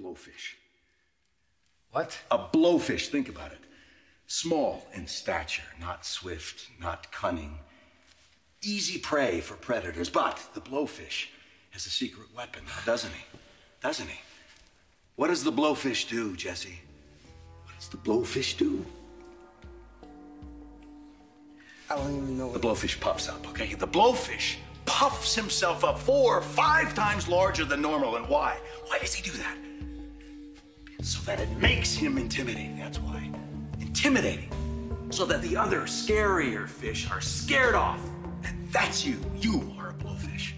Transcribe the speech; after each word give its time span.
blowfish. 0.00 0.54
What? 1.90 2.18
A 2.30 2.38
blowfish, 2.38 3.08
think 3.08 3.28
about 3.28 3.52
it. 3.52 3.58
Small 4.26 4.86
in 4.92 5.06
stature, 5.06 5.62
not 5.80 6.04
swift, 6.04 6.68
not 6.80 7.10
cunning. 7.12 7.58
Easy 8.62 8.98
prey 8.98 9.40
for 9.40 9.54
predators, 9.54 10.10
but 10.10 10.40
the 10.54 10.60
blowfish 10.60 11.28
has 11.70 11.86
a 11.86 11.90
secret 11.90 12.26
weapon, 12.34 12.62
doesn't 12.84 13.12
he? 13.12 13.24
Doesn't 13.80 14.08
he? 14.08 14.20
What 15.14 15.28
does 15.28 15.44
the 15.44 15.52
blowfish 15.52 16.08
do, 16.08 16.36
Jesse? 16.36 16.80
What 17.64 17.74
does 17.78 17.88
the 17.88 17.96
blowfish 17.98 18.58
do? 18.58 18.84
I 21.88 21.96
don't 21.96 22.16
even 22.16 22.36
know 22.36 22.52
The 22.52 22.58
blowfish 22.58 22.98
puffs 22.98 23.28
up, 23.28 23.48
okay? 23.50 23.74
The 23.74 23.86
blowfish 23.86 24.56
puffs 24.86 25.34
himself 25.34 25.84
up 25.84 25.98
four 25.98 26.38
or 26.38 26.42
five 26.42 26.94
times 26.94 27.28
larger 27.28 27.64
than 27.64 27.80
normal. 27.80 28.16
And 28.16 28.28
why? 28.28 28.58
Why 28.86 28.98
does 28.98 29.14
he 29.14 29.22
do 29.22 29.36
that? 29.38 29.56
So 31.06 31.20
that 31.20 31.38
it 31.38 31.48
makes 31.58 31.94
him 31.94 32.18
intimidating. 32.18 32.76
That's 32.76 32.98
why. 32.98 33.30
Intimidating. 33.80 34.50
So 35.10 35.24
that 35.26 35.40
the 35.40 35.56
other 35.56 35.82
scarier 35.82 36.68
fish 36.68 37.08
are 37.12 37.20
scared 37.20 37.76
off. 37.76 38.00
And 38.44 38.68
that's 38.72 39.06
you. 39.06 39.16
You 39.36 39.72
are 39.78 39.90
a 39.90 39.92
blowfish. 39.92 40.54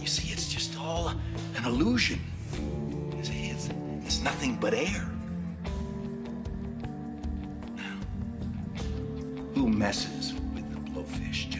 You 0.00 0.06
see, 0.06 0.32
it's 0.32 0.54
just 0.54 0.78
all 0.78 1.08
an 1.08 1.64
illusion. 1.64 2.20
See, 3.22 3.48
it's, 3.48 3.68
it's 4.04 4.20
nothing 4.20 4.54
but 4.54 4.72
air. 4.72 5.10
Now, 7.74 7.98
who 9.52 9.68
messes 9.68 10.32
with 10.54 10.70
the 10.72 10.90
blowfish, 10.92 11.50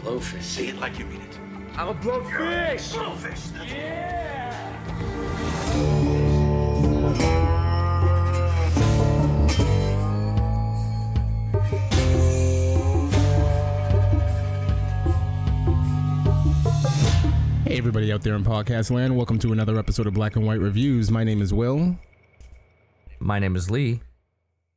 Blowfish. 0.00 0.42
Say 0.42 0.68
it 0.68 0.78
like 0.78 0.98
you 0.98 1.04
mean 1.04 1.20
it. 1.20 1.38
I'm 1.76 1.88
a 1.88 1.94
blowfish. 1.94 2.94
Blowfish. 2.94 3.52
That's 3.52 3.70
Hey, 17.66 17.76
everybody 17.76 18.10
out 18.10 18.22
there 18.22 18.34
in 18.36 18.42
podcast 18.42 18.90
land. 18.90 19.14
Welcome 19.14 19.38
to 19.40 19.52
another 19.52 19.78
episode 19.78 20.06
of 20.06 20.14
Black 20.14 20.34
and 20.34 20.46
White 20.46 20.60
Reviews. 20.60 21.10
My 21.10 21.24
name 21.24 21.42
is 21.42 21.52
Will. 21.52 21.98
My 23.18 23.38
name 23.38 23.54
is 23.54 23.70
Lee. 23.70 24.00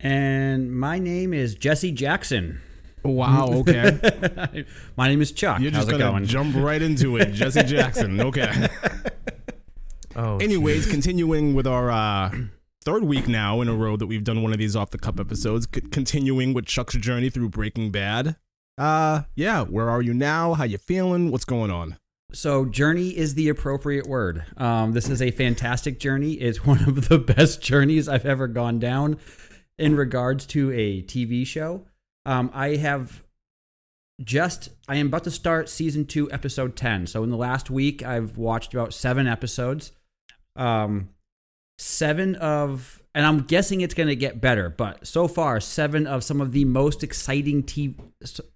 And 0.01 0.77
my 0.77 0.99
name 0.99 1.33
is 1.33 1.55
Jesse 1.55 1.93
Jackson. 1.93 2.59
Wow, 3.03 3.49
okay. 3.55 4.65
my 4.97 5.07
name 5.09 5.21
is 5.21 5.31
Chuck. 5.31 5.59
You're 5.59 5.71
just 5.71 5.87
How's 5.89 5.95
it 5.95 5.99
going 5.99 6.01
to 6.01 6.19
going? 6.19 6.25
jump 6.25 6.55
right 6.55 6.81
into 6.81 7.17
it. 7.17 7.33
Jesse 7.33 7.63
Jackson. 7.65 8.19
Okay. 8.21 8.67
Oh, 10.15 10.37
Anyways, 10.37 10.85
continuing 10.85 11.55
with 11.55 11.65
our 11.65 11.89
uh, 11.89 12.31
third 12.85 13.03
week 13.03 13.27
now 13.27 13.61
in 13.61 13.67
a 13.67 13.73
row 13.73 13.97
that 13.97 14.05
we've 14.05 14.23
done 14.23 14.43
one 14.43 14.51
of 14.51 14.59
these 14.59 14.75
off 14.75 14.91
the 14.91 14.99
cup 14.99 15.19
episodes, 15.19 15.67
c- 15.73 15.81
continuing 15.81 16.53
with 16.53 16.67
Chuck's 16.67 16.93
journey 16.93 17.31
through 17.31 17.49
Breaking 17.49 17.89
Bad. 17.89 18.35
Uh, 18.77 19.23
yeah, 19.35 19.63
where 19.63 19.89
are 19.89 20.03
you 20.03 20.13
now? 20.13 20.53
How 20.53 20.65
you 20.65 20.77
feeling? 20.77 21.31
What's 21.31 21.45
going 21.45 21.71
on? 21.71 21.97
So, 22.31 22.63
journey 22.65 23.09
is 23.17 23.33
the 23.33 23.49
appropriate 23.49 24.05
word. 24.05 24.43
Um, 24.57 24.91
this 24.91 25.09
is 25.09 25.19
a 25.19 25.31
fantastic 25.31 25.99
journey. 25.99 26.33
It's 26.33 26.63
one 26.63 26.83
of 26.87 27.09
the 27.09 27.17
best 27.17 27.63
journeys 27.63 28.07
I've 28.07 28.25
ever 28.27 28.47
gone 28.47 28.77
down 28.77 29.17
in 29.79 29.95
regards 29.95 30.45
to 30.47 30.71
a 30.73 31.01
TV 31.01 31.43
show. 31.45 31.87
Um, 32.25 32.51
I 32.53 32.75
have 32.75 33.23
just, 34.23 34.69
I 34.87 34.95
am 34.95 35.07
about 35.07 35.23
to 35.25 35.31
start 35.31 35.69
season 35.69 36.05
two, 36.05 36.31
episode 36.31 36.75
10. 36.75 37.07
So, 37.07 37.23
in 37.23 37.29
the 37.29 37.37
last 37.37 37.69
week, 37.69 38.03
I've 38.03 38.37
watched 38.37 38.73
about 38.73 38.93
seven 38.93 39.27
episodes. 39.27 39.91
Um, 40.55 41.09
seven 41.79 42.35
of, 42.35 43.01
and 43.15 43.25
I'm 43.25 43.41
guessing 43.41 43.81
it's 43.81 43.93
going 43.93 44.09
to 44.09 44.15
get 44.15 44.39
better, 44.39 44.69
but 44.69 45.05
so 45.05 45.27
far, 45.27 45.59
seven 45.59 46.07
of 46.07 46.23
some 46.23 46.41
of 46.41 46.51
the 46.51 46.65
most 46.65 47.03
exciting 47.03 47.63
TV, 47.63 47.95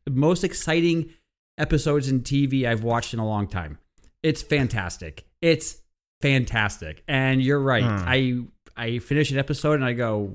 most 0.10 0.44
exciting 0.44 1.12
episodes 1.58 2.08
in 2.08 2.22
TV 2.22 2.66
I've 2.66 2.84
watched 2.84 3.14
in 3.14 3.20
a 3.20 3.26
long 3.26 3.48
time. 3.48 3.80
It's 4.24 4.42
fantastic. 4.42 5.26
It's 5.42 5.82
fantastic. 6.22 7.04
And 7.08 7.42
you're 7.42 7.60
right. 7.60 7.84
Hmm. 7.84 8.04
I 8.08 8.44
I 8.76 9.00
finish 9.00 9.32
an 9.32 9.40
episode 9.40 9.74
and 9.74 9.86
I 9.86 9.94
go, 9.94 10.34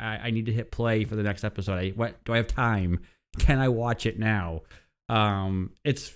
I, 0.00 0.18
I 0.24 0.30
need 0.30 0.46
to 0.46 0.52
hit 0.52 0.70
play 0.70 1.04
for 1.04 1.16
the 1.16 1.22
next 1.22 1.44
episode. 1.44 1.74
I, 1.74 1.90
what 1.90 2.22
do 2.24 2.32
I 2.32 2.38
have 2.38 2.48
time? 2.48 3.00
Can 3.38 3.58
I 3.58 3.68
watch 3.68 4.06
it 4.06 4.18
now? 4.18 4.62
Um, 5.08 5.72
it's 5.84 6.12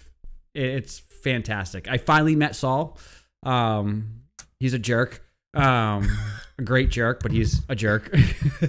it's 0.55 1.01
fantastic. 1.23 1.89
I 1.89 1.99
finally 1.99 2.37
met 2.37 2.57
Saul. 2.57 2.99
Um, 3.43 4.23
he's 4.61 4.75
a 4.75 4.79
jerk. 4.79 5.23
Um, 5.53 6.09
a 6.59 6.63
great 6.63 6.91
jerk, 6.91 7.23
but 7.23 7.33
he's 7.33 7.63
a 7.69 7.77
jerk. 7.77 8.15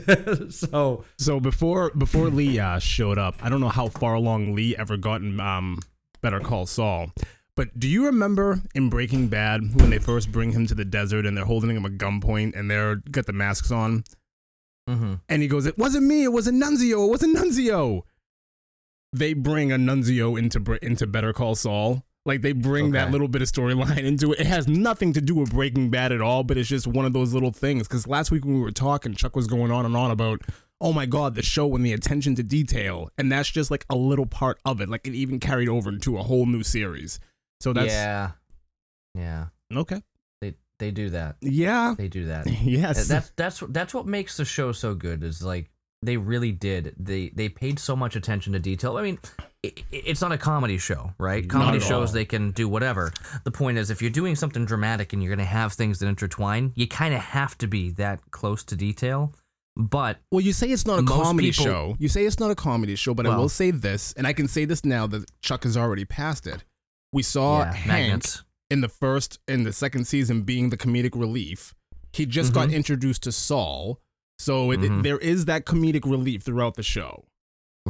so 0.50 1.06
So 1.18 1.40
before 1.40 1.92
before 1.92 2.30
Lee 2.30 2.60
uh, 2.60 2.80
showed 2.80 3.18
up, 3.18 3.36
I 3.42 3.50
don't 3.50 3.62
know 3.62 3.70
how 3.70 3.88
far 3.90 4.16
along 4.16 4.56
Lee 4.56 4.76
ever 4.76 4.98
gotten 4.98 5.40
um, 5.40 5.80
Better 6.22 6.40
Call 6.40 6.66
Saul. 6.66 7.12
But 7.56 7.80
do 7.80 7.88
you 7.88 8.06
remember 8.08 8.60
in 8.74 8.90
Breaking 8.90 9.30
Bad 9.30 9.80
when 9.80 9.90
they 9.90 9.98
first 9.98 10.32
bring 10.32 10.52
him 10.52 10.68
to 10.68 10.76
the 10.76 10.84
desert 10.84 11.26
and 11.26 11.38
they're 11.38 11.46
holding 11.46 11.76
him 11.76 11.86
at 11.86 11.94
gunpoint 11.94 12.54
and 12.56 12.70
they're 12.70 12.98
got 12.98 13.28
the 13.28 13.34
masks 13.34 13.72
on 13.72 14.04
hmm 14.88 15.16
and 15.30 15.42
he 15.42 15.48
goes, 15.48 15.66
"It 15.66 15.78
wasn't 15.78 16.06
me. 16.06 16.24
It 16.24 16.32
was 16.32 16.48
Ignacio. 16.48 17.06
It 17.06 17.12
was 17.12 17.24
Ignacio." 17.24 18.06
They 19.14 19.34
bring 19.34 19.72
Ignacio 19.72 20.36
into 20.36 20.78
into 20.82 21.08
Better 21.08 21.34
Call 21.34 21.56
Saul. 21.56 22.06
Like 22.26 22.42
they 22.42 22.54
bring 22.54 22.92
that 22.92 23.12
little 23.12 23.28
bit 23.28 23.44
of 23.44 23.52
storyline 23.52 24.04
into 24.04 24.34
it. 24.34 24.40
It 24.40 24.48
has 24.48 24.68
nothing 24.68 25.14
to 25.14 25.22
do 25.22 25.36
with 25.36 25.52
Breaking 25.52 25.92
Bad 25.92 26.12
at 26.12 26.22
all, 26.22 26.44
but 26.44 26.58
it's 26.58 26.68
just 26.68 26.88
one 26.88 27.06
of 27.06 27.14
those 27.14 27.34
little 27.34 27.52
things. 27.52 27.88
Because 27.88 28.08
last 28.08 28.32
week 28.32 28.44
when 28.46 28.56
we 28.56 28.62
were 28.62 28.72
talking, 28.72 29.14
Chuck 29.14 29.36
was 29.36 29.46
going 29.46 29.72
on 29.72 29.86
and 29.86 29.96
on 29.96 30.10
about, 30.10 30.42
oh 30.82 30.92
my 30.92 31.06
god, 31.06 31.36
the 31.36 31.44
show 31.44 31.76
and 31.76 31.86
the 31.86 31.94
attention 31.94 32.34
to 32.36 32.44
detail, 32.44 33.10
and 33.18 33.32
that's 33.32 33.50
just 33.50 33.70
like 33.70 33.86
a 33.92 33.96
little 33.96 34.26
part 34.26 34.60
of 34.66 34.82
it. 34.82 34.90
Like 34.90 35.08
it 35.08 35.14
even 35.14 35.40
carried 35.40 35.70
over 35.70 35.90
into 35.90 36.18
a 36.18 36.24
whole 36.24 36.48
new 36.48 36.64
series. 36.64 37.20
So 37.60 37.74
that's 37.74 37.94
yeah, 37.94 38.32
yeah. 39.14 39.46
okay. 39.74 40.02
They 40.80 40.92
do 40.92 41.10
that. 41.12 41.38
Yeah. 41.42 41.96
They 41.98 42.08
do 42.08 42.26
that. 42.26 42.48
Yes. 42.64 43.08
that's 43.08 43.32
that's 43.36 43.64
that's 43.70 43.94
what 43.94 44.06
makes 44.06 44.38
the 44.38 44.46
show 44.46 44.72
so 44.72 44.94
good. 44.96 45.24
Is 45.24 45.42
like 45.44 45.70
they 46.02 46.18
really 46.18 46.52
did. 46.52 46.96
They 47.00 47.30
they 47.30 47.50
paid 47.50 47.80
so 47.80 47.96
much 47.96 48.16
attention 48.16 48.54
to 48.54 48.60
detail. 48.60 48.98
I 48.98 49.02
mean, 49.04 49.20
it, 49.64 49.84
it's 49.92 50.22
not 50.22 50.32
a 50.32 50.38
comedy 50.38 50.78
show, 50.78 51.14
right? 51.18 51.48
Comedy 51.50 51.80
shows 51.80 52.10
all. 52.10 52.14
they 52.14 52.26
can 52.26 52.52
do 52.52 52.68
whatever. 52.68 53.12
The 53.44 53.52
point 53.52 53.78
is, 53.78 53.90
if 53.90 54.02
you're 54.02 54.12
doing 54.12 54.36
something 54.36 54.66
dramatic 54.66 55.14
and 55.14 55.24
you're 55.24 55.30
going 55.36 55.46
to 55.46 55.52
have 55.52 55.74
things 55.74 56.00
that 56.00 56.08
intertwine, 56.08 56.74
you 56.76 56.88
kind 56.88 57.14
of 57.14 57.22
have 57.22 57.58
to 57.60 57.68
be 57.68 57.90
that 57.92 58.20
close 58.32 58.64
to 58.66 58.76
detail. 58.76 59.34
But 59.78 60.20
Well, 60.32 60.42
you 60.42 60.54
say 60.54 60.68
it's 60.68 60.86
not 60.86 61.00
a 61.00 61.04
comedy 61.04 61.52
people- 61.52 61.66
show. 61.66 61.96
You 62.00 62.08
say 62.08 62.26
it's 62.26 62.40
not 62.40 62.50
a 62.52 62.56
comedy 62.56 62.96
show, 62.96 63.14
but 63.14 63.26
I 63.28 63.36
will 63.36 63.50
say 63.50 63.72
this, 63.72 64.14
and 64.14 64.26
I 64.26 64.32
can 64.34 64.48
say 64.48 64.64
this 64.66 64.86
now 64.86 65.06
that 65.08 65.30
Chuck 65.42 65.64
has 65.64 65.76
already 65.76 66.06
passed 66.06 66.48
it. 66.48 66.64
We 67.12 67.24
saw 67.24 67.60
yeah, 67.60 67.74
Hank 67.74 67.88
magnets. 67.88 68.44
In 68.70 68.82
the 68.82 68.90
first 68.90 69.40
in 69.48 69.64
the 69.64 69.74
second 69.74 70.06
season 70.06 70.42
being 70.44 70.70
the 70.70 70.78
comedic 70.78 71.12
relief. 71.20 71.74
He 72.14 72.26
just 72.26 72.54
got 72.54 72.70
Mhm. 72.70 72.74
introduced 72.74 73.24
to 73.24 73.32
Saul, 73.32 74.00
so 74.40 74.72
it, 74.72 74.84
it- 74.84 74.92
Mhm. 74.92 75.04
there 75.04 75.18
is 75.20 75.46
that 75.46 75.66
comedic 75.66 76.10
relief 76.10 76.44
throughout 76.44 76.76
the 76.76 76.84
show. 76.84 77.26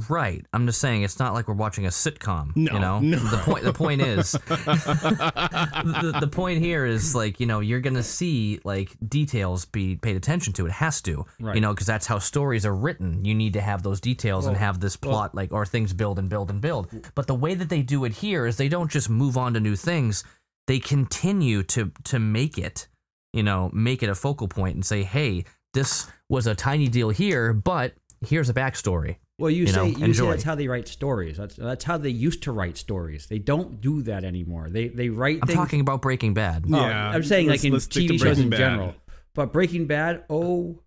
Right. 0.09 0.45
I'm 0.51 0.65
just 0.65 0.81
saying 0.81 1.03
it's 1.03 1.19
not 1.19 1.33
like 1.33 1.47
we're 1.47 1.53
watching 1.53 1.85
a 1.85 1.89
sitcom. 1.89 2.53
No, 2.57 2.73
you 2.73 2.79
know? 2.79 2.99
no. 2.99 3.17
The 3.17 3.37
point 3.37 3.63
the 3.63 3.71
point 3.71 4.01
is 4.01 4.31
the, 4.93 6.17
the 6.19 6.27
point 6.27 6.59
here 6.59 6.85
is 6.85 7.15
like, 7.15 7.39
you 7.39 7.45
know, 7.45 7.59
you're 7.61 7.79
gonna 7.79 8.03
see 8.03 8.59
like 8.63 8.95
details 9.07 9.65
be 9.65 9.95
paid 9.95 10.15
attention 10.17 10.51
to. 10.53 10.65
It 10.65 10.73
has 10.73 11.01
to. 11.03 11.25
Right. 11.39 11.55
You 11.55 11.61
know, 11.61 11.73
because 11.73 11.87
that's 11.87 12.07
how 12.07 12.19
stories 12.19 12.65
are 12.65 12.75
written. 12.75 13.23
You 13.25 13.33
need 13.35 13.53
to 13.53 13.61
have 13.61 13.83
those 13.83 14.01
details 14.01 14.45
and 14.47 14.57
have 14.57 14.79
this 14.79 14.97
plot 14.97 15.33
like 15.33 15.51
or 15.53 15.65
things 15.65 15.93
build 15.93 16.19
and 16.19 16.29
build 16.29 16.49
and 16.49 16.59
build. 16.61 16.89
But 17.15 17.27
the 17.27 17.35
way 17.35 17.53
that 17.55 17.69
they 17.69 17.81
do 17.81 18.03
it 18.05 18.13
here 18.13 18.45
is 18.45 18.57
they 18.57 18.67
don't 18.69 18.91
just 18.91 19.09
move 19.09 19.37
on 19.37 19.53
to 19.53 19.59
new 19.59 19.75
things. 19.77 20.23
They 20.67 20.79
continue 20.79 21.63
to 21.63 21.91
to 22.05 22.19
make 22.19 22.57
it, 22.57 22.87
you 23.33 23.43
know, 23.43 23.69
make 23.73 24.01
it 24.03 24.09
a 24.09 24.15
focal 24.15 24.47
point 24.47 24.75
and 24.75 24.85
say, 24.85 25.03
hey, 25.03 25.45
this 25.73 26.07
was 26.29 26.47
a 26.47 26.55
tiny 26.55 26.87
deal 26.87 27.09
here, 27.09 27.53
but 27.53 27.93
here's 28.25 28.49
a 28.49 28.53
backstory. 28.53 29.17
Well, 29.37 29.51
you, 29.51 29.61
you 29.63 29.67
say 29.67 29.75
know, 29.75 29.85
you 29.85 29.95
say 29.97 30.03
enjoy. 30.05 30.29
that's 30.31 30.43
how 30.43 30.55
they 30.55 30.67
write 30.67 30.87
stories. 30.87 31.37
That's 31.37 31.55
that's 31.55 31.83
how 31.83 31.97
they 31.97 32.09
used 32.09 32.41
to 32.43 32.51
write 32.51 32.77
stories. 32.77 33.27
They 33.27 33.37
don't 33.39 33.81
do 33.81 34.01
that 34.03 34.23
anymore. 34.23 34.69
They 34.69 34.87
they 34.87 35.09
write. 35.09 35.39
I'm 35.41 35.47
things, 35.47 35.57
talking 35.57 35.81
about 35.81 36.01
Breaking 36.01 36.33
Bad. 36.33 36.65
Oh, 36.71 36.77
Yeah, 36.77 37.09
I'm 37.09 37.23
saying 37.23 37.47
let's- 37.47 37.61
like 37.61 37.67
in 37.67 37.73
let's 37.73 37.85
stick 37.85 38.07
to 38.07 38.13
TV 38.13 38.19
shows 38.21 38.39
in 38.39 38.49
Bad. 38.49 38.57
general. 38.57 38.95
But 39.33 39.51
Breaking 39.51 39.85
Bad, 39.87 40.23
oh, 40.29 40.79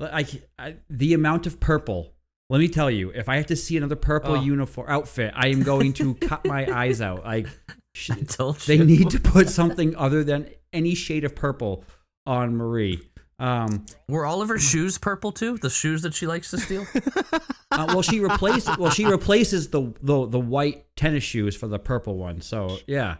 I, 0.00 0.26
I 0.58 0.76
the 0.88 1.14
amount 1.14 1.46
of 1.46 1.58
purple. 1.60 2.12
Let 2.48 2.58
me 2.60 2.68
tell 2.68 2.90
you, 2.90 3.10
if 3.10 3.28
I 3.28 3.36
have 3.36 3.46
to 3.46 3.56
see 3.56 3.76
another 3.76 3.96
purple 3.96 4.36
Oh. 4.36 4.40
uniform 4.42 4.86
outfit, 4.88 5.32
I 5.34 5.48
am 5.48 5.62
going 5.62 5.92
to 5.94 6.14
cut 6.14 6.44
my 6.44 6.66
eyes 6.72 7.00
out. 7.00 7.24
Like 7.24 7.48
sh- 7.94 8.10
I 8.10 8.16
told 8.22 8.56
they 8.60 8.76
you. 8.76 8.84
need 8.84 9.10
to 9.10 9.20
put 9.20 9.48
something 9.48 9.94
other 9.96 10.24
than 10.24 10.48
any 10.72 10.94
shade 10.94 11.24
of 11.24 11.34
purple 11.34 11.84
on 12.26 12.56
Marie. 12.56 13.00
Um, 13.38 13.86
Were 14.08 14.24
all 14.24 14.40
of 14.40 14.48
her 14.48 14.58
shoes 14.58 14.98
purple 14.98 15.32
too? 15.32 15.58
The 15.58 15.70
shoes 15.70 16.02
that 16.02 16.14
she 16.14 16.26
likes 16.28 16.50
to 16.52 16.58
steal? 16.58 16.86
uh, 17.72 17.86
well, 17.88 18.02
she 18.02 18.20
replaced. 18.20 18.78
Well, 18.78 18.90
she 18.90 19.04
replaces 19.04 19.70
the, 19.70 19.92
the 20.00 20.26
the 20.26 20.38
white 20.38 20.84
tennis 20.96 21.24
shoes 21.24 21.56
for 21.56 21.66
the 21.66 21.78
purple 21.80 22.16
one. 22.16 22.40
So 22.40 22.78
yeah, 22.86 23.16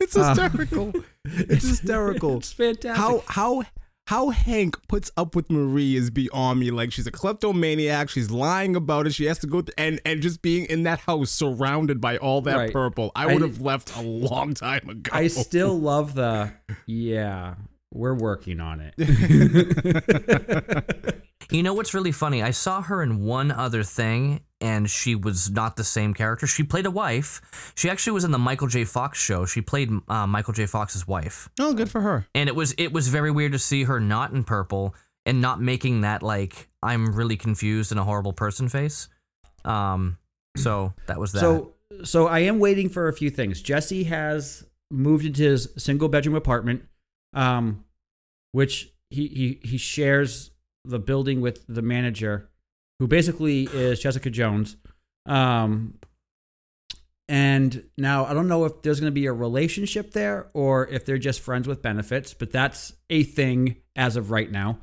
It's 0.00 0.14
hysterical. 0.14 0.92
it's 1.24 1.68
hysterical. 1.68 2.36
it's 2.38 2.52
fantastic. 2.52 2.96
How 2.96 3.22
how 3.26 3.64
how 4.06 4.30
Hank 4.30 4.76
puts 4.88 5.10
up 5.16 5.34
with 5.36 5.50
Marie 5.50 5.96
is 5.96 6.10
beyond 6.10 6.60
me. 6.60 6.70
Like 6.70 6.92
she's 6.92 7.06
a 7.06 7.10
kleptomaniac. 7.12 8.08
She's 8.08 8.30
lying 8.30 8.74
about 8.76 9.06
it. 9.06 9.14
She 9.14 9.26
has 9.26 9.38
to 9.40 9.46
go 9.46 9.60
th- 9.62 9.74
and 9.76 10.00
and 10.04 10.22
just 10.22 10.42
being 10.42 10.64
in 10.66 10.82
that 10.84 11.00
house 11.00 11.30
surrounded 11.30 12.00
by 12.00 12.16
all 12.16 12.40
that 12.42 12.56
Right. 12.56 12.72
purple. 12.72 13.12
I 13.14 13.24
I- 13.24 13.26
would 13.34 13.42
have 13.42 13.60
left 13.60 13.94
a 13.96 14.02
long 14.02 14.54
time 14.54 14.88
ago. 14.88 15.10
I 15.12 15.26
still 15.28 15.78
love 15.78 16.14
the 16.14 16.52
yeah. 16.86 17.54
We're 17.92 18.14
working 18.14 18.60
on 18.60 18.90
it. 18.96 18.98
You 21.48 21.62
know 21.62 21.74
what's 21.74 21.94
really 21.94 22.10
funny? 22.10 22.42
I 22.42 22.50
saw 22.50 22.82
her 22.82 23.04
in 23.04 23.20
one 23.24 23.52
other 23.52 23.84
thing, 23.84 24.40
and 24.60 24.88
she 24.90 25.14
was 25.14 25.50
not 25.50 25.76
the 25.76 25.84
same 25.84 26.14
character. 26.14 26.46
She 26.46 26.62
played 26.62 26.86
a 26.86 26.90
wife. 26.90 27.72
She 27.74 27.90
actually 27.90 28.12
was 28.14 28.24
in 28.24 28.30
the 28.30 28.38
Michael 28.38 28.68
J. 28.68 28.84
Fox 28.84 29.18
show. 29.18 29.44
She 29.44 29.60
played 29.60 29.90
uh, 30.08 30.26
Michael 30.26 30.54
J. 30.54 30.66
Fox's 30.66 31.06
wife, 31.06 31.48
oh, 31.60 31.74
good 31.74 31.90
for 31.90 32.00
her. 32.00 32.26
and 32.34 32.48
it 32.48 32.56
was 32.56 32.72
it 32.78 32.92
was 32.92 33.08
very 33.08 33.30
weird 33.30 33.52
to 33.52 33.58
see 33.58 33.84
her 33.84 34.00
not 34.00 34.32
in 34.32 34.44
purple 34.44 34.94
and 35.26 35.40
not 35.40 35.60
making 35.60 36.02
that 36.02 36.22
like 36.22 36.68
I'm 36.82 37.14
really 37.14 37.36
confused 37.36 37.90
and 37.90 38.00
a 38.00 38.04
horrible 38.04 38.32
person 38.32 38.68
face. 38.68 39.08
Um, 39.64 40.18
so 40.56 40.94
that 41.06 41.18
was 41.18 41.32
that. 41.32 41.40
So 41.40 41.72
so 42.04 42.26
I 42.26 42.40
am 42.40 42.58
waiting 42.58 42.88
for 42.88 43.08
a 43.08 43.12
few 43.12 43.30
things. 43.30 43.60
Jesse 43.60 44.04
has 44.04 44.64
moved 44.90 45.24
into 45.24 45.42
his 45.42 45.68
single 45.76 46.08
bedroom 46.08 46.34
apartment, 46.36 46.84
um, 47.34 47.84
which 48.52 48.92
he 49.10 49.26
he 49.28 49.60
he 49.68 49.76
shares 49.76 50.50
the 50.84 50.98
building 50.98 51.40
with 51.40 51.64
the 51.68 51.82
manager, 51.82 52.48
who 52.98 53.06
basically 53.06 53.64
is 53.64 54.00
Jessica 54.00 54.30
Jones. 54.30 54.76
Um, 55.26 55.98
and 57.28 57.82
now 57.98 58.24
I 58.24 58.34
don't 58.34 58.48
know 58.48 58.64
if 58.64 58.82
there's 58.82 59.00
going 59.00 59.12
to 59.12 59.14
be 59.14 59.26
a 59.26 59.32
relationship 59.32 60.12
there 60.12 60.48
or 60.54 60.86
if 60.86 61.04
they're 61.04 61.18
just 61.18 61.40
friends 61.40 61.66
with 61.66 61.82
benefits, 61.82 62.34
but 62.34 62.52
that's 62.52 62.92
a 63.10 63.24
thing 63.24 63.76
as 63.96 64.16
of 64.16 64.30
right 64.30 64.50
now. 64.50 64.78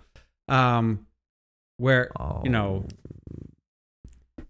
Um, 0.49 1.07
where 1.77 2.11
you 2.43 2.49
know 2.49 2.85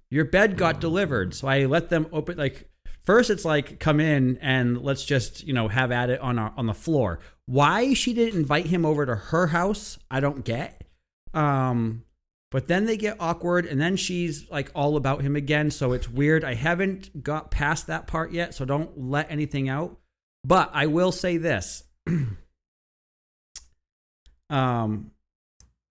your 0.09 0.25
bed 0.25 0.57
got 0.57 0.79
delivered. 0.79 1.33
So 1.33 1.47
I 1.47 1.65
let 1.65 1.89
them 1.89 2.07
open 2.11 2.37
like 2.37 2.69
first 3.01 3.29
it's 3.29 3.45
like 3.45 3.79
come 3.79 3.99
in 3.99 4.37
and 4.41 4.81
let's 4.81 5.03
just, 5.03 5.43
you 5.43 5.53
know, 5.53 5.67
have 5.67 5.91
at 5.91 6.09
it 6.09 6.19
on 6.19 6.37
our, 6.37 6.53
on 6.55 6.67
the 6.67 6.73
floor. 6.73 7.19
Why 7.45 7.93
she 7.93 8.13
didn't 8.13 8.39
invite 8.39 8.67
him 8.67 8.85
over 8.85 9.05
to 9.05 9.15
her 9.15 9.47
house, 9.47 9.97
I 10.09 10.19
don't 10.19 10.45
get. 10.45 10.83
Um 11.33 12.03
but 12.53 12.67
then 12.67 12.85
they 12.85 12.97
get 12.97 13.17
awkward 13.19 13.65
and 13.65 13.81
then 13.81 13.95
she's 13.95 14.47
like 14.51 14.69
all 14.75 14.95
about 14.95 15.23
him 15.23 15.35
again, 15.35 15.71
so 15.71 15.91
it's 15.91 16.07
weird. 16.07 16.45
I 16.45 16.53
haven't 16.53 17.23
got 17.23 17.49
past 17.49 17.87
that 17.87 18.05
part 18.05 18.31
yet, 18.31 18.53
so 18.53 18.63
don't 18.63 18.95
let 18.95 19.31
anything 19.31 19.69
out. 19.69 19.97
But 20.43 20.69
I 20.71 20.85
will 20.85 21.11
say 21.11 21.37
this. 21.37 21.83
um 24.51 25.09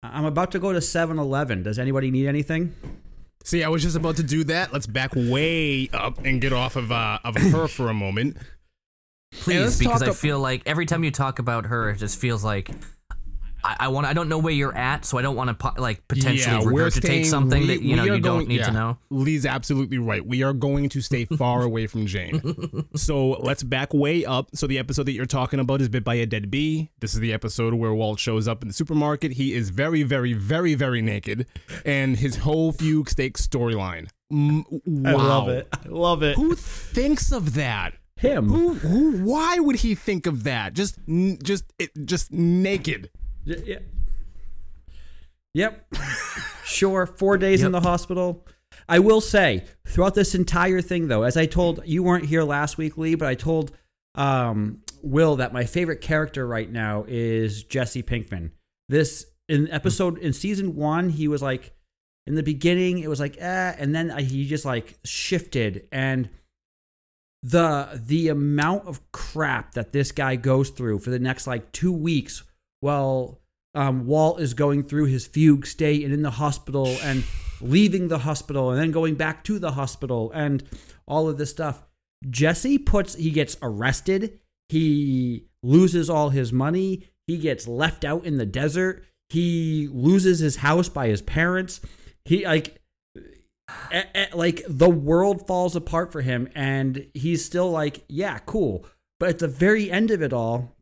I'm 0.04 0.26
about 0.26 0.52
to 0.52 0.60
go 0.60 0.72
to 0.72 0.80
7-Eleven. 0.80 1.64
Does 1.64 1.80
anybody 1.80 2.12
need 2.12 2.28
anything? 2.28 2.76
See, 3.44 3.64
I 3.64 3.70
was 3.70 3.82
just 3.82 3.96
about 3.96 4.18
to 4.18 4.24
do 4.24 4.44
that. 4.44 4.72
Let's 4.72 4.86
back 4.86 5.14
way 5.16 5.90
up 5.92 6.24
and 6.24 6.40
get 6.40 6.54
off 6.54 6.76
of 6.76 6.92
uh, 6.92 7.18
of 7.24 7.36
her 7.36 7.68
for 7.68 7.90
a 7.90 7.94
moment. 7.96 8.38
Please, 9.32 9.80
because 9.80 10.04
I 10.04 10.12
feel 10.12 10.40
like 10.40 10.62
every 10.68 10.86
time 10.86 11.04
you 11.04 11.10
talk 11.10 11.40
about 11.40 11.66
her, 11.66 11.90
it 11.90 11.98
just 11.98 12.20
feels 12.20 12.44
like 12.44 12.70
I, 13.64 13.76
I 13.82 13.88
want. 13.88 14.06
I 14.08 14.14
don't 14.14 14.28
know 14.30 14.38
where 14.40 14.54
you're 14.54 14.76
at, 14.76 15.06
so 15.06 15.18
I 15.18 15.22
don't 15.22 15.36
want 15.36 15.48
to 15.50 15.54
po- 15.54 15.80
like 15.82 16.08
potentially 16.08 16.58
Yeah, 16.58 16.64
we're 16.66 16.90
regurgitate 16.90 17.04
staying- 17.04 17.26
something 17.26 17.62
we- 17.62 17.68
that 17.68 17.82
you 17.82 17.96
know 17.96 18.04
we 18.04 18.10
are 18.10 18.16
you 18.16 18.22
don't 18.22 18.38
going- 18.40 18.48
need 18.50 18.60
yeah. 18.60 18.66
to 18.68 18.72
know. 18.74 18.98
Lee's 19.10 19.46
absolutely 19.46 19.98
right. 19.98 20.26
We 20.26 20.44
are 20.44 20.54
going 20.54 20.90
to 20.90 21.02
stay 21.02 21.26
far 21.38 21.64
away 21.64 21.88
from 21.88 22.06
Jane. 22.06 22.42
So 22.96 23.32
let's 23.32 23.64
back 23.64 23.94
way 23.94 24.26
up. 24.26 24.50
So 24.56 24.68
the 24.68 24.78
episode 24.80 25.04
that 25.04 25.14
you're 25.14 25.26
talking 25.26 25.60
about 25.60 25.82
is 25.82 25.90
Bit 25.90 26.04
by 26.04 26.16
a 26.16 26.26
Dead 26.26 26.52
Bee. 26.52 26.90
This 27.00 27.14
is 27.14 27.20
the 27.22 27.32
episode 27.34 27.74
where 27.76 27.94
Walt 27.94 28.20
shows 28.20 28.48
up 28.48 28.62
in 28.62 28.68
the 28.68 28.74
supermarket. 28.74 29.34
He 29.34 29.54
is 29.54 29.70
very, 29.70 30.04
very, 30.04 30.34
very, 30.34 30.76
very 30.76 31.02
naked, 31.02 31.46
and 31.86 32.18
his 32.18 32.38
whole 32.38 32.72
fugue 32.74 33.10
state 33.10 33.36
storyline. 33.36 34.10
Mm, 34.32 34.64
wow. 34.86 35.12
I 35.12 35.88
love 35.88 36.24
it. 36.24 36.36
Who 36.36 36.56
thinks 36.56 37.32
of 37.32 37.54
that? 37.54 37.94
Him. 38.18 38.48
Who? 38.50 38.74
Who? 38.76 39.18
Why 39.24 39.60
would 39.60 39.78
he 39.78 39.96
think 39.96 40.26
of 40.28 40.44
that? 40.44 40.74
Just, 40.74 40.98
just, 41.44 41.66
it, 41.78 41.92
just 42.06 42.32
naked. 42.32 43.10
Y- 43.46 43.64
yeah. 43.66 43.80
Yep. 45.54 45.94
sure. 46.66 47.06
Four 47.06 47.38
days 47.38 47.64
in 47.64 47.72
the 47.72 47.82
hospital. 47.82 48.46
I 48.90 49.00
will 49.00 49.22
say, 49.22 49.66
throughout 49.88 50.16
this 50.16 50.36
entire 50.36 50.82
thing, 50.82 51.08
though, 51.08 51.24
as 51.24 51.38
I 51.38 51.46
told 51.46 51.82
you 51.86 52.04
weren't 52.04 52.26
here 52.26 52.44
last 52.44 52.78
week, 52.78 52.98
Lee, 52.98 53.16
but 53.16 53.28
I 53.28 53.36
told 53.36 53.72
um, 54.16 54.82
Will 55.02 55.38
that 55.38 55.54
my 55.54 55.66
favorite 55.66 56.02
character 56.02 56.48
right 56.48 56.70
now 56.70 57.06
is 57.08 57.64
Jesse 57.64 58.04
Pinkman. 58.04 58.52
This 58.90 59.26
in 59.48 59.70
episode 59.70 60.18
in 60.18 60.34
season 60.34 60.76
one, 60.76 61.10
he 61.10 61.28
was 61.28 61.42
like 61.42 61.74
in 62.26 62.36
the 62.36 62.44
beginning, 62.44 63.00
it 63.00 63.10
was 63.10 63.20
like 63.20 63.38
eh, 63.40 63.76
and 63.78 63.94
then 63.94 64.18
he 64.18 64.48
just 64.48 64.66
like 64.66 64.98
shifted 65.04 65.88
and 65.92 66.30
the 67.42 68.02
the 68.06 68.30
amount 68.30 68.88
of 68.88 69.12
crap 69.12 69.74
that 69.74 69.92
this 69.92 70.12
guy 70.14 70.38
goes 70.38 70.70
through 70.70 71.00
for 71.00 71.10
the 71.10 71.20
next 71.20 71.46
like 71.46 71.72
two 71.74 71.92
weeks 71.92 72.44
while 72.84 73.40
um, 73.74 74.06
Walt 74.06 74.42
is 74.42 74.54
going 74.54 74.84
through 74.84 75.06
his 75.06 75.26
fugue 75.26 75.66
state 75.66 76.04
and 76.04 76.14
in 76.14 76.22
the 76.22 76.32
hospital 76.32 76.98
and 77.02 77.24
leaving 77.62 78.10
the 78.10 78.20
hospital 78.20 78.72
and 78.72 78.80
then 78.80 78.92
going 78.92 79.16
back 79.16 79.44
to 79.46 79.58
the 79.58 79.72
hospital 79.72 80.32
and 80.34 80.64
all 81.08 81.30
of 81.30 81.38
this 81.38 81.50
stuff. 81.50 81.82
Jesse 82.30 82.78
puts 82.78 83.16
he 83.16 83.32
gets 83.32 83.56
arrested. 83.62 84.40
He 84.68 85.46
loses 85.64 86.10
all 86.10 86.30
his 86.30 86.52
money. 86.52 87.10
He 87.26 87.38
gets 87.38 87.68
left 87.68 88.04
out 88.04 88.26
in 88.26 88.38
the 88.38 88.46
desert. 88.46 89.06
He 89.30 89.88
loses 89.90 90.40
his 90.40 90.58
house 90.58 90.90
by 90.90 91.08
his 91.08 91.22
parents. 91.22 91.80
He 92.26 92.46
like 92.46 92.82
like 94.34 94.62
the 94.68 94.90
world 94.90 95.48
falls 95.48 95.76
apart 95.76 96.12
for 96.12 96.22
him 96.22 96.50
and 96.54 97.08
he's 97.14 97.46
still 97.46 97.72
like 97.72 98.04
yeah 98.10 98.40
cool 98.40 98.86
but 99.22 99.30
at 99.30 99.40
the 99.40 99.48
very 99.48 99.90
end 99.90 100.12
of 100.12 100.22
it 100.22 100.34
all 100.34 100.76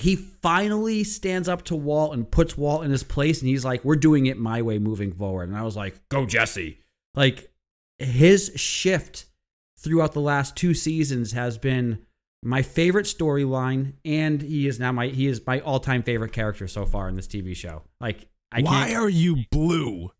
he 0.00 0.16
finally 0.16 1.04
stands 1.04 1.48
up 1.48 1.62
to 1.64 1.76
walt 1.76 2.14
and 2.14 2.30
puts 2.30 2.56
walt 2.56 2.84
in 2.84 2.90
his 2.90 3.02
place 3.02 3.40
and 3.40 3.48
he's 3.48 3.64
like 3.64 3.84
we're 3.84 3.96
doing 3.96 4.26
it 4.26 4.38
my 4.38 4.62
way 4.62 4.78
moving 4.78 5.12
forward. 5.12 5.48
And 5.48 5.56
i 5.56 5.62
was 5.62 5.76
like 5.76 6.08
go 6.08 6.26
jesse. 6.26 6.80
Like 7.14 7.50
his 7.98 8.52
shift 8.56 9.26
throughout 9.78 10.12
the 10.12 10.20
last 10.20 10.56
two 10.56 10.74
seasons 10.74 11.32
has 11.32 11.58
been 11.58 12.04
my 12.42 12.62
favorite 12.62 13.06
storyline 13.06 13.94
and 14.04 14.42
he 14.42 14.66
is 14.66 14.78
now 14.78 14.92
my 14.92 15.08
he 15.08 15.26
is 15.26 15.44
my 15.46 15.60
all-time 15.60 16.02
favorite 16.02 16.32
character 16.32 16.68
so 16.68 16.86
far 16.86 17.08
in 17.08 17.16
this 17.16 17.26
tv 17.26 17.56
show. 17.56 17.82
Like 18.00 18.28
i 18.52 18.62
Why 18.62 18.88
can't 18.88 19.02
are 19.02 19.08
you 19.08 19.44
blue? 19.50 20.10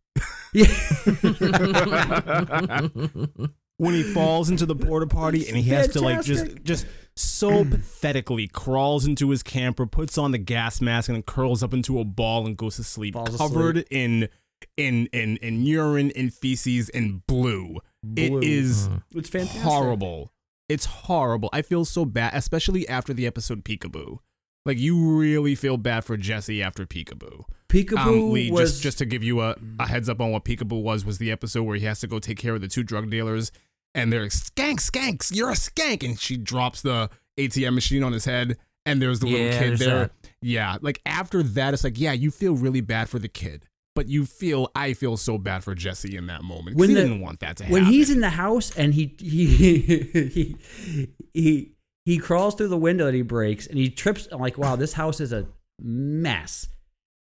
when 3.78 3.94
he 3.94 4.02
falls 4.02 4.50
into 4.50 4.66
the 4.66 4.76
porta 4.76 5.06
potty 5.06 5.48
and 5.48 5.56
he 5.56 5.70
has 5.70 5.88
to 5.88 6.00
like 6.00 6.22
just 6.22 6.62
just 6.62 6.86
so 7.16 7.64
pathetically 7.64 8.46
crawls 8.46 9.06
into 9.06 9.30
his 9.30 9.42
camper, 9.42 9.86
puts 9.86 10.18
on 10.18 10.30
the 10.30 10.38
gas 10.38 10.80
mask 10.80 11.08
and 11.08 11.16
then 11.16 11.22
curls 11.22 11.62
up 11.62 11.72
into 11.72 11.98
a 11.98 12.04
ball 12.04 12.46
and 12.46 12.56
goes 12.56 12.76
to 12.76 12.84
sleep, 12.84 13.14
Falls 13.14 13.36
covered 13.36 13.78
asleep. 13.78 13.88
in 13.90 14.28
in 14.76 15.06
in 15.12 15.36
in 15.38 15.62
urine 15.62 16.12
and 16.14 16.32
feces 16.32 16.88
and 16.90 17.26
blue. 17.26 17.78
Blue. 18.04 18.38
It 18.38 18.44
is 18.44 18.88
it's 19.14 19.28
fantastic 19.28 19.62
horrible. 19.62 20.32
It's 20.68 20.84
horrible. 20.84 21.48
I 21.52 21.62
feel 21.62 21.84
so 21.84 22.04
bad, 22.04 22.34
especially 22.34 22.86
after 22.88 23.14
the 23.14 23.26
episode 23.26 23.64
Peekaboo. 23.64 24.18
Like 24.66 24.78
you 24.78 25.18
really 25.18 25.54
feel 25.54 25.78
bad 25.78 26.04
for 26.04 26.16
Jesse 26.16 26.62
after 26.62 26.84
Peekaboo. 26.84 27.44
peekaboo 27.70 27.96
Um, 27.96 28.32
Lee, 28.32 28.50
was 28.50 28.72
just 28.72 28.82
just 28.82 28.98
to 28.98 29.06
give 29.06 29.22
you 29.24 29.40
a, 29.40 29.56
a 29.78 29.86
heads 29.86 30.08
up 30.08 30.20
on 30.20 30.30
what 30.30 30.44
Peekaboo 30.44 30.82
was, 30.82 31.04
was 31.04 31.18
the 31.18 31.30
episode 31.30 31.62
where 31.62 31.76
he 31.76 31.86
has 31.86 32.00
to 32.00 32.06
go 32.06 32.18
take 32.18 32.38
care 32.38 32.54
of 32.54 32.60
the 32.60 32.68
two 32.68 32.82
drug 32.82 33.08
dealers, 33.10 33.50
and 33.94 34.12
they're 34.12 34.26
skank, 34.26 34.76
skanks, 34.80 35.34
you're 35.34 35.50
a 35.50 35.54
skank, 35.54 36.02
and 36.04 36.18
she 36.18 36.36
drops 36.36 36.82
the 36.82 37.10
ATM 37.38 37.74
machine 37.74 38.02
on 38.02 38.12
his 38.12 38.24
head, 38.24 38.56
and 38.86 39.00
there's 39.02 39.20
the 39.20 39.26
little 39.26 39.46
Yeah, 39.46 39.58
kid 39.58 39.78
there. 39.78 39.98
that. 39.98 40.12
Yeah, 40.42 40.76
like 40.80 41.00
after 41.06 41.42
that, 41.42 41.74
it's 41.74 41.84
like 41.84 41.98
yeah, 41.98 42.12
you 42.12 42.30
feel 42.30 42.54
really 42.54 42.80
bad 42.80 43.08
for 43.08 43.18
the 43.18 43.28
kid, 43.28 43.66
but 43.94 44.06
you 44.08 44.24
feel 44.24 44.70
I 44.74 44.92
feel 44.92 45.16
so 45.16 45.36
bad 45.38 45.64
for 45.64 45.74
Jesse 45.74 46.16
in 46.16 46.26
that 46.26 46.44
moment. 46.44 46.76
When 46.76 46.88
he 46.90 46.94
the- 46.94 47.02
didn't 47.02 47.20
want 47.20 47.40
that 47.40 47.56
to 47.58 47.64
happen. 47.64 47.72
when 47.72 47.84
he's 47.92 48.10
in 48.10 48.20
the 48.20 48.30
house 48.30 48.76
and 48.76 48.94
he 48.94 49.16
he 49.18 49.46
he 50.28 50.56
he 51.34 51.72
he 52.04 52.18
crawls 52.18 52.54
through 52.54 52.68
the 52.68 52.78
window 52.78 53.04
that 53.06 53.14
he 53.14 53.22
breaks 53.22 53.66
and 53.66 53.76
he 53.78 53.90
trips. 53.90 54.28
I'm 54.30 54.40
like, 54.40 54.56
wow, 54.58 54.76
this 54.76 54.92
house 54.94 55.20
is 55.20 55.32
a 55.32 55.46
mess. 55.80 56.68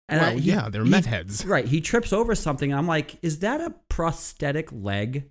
And 0.10 0.22
well, 0.22 0.30
I- 0.32 0.34
he- 0.36 0.52
yeah, 0.52 0.70
they're 0.70 0.86
meth 0.86 1.06
heads. 1.06 1.46
Right. 1.46 1.66
He 1.66 1.82
trips 1.82 2.14
over 2.14 2.36
something. 2.36 2.72
And 2.72 2.78
I'm 2.80 2.88
like, 2.88 3.18
is 3.22 3.40
that 3.40 3.60
a 3.62 3.74
prosthetic 3.90 4.70
leg? 4.72 5.30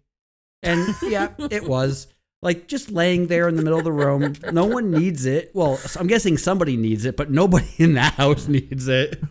And 0.63 0.95
yeah, 1.03 1.29
it 1.51 1.65
was. 1.65 2.09
Like 2.43 2.69
just 2.69 2.91
laying 2.91 3.29
there 3.29 3.49
in 3.49 3.57
the 3.57 3.63
middle 3.63 3.79
of 3.79 3.85
the 3.85 3.93
room. 3.93 4.35
No 4.53 4.67
one 4.67 4.91
needs 4.91 5.25
it. 5.25 5.51
Well, 5.55 5.81
I'm 5.99 6.07
guessing 6.07 6.37
somebody 6.37 6.77
needs 6.77 7.05
it, 7.05 7.17
but 7.17 7.31
nobody 7.31 7.67
in 7.79 7.95
that 7.95 8.15
house 8.15 8.47
needs 8.47 8.89
it. 8.89 9.23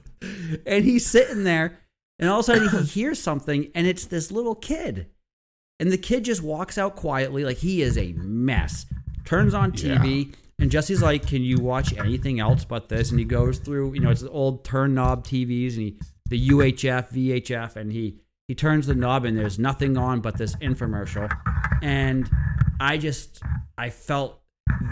and 0.66 0.84
he's 0.84 1.06
sitting 1.06 1.44
there, 1.44 1.80
and 2.20 2.30
all 2.30 2.40
of 2.40 2.44
a 2.50 2.54
sudden 2.54 2.70
he 2.70 2.84
hears 2.86 3.22
something, 3.22 3.72
and 3.76 3.86
it's 3.86 4.06
this 4.06 4.32
little 4.32 4.56
kid. 4.56 5.08
And 5.80 5.92
the 5.92 5.98
kid 5.98 6.26
just 6.26 6.42
walks 6.42 6.78
out 6.78 6.96
quietly, 6.96 7.44
like 7.44 7.58
he 7.58 7.82
is 7.82 7.98
a 7.98 8.14
mess. 8.14 8.86
Turns 9.24 9.54
on 9.54 9.72
TV, 9.72 10.34
and 10.58 10.72
Jesse's 10.72 11.02
like, 11.02 11.28
"Can 11.28 11.44
you 11.44 11.58
watch 11.58 11.94
anything 11.98 12.40
else 12.40 12.64
but 12.64 12.90
this?" 12.90 13.12
And 13.12 13.20
he 13.20 13.26
goes 13.26 13.60
through, 13.60 13.94
you 13.94 14.00
know, 14.00 14.10
it's 14.10 14.22
the 14.22 14.30
old 14.30 14.64
turn 14.64 14.94
knob 14.94 15.26
TVs, 15.26 15.74
and 15.74 15.82
he 15.82 16.00
the 16.30 16.50
UHF, 16.50 17.12
VHF, 17.12 17.76
and 17.76 17.92
he 17.92 18.20
he 18.48 18.56
turns 18.56 18.88
the 18.88 18.96
knob, 18.96 19.26
and 19.26 19.38
there's 19.38 19.58
nothing 19.60 19.98
on 19.98 20.22
but 20.22 20.38
this 20.38 20.56
infomercial. 20.58 21.30
And 21.82 22.30
I 22.80 22.98
just, 22.98 23.42
I 23.78 23.90
felt 23.90 24.42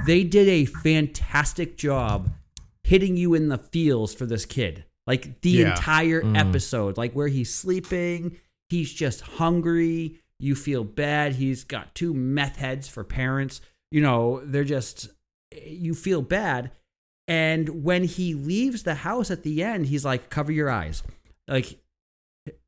they 0.05 0.23
did 0.23 0.47
a 0.47 0.65
fantastic 0.65 1.77
job 1.77 2.29
hitting 2.83 3.15
you 3.17 3.33
in 3.33 3.49
the 3.49 3.57
feels 3.57 4.13
for 4.13 4.25
this 4.25 4.45
kid. 4.45 4.85
Like 5.05 5.41
the 5.41 5.49
Yeah. 5.51 5.71
entire 5.71 6.21
mm. 6.21 6.37
episode, 6.37 6.97
like 6.97 7.13
where 7.13 7.27
he's 7.27 7.53
sleeping, 7.53 8.37
he's 8.69 8.91
just 8.93 9.21
hungry. 9.21 10.19
You 10.39 10.55
feel 10.55 10.83
bad. 10.83 11.35
He's 11.35 11.63
got 11.63 11.95
two 11.95 12.13
meth 12.13 12.57
heads 12.57 12.87
for 12.87 13.03
parents. 13.03 13.61
You 13.91 14.01
know, 14.01 14.41
they're 14.43 14.63
just, 14.63 15.09
you 15.65 15.93
feel 15.93 16.21
bad. 16.21 16.71
And 17.27 17.83
when 17.83 18.03
he 18.03 18.33
leaves 18.33 18.83
the 18.83 18.95
house 18.95 19.31
at 19.31 19.43
the 19.43 19.63
end, 19.63 19.85
he's 19.85 20.03
like, 20.03 20.29
cover 20.29 20.51
your 20.51 20.69
eyes. 20.69 21.03
Like 21.47 21.77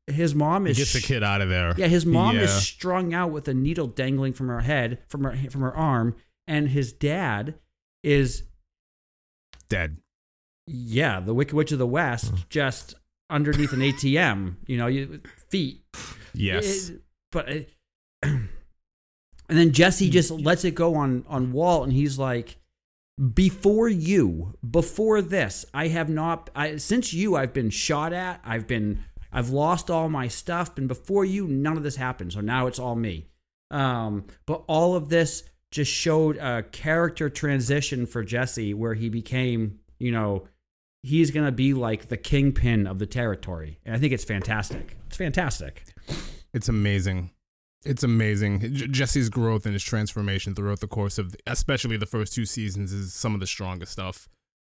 his 0.06 0.34
mom 0.34 0.64
He 0.66 0.70
is 0.72 0.78
gets 0.78 0.92
the 0.92 1.00
kid 1.00 1.22
out 1.22 1.40
of 1.40 1.48
there. 1.48 1.74
yeah, 1.76 1.88
his 1.88 2.06
mom 2.06 2.36
is 2.36 2.50
strung 2.52 3.12
out 3.14 3.30
with 3.32 3.48
a 3.48 3.54
needle 3.54 3.86
dangling 3.88 4.32
from 4.32 4.48
her 4.48 4.60
head, 4.60 4.98
from 5.08 5.24
her 5.24 5.36
from 5.50 5.62
her 5.62 5.74
arm, 5.76 6.14
and 6.46 6.68
his 6.68 6.92
dad 6.92 7.54
is 8.04 8.44
dead. 9.68 9.98
yeah, 10.68 11.20
the 11.20 11.34
Wicked 11.34 11.54
Witch 11.54 11.72
of 11.72 11.78
the 11.78 11.86
West, 11.86 12.32
Mm. 12.34 12.48
just 12.48 12.94
underneath 13.30 13.72
an 13.72 13.82
ATM. 13.82 14.56
You 14.66 14.76
know, 14.78 14.86
you 14.86 15.20
feet. 15.48 15.84
Yes. 16.34 16.90
It- 16.90 17.02
but 17.32 17.48
it, 17.48 17.72
and 18.22 18.48
then 19.48 19.72
Jesse 19.72 20.10
just 20.10 20.30
lets 20.30 20.64
it 20.64 20.74
go 20.74 20.94
on 20.94 21.24
on 21.28 21.52
Walt, 21.52 21.84
and 21.84 21.92
he's 21.92 22.18
like, 22.18 22.56
"Before 23.34 23.88
you, 23.88 24.56
before 24.68 25.20
this, 25.22 25.64
I 25.74 25.88
have 25.88 26.08
not. 26.08 26.50
I 26.54 26.76
since 26.76 27.12
you, 27.12 27.36
I've 27.36 27.52
been 27.52 27.70
shot 27.70 28.12
at. 28.12 28.40
I've 28.44 28.66
been, 28.66 29.04
I've 29.32 29.50
lost 29.50 29.90
all 29.90 30.08
my 30.08 30.28
stuff, 30.28 30.76
and 30.78 30.88
before 30.88 31.24
you, 31.24 31.46
none 31.46 31.76
of 31.76 31.82
this 31.82 31.96
happened. 31.96 32.32
So 32.32 32.40
now 32.40 32.66
it's 32.66 32.78
all 32.78 32.94
me. 32.96 33.26
Um, 33.70 34.24
but 34.46 34.64
all 34.66 34.94
of 34.94 35.08
this 35.08 35.44
just 35.70 35.92
showed 35.92 36.36
a 36.36 36.62
character 36.62 37.28
transition 37.28 38.06
for 38.06 38.22
Jesse, 38.22 38.72
where 38.74 38.94
he 38.94 39.08
became, 39.08 39.80
you 39.98 40.12
know." 40.12 40.48
He's 41.02 41.30
gonna 41.30 41.52
be 41.52 41.72
like 41.72 42.08
the 42.08 42.16
kingpin 42.16 42.88
of 42.88 42.98
the 42.98 43.06
territory, 43.06 43.78
and 43.84 43.94
I 43.94 43.98
think 44.00 44.12
it's 44.12 44.24
fantastic. 44.24 44.96
It's 45.06 45.16
fantastic. 45.16 45.84
It's 46.52 46.68
amazing. 46.68 47.30
It's 47.84 48.02
amazing. 48.02 48.74
J- 48.74 48.88
Jesse's 48.88 49.28
growth 49.28 49.66
and 49.66 49.72
his 49.72 49.84
transformation 49.84 50.56
throughout 50.56 50.80
the 50.80 50.88
course 50.88 51.16
of, 51.18 51.36
especially 51.46 51.96
the 51.96 52.06
first 52.06 52.32
two 52.32 52.44
seasons, 52.44 52.92
is 52.92 53.14
some 53.14 53.34
of 53.34 53.40
the 53.40 53.46
strongest 53.46 53.92
stuff 53.92 54.26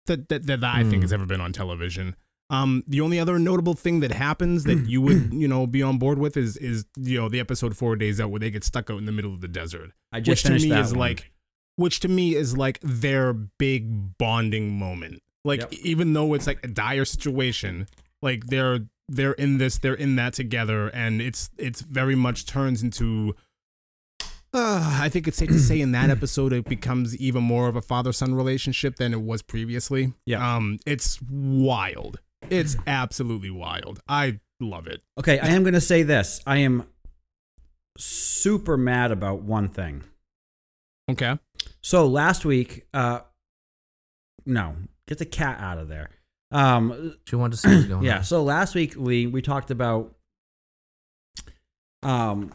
that 0.07 0.27
that, 0.27 0.45
that 0.47 0.61
I 0.61 0.83
think 0.83 1.03
has 1.03 1.13
ever 1.13 1.25
been 1.25 1.39
on 1.39 1.53
television. 1.53 2.17
Um, 2.49 2.83
the 2.87 3.01
only 3.01 3.19
other 3.19 3.39
notable 3.39 3.73
thing 3.73 4.01
that 4.01 4.11
happens 4.11 4.65
that 4.65 4.87
you 4.87 5.01
would, 5.01 5.33
you 5.33 5.47
know, 5.47 5.65
be 5.65 5.81
on 5.81 5.97
board 5.97 6.19
with 6.19 6.37
is 6.37 6.57
is 6.57 6.85
you 6.95 7.19
know 7.19 7.27
the 7.29 7.39
episode 7.39 7.75
Four 7.75 7.95
Days 7.95 8.19
Out 8.21 8.29
where 8.29 8.39
they 8.39 8.51
get 8.51 8.63
stuck 8.63 8.89
out 8.89 8.99
in 8.99 9.05
the 9.05 9.11
middle 9.11 9.33
of 9.33 9.41
the 9.41 9.47
desert, 9.47 9.91
I 10.11 10.19
just 10.19 10.47
which 10.47 10.61
to 10.61 10.69
me 10.69 10.77
is 10.79 10.91
one. 10.91 10.99
like, 10.99 11.31
which 11.77 11.99
to 12.01 12.07
me 12.07 12.35
is 12.35 12.55
like 12.55 12.79
their 12.81 13.33
big 13.33 14.17
bonding 14.17 14.77
moment. 14.77 15.21
Like 15.43 15.61
Yep. 15.61 15.73
even 15.73 16.13
though 16.13 16.33
it's 16.35 16.47
like 16.47 16.59
a 16.63 16.67
dire 16.67 17.05
situation, 17.05 17.87
like 18.21 18.45
they're 18.47 18.79
they're 19.09 19.33
in 19.33 19.57
this, 19.59 19.77
they're 19.79 19.93
in 19.93 20.15
that 20.17 20.33
together, 20.33 20.87
and 20.89 21.21
it's 21.21 21.49
it's 21.57 21.81
very 21.81 22.15
much 22.15 22.45
turns 22.45 22.83
into. 22.83 23.35
Uh, 24.53 24.99
I 25.01 25.09
think 25.09 25.27
it's 25.27 25.35
safe 25.37 25.49
to 25.49 25.59
say 25.59 25.81
in 25.81 25.91
that 25.91 26.09
episode 26.17 26.53
it 26.53 26.65
becomes 26.65 27.15
even 27.17 27.43
more 27.43 27.67
of 27.67 27.75
a 27.75 27.81
father 27.81 28.13
son 28.13 28.33
relationship 28.35 28.95
than 28.95 29.13
it 29.13 29.21
was 29.21 29.41
previously. 29.41 30.13
Yeah. 30.25 30.55
Um, 30.55 30.79
it's 30.85 31.19
wild. 31.29 32.19
It's 32.49 32.77
absolutely 32.87 33.49
wild. 33.49 33.99
I 34.07 34.39
love 34.59 34.87
it. 34.87 35.01
Okay, 35.19 35.39
I 35.39 35.47
am 35.49 35.63
going 35.63 35.73
to 35.73 35.81
say 35.81 36.03
this. 36.03 36.41
I 36.45 36.57
am 36.57 36.85
super 37.97 38.77
mad 38.77 39.11
about 39.11 39.41
one 39.41 39.69
thing. 39.69 40.03
Okay. 41.09 41.37
So 41.81 42.07
last 42.07 42.45
week, 42.45 42.87
uh, 42.93 43.19
no, 44.45 44.75
get 45.07 45.17
the 45.17 45.25
cat 45.25 45.59
out 45.59 45.77
of 45.77 45.87
there. 45.87 46.09
Um, 46.51 47.15
She 47.25 47.35
wanted 47.35 47.53
to 47.53 47.57
see 47.57 47.75
what's 47.75 47.87
going 47.87 48.03
yeah. 48.05 48.17
on. 48.17 48.23
So 48.23 48.43
last 48.43 48.75
week, 48.75 48.95
Lee, 48.95 49.27
we 49.27 49.41
talked 49.41 49.71
about 49.71 50.15
um, 52.03 52.53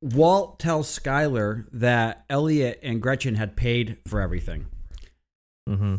Walt 0.00 0.58
tells 0.58 0.96
Skylar 0.96 1.66
that 1.72 2.24
Elliot 2.30 2.80
and 2.82 3.02
Gretchen 3.02 3.34
had 3.34 3.56
paid 3.56 3.98
for 4.06 4.20
everything. 4.20 4.66
Mm-hmm. 5.68 5.96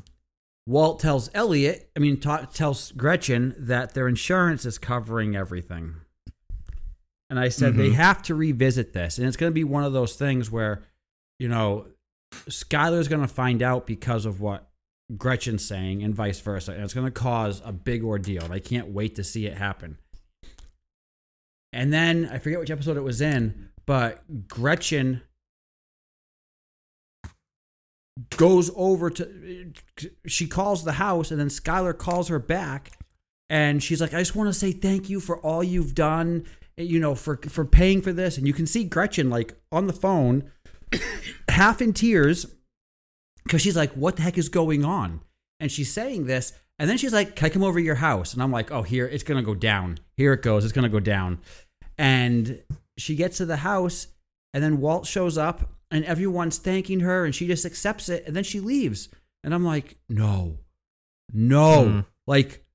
Walt 0.70 1.00
tells 1.00 1.32
Elliot, 1.34 1.90
I 1.98 2.00
mean, 2.00 2.20
ta 2.20 2.46
tells 2.46 2.92
Gretchen 2.92 3.56
that 3.58 3.96
their 3.96 4.08
insurance 4.08 4.66
is 4.66 4.78
covering 4.78 5.36
everything. 5.36 5.96
And 7.28 7.40
I 7.40 7.50
said 7.50 7.74
they 7.76 7.90
Mhm. 7.90 7.94
have 7.96 8.22
to 8.24 8.36
revisit 8.36 8.94
this. 8.94 9.18
And 9.18 9.28
it's 9.28 9.36
going 9.36 9.52
to 9.52 9.54
be 9.54 9.64
one 9.64 9.84
of 9.84 9.94
those 9.94 10.16
things 10.16 10.52
where, 10.52 10.84
you 11.40 11.48
know, 11.50 11.88
Skylar's 12.48 13.08
going 13.08 13.24
to 13.24 13.28
find 13.28 13.64
out 13.64 13.88
because 13.88 14.28
of 14.28 14.42
what 14.42 14.70
Gretchen's 15.18 15.66
saying 15.66 16.04
and 16.04 16.14
vice 16.14 16.40
versa. 16.40 16.74
And 16.74 16.84
it's 16.84 16.94
going 16.94 17.08
to 17.08 17.12
cause 17.12 17.64
a 17.66 17.72
big 17.72 18.04
ordeal. 18.04 18.44
And 18.44 18.54
I 18.54 18.60
can't 18.60 18.90
wait 18.90 19.16
to 19.16 19.24
see 19.24 19.48
it 19.48 19.58
happen. 19.58 19.98
And 21.74 21.92
then 21.92 22.28
I 22.32 22.38
forget 22.38 22.60
which 22.60 22.70
episode 22.70 22.96
it 22.96 23.02
was 23.04 23.22
in, 23.22 23.70
but 23.88 24.48
Gretchen 24.48 25.22
goes 28.38 28.72
over 28.76 29.10
to 29.10 29.72
she 30.26 30.48
calls 30.48 30.84
the 30.84 30.94
house 30.94 31.32
and 31.32 31.40
then 31.40 31.48
Skylar 31.48 31.98
calls 31.98 32.28
her 32.28 32.40
back 32.40 32.92
and 33.50 33.84
she's 33.84 34.02
like 34.02 34.14
I 34.14 34.20
just 34.20 34.36
want 34.36 34.50
to 34.50 34.54
say 34.54 34.72
thank 34.72 35.10
you 35.10 35.20
for 35.20 35.38
all 35.40 35.64
you've 35.64 35.96
done 35.96 36.46
you 36.78 37.00
know 37.00 37.16
for 37.16 37.38
for 37.38 37.66
paying 37.66 38.02
for 38.02 38.12
this. 38.12 38.38
And 38.38 38.48
you 38.48 38.54
can 38.54 38.66
see 38.66 38.84
Gretchen 38.84 39.30
like 39.30 39.54
on 39.72 39.88
the 39.88 39.94
phone 39.94 40.52
half 41.50 41.82
in 41.82 41.94
tears 41.94 42.46
cuz 43.48 43.62
she's 43.62 43.76
like 43.76 43.92
what 43.94 44.16
the 44.16 44.24
heck 44.24 44.38
is 44.38 44.50
going 44.50 44.84
on? 44.84 45.22
And 45.60 45.72
she's 45.72 45.92
saying 45.92 46.26
this 46.26 46.54
and 46.78 46.90
then 46.90 46.98
she's 46.98 47.14
like 47.14 47.36
can 47.36 47.46
I 47.46 47.50
come 47.50 47.64
over 47.64 47.80
to 47.80 47.86
your 47.86 47.96
house? 47.96 48.34
And 48.34 48.42
I'm 48.42 48.52
like 48.52 48.72
oh 48.72 48.82
here 48.82 49.06
it's 49.06 49.24
going 49.24 49.42
to 49.42 49.46
go 49.46 49.56
down. 49.56 50.00
Here 50.18 50.34
it 50.34 50.42
goes. 50.42 50.64
It's 50.64 50.74
going 50.74 50.84
to 50.84 50.90
go 50.90 51.00
down. 51.00 51.40
And 51.98 52.64
she 52.98 53.16
gets 53.16 53.38
to 53.38 53.46
the 53.46 53.58
house 53.58 54.08
and 54.54 54.64
then 54.64 54.82
Walt 54.82 55.06
shows 55.06 55.38
up 55.38 55.79
and 55.92 56.06
everyone's 56.06 56.58
thanking 56.58 57.00
her 57.02 57.26
and 57.26 57.34
she 57.34 57.48
just 57.48 57.66
accepts 57.66 58.10
it 58.10 58.26
and 58.28 58.36
then 58.36 58.44
she 58.44 58.60
leaves. 58.60 59.10
And 59.44 59.54
I'm 59.54 59.64
like, 59.66 59.98
no, 60.10 60.60
no, 61.34 61.86
Mhm. 61.86 62.06
like 62.28 62.66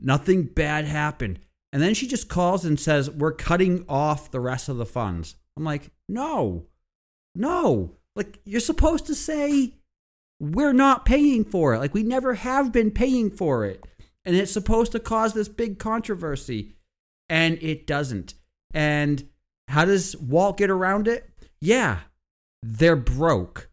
nothing 0.00 0.44
bad 0.44 0.84
happened. 0.84 1.40
And 1.72 1.82
then 1.82 1.94
she 1.94 2.06
just 2.06 2.28
calls 2.28 2.64
and 2.64 2.78
says, 2.78 3.10
we're 3.10 3.32
cutting 3.32 3.84
off 3.88 4.30
the 4.30 4.40
rest 4.40 4.68
of 4.68 4.76
the 4.76 4.86
funds. 4.86 5.36
I'm 5.56 5.64
like, 5.64 5.90
no, 6.08 6.66
no. 7.34 7.96
Like 8.16 8.40
you're 8.44 8.60
supposed 8.60 9.06
to 9.06 9.14
say, 9.14 9.74
we're 10.40 10.72
not 10.72 11.04
paying 11.04 11.44
for 11.44 11.74
it. 11.74 11.78
Like 11.78 11.94
we 11.94 12.02
never 12.02 12.34
have 12.34 12.72
been 12.72 12.90
paying 12.90 13.30
for 13.30 13.64
it. 13.64 13.84
And 14.24 14.34
it's 14.36 14.52
supposed 14.52 14.92
to 14.92 15.00
cause 15.00 15.32
this 15.34 15.48
big 15.48 15.78
controversy. 15.78 16.74
And 17.28 17.60
it 17.62 17.86
doesn't. 17.86 18.34
And 18.72 19.28
how 19.68 19.84
does 19.84 20.16
Walt 20.16 20.56
get 20.58 20.70
around 20.70 21.08
it? 21.08 21.28
Yeah, 21.60 22.00
they're 22.64 22.96
broke. 22.96 23.68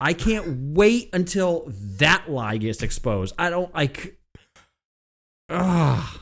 I 0.00 0.14
can't 0.14 0.74
wait 0.74 1.10
until 1.12 1.64
that 1.68 2.30
lie 2.30 2.56
gets 2.56 2.82
exposed. 2.82 3.34
I 3.38 3.50
don't 3.50 3.72
like. 3.74 4.18
Ugh. 5.50 6.20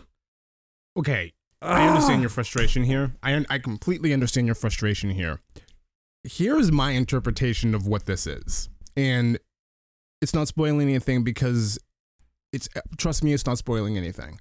Okay. 0.96 1.32
I 1.62 1.86
understand 1.88 2.22
your 2.22 2.30
frustration 2.30 2.84
here. 2.84 3.12
I 3.22 3.44
I 3.48 3.58
completely 3.58 4.12
understand 4.12 4.46
your 4.46 4.54
frustration 4.54 5.10
here. 5.10 5.40
Here's 6.24 6.70
my 6.72 6.92
interpretation 6.92 7.74
of 7.74 7.86
what 7.86 8.06
this 8.06 8.26
is, 8.26 8.68
and 8.96 9.38
it's 10.20 10.34
not 10.34 10.48
spoiling 10.48 10.88
anything 10.88 11.24
because 11.24 11.78
it's 12.52 12.68
trust 12.96 13.24
me, 13.24 13.32
it's 13.32 13.46
not 13.46 13.58
spoiling 13.58 13.96
anything. 13.96 14.40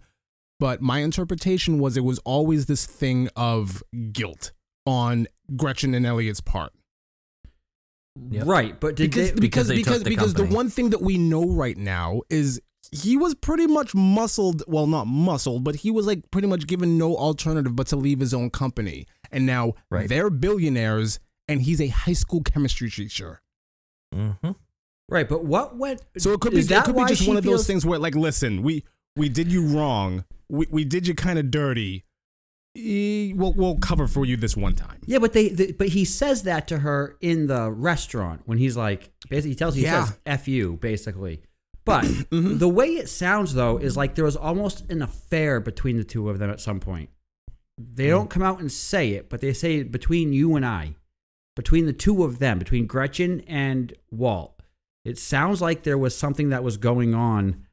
But 0.60 0.81
my 0.81 1.00
interpretation 1.00 1.79
was 1.79 1.98
it 1.98 2.03
was 2.03 2.19
always 2.19 2.65
this 2.65 2.86
thing 2.86 3.29
of 3.36 3.84
guilt 4.12 4.51
on 4.86 5.27
Gretchen 5.55 5.93
and 5.93 6.05
Elliot's 6.05 6.41
part. 6.41 6.72
Yep. 8.29 8.45
Right, 8.45 8.79
but 8.79 8.95
did 8.95 9.12
because 9.12 9.31
they, 9.33 9.39
because 9.39 9.67
because 9.69 10.03
the 10.03 10.09
because 10.09 10.33
the 10.33 10.45
one 10.45 10.69
thing 10.69 10.89
that 10.91 11.01
we 11.01 11.17
know 11.17 11.45
right 11.50 11.77
now 11.77 12.21
is 12.29 12.62
he 12.91 13.17
was 13.17 13.36
pretty 13.36 13.67
much 13.67 13.93
muscled 13.95 14.63
well 14.67 14.88
not 14.88 15.05
muscled 15.07 15.63
but 15.63 15.75
he 15.75 15.91
was 15.91 16.05
like 16.07 16.29
pretty 16.31 16.47
much 16.47 16.67
given 16.67 16.97
no 16.97 17.15
alternative 17.17 17.75
but 17.75 17.88
to 17.88 17.95
leave 17.97 18.19
his 18.19 18.33
own 18.33 18.50
company 18.50 19.05
and 19.31 19.45
now 19.45 19.74
Right. 19.89 20.07
they're 20.07 20.29
billionaires 20.29 21.19
and 21.50 21.62
he's 21.62 21.81
a 21.81 21.88
high 21.88 22.13
school 22.13 22.41
chemistry 22.43 22.89
teacher 22.89 23.41
Mm-hmm. 24.15 24.51
right, 25.09 25.27
but 25.27 25.43
what 25.43 25.75
went? 25.77 26.01
so 26.17 26.31
it 26.31 26.39
could 26.39 26.53
be 26.53 26.59
is 26.59 26.65
it 26.67 26.69
that 26.69 26.86
could 26.86 26.95
be 26.95 27.05
just 27.05 27.27
one 27.27 27.36
of 27.38 27.43
feels- 27.43 27.59
those 27.62 27.67
things 27.67 27.86
where 27.86 28.00
like 28.00 28.15
listen 28.15 28.62
we 28.63 28.83
we 29.17 29.29
did 29.29 29.51
you 29.51 29.65
wrong. 29.67 30.24
We 30.50 30.67
we 30.69 30.86
did 30.86 31.07
you 31.07 31.13
kind 31.15 31.38
of 31.39 31.51
dirty. 31.51 32.05
We'll 33.36 33.53
we'll 33.53 33.77
cover 33.77 34.07
for 34.07 34.25
you 34.25 34.38
this 34.38 34.55
one 34.55 34.74
time. 34.74 35.00
Yeah, 35.05 35.19
but 35.19 35.34
they, 35.34 35.50
the, 35.50 35.72
but 35.72 35.89
he 35.89 36.05
says 36.05 36.43
that 36.43 36.67
to 36.67 36.79
her 36.79 37.17
in 37.22 37.48
the 37.48 37.72
restaurant 37.72 38.41
when 38.46 38.57
he's 38.57 38.77
like, 38.77 39.12
basically, 39.29 39.51
he 39.51 39.55
tells 39.55 39.75
he 39.75 39.84
Yeah. 39.84 40.05
says 40.05 40.19
"f 40.25 40.48
you," 40.48 40.77
basically. 40.77 41.41
But 41.88 42.03
mm-hmm. 42.03 42.57
the 42.57 42.67
way 42.67 42.88
it 42.98 43.07
sounds 43.07 43.53
though 43.53 43.77
is 43.77 43.96
like 43.96 44.15
there 44.15 44.25
was 44.25 44.36
almost 44.36 44.91
an 44.91 45.01
affair 45.01 45.62
between 45.62 45.96
the 45.96 46.03
two 46.03 46.29
of 46.29 46.38
them 46.38 46.50
at 46.50 46.60
some 46.60 46.81
point. 46.81 47.10
They 47.77 48.10
don't 48.10 48.27
mm. 48.27 48.29
come 48.29 48.43
out 48.43 48.60
and 48.60 48.69
say 48.69 49.12
it, 49.12 49.29
but 49.29 49.39
they 49.39 49.53
say 49.53 49.84
between 49.84 50.34
you 50.34 50.57
and 50.57 50.65
I, 50.65 50.96
between 51.55 51.86
the 51.86 51.93
two 51.93 52.25
of 52.25 52.39
them, 52.39 52.60
between 52.60 52.88
Gretchen 52.88 53.39
and 53.48 53.93
Walt. 54.12 54.62
It 55.05 55.17
sounds 55.17 55.62
like 55.62 55.84
there 55.84 55.98
was 55.98 56.17
something 56.17 56.50
that 56.50 56.62
was 56.62 56.75
going 56.75 57.15
on 57.15 57.65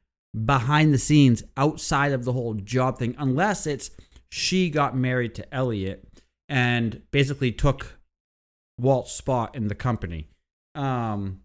behind 0.45 0.93
the 0.93 0.97
scenes 0.97 1.43
outside 1.57 2.13
of 2.13 2.23
the 2.23 2.31
whole 2.31 2.53
job 2.53 2.97
thing, 2.97 3.15
unless 3.17 3.67
it's 3.67 3.91
she 4.31 4.69
got 4.69 4.95
married 4.95 5.35
to 5.35 5.53
Elliot 5.53 6.07
and 6.49 7.01
basically 7.11 7.51
took 7.51 7.97
Walt's 8.77 9.11
spot 9.11 9.55
in 9.55 9.67
the 9.67 9.75
company. 9.75 10.27
Um, 10.75 11.41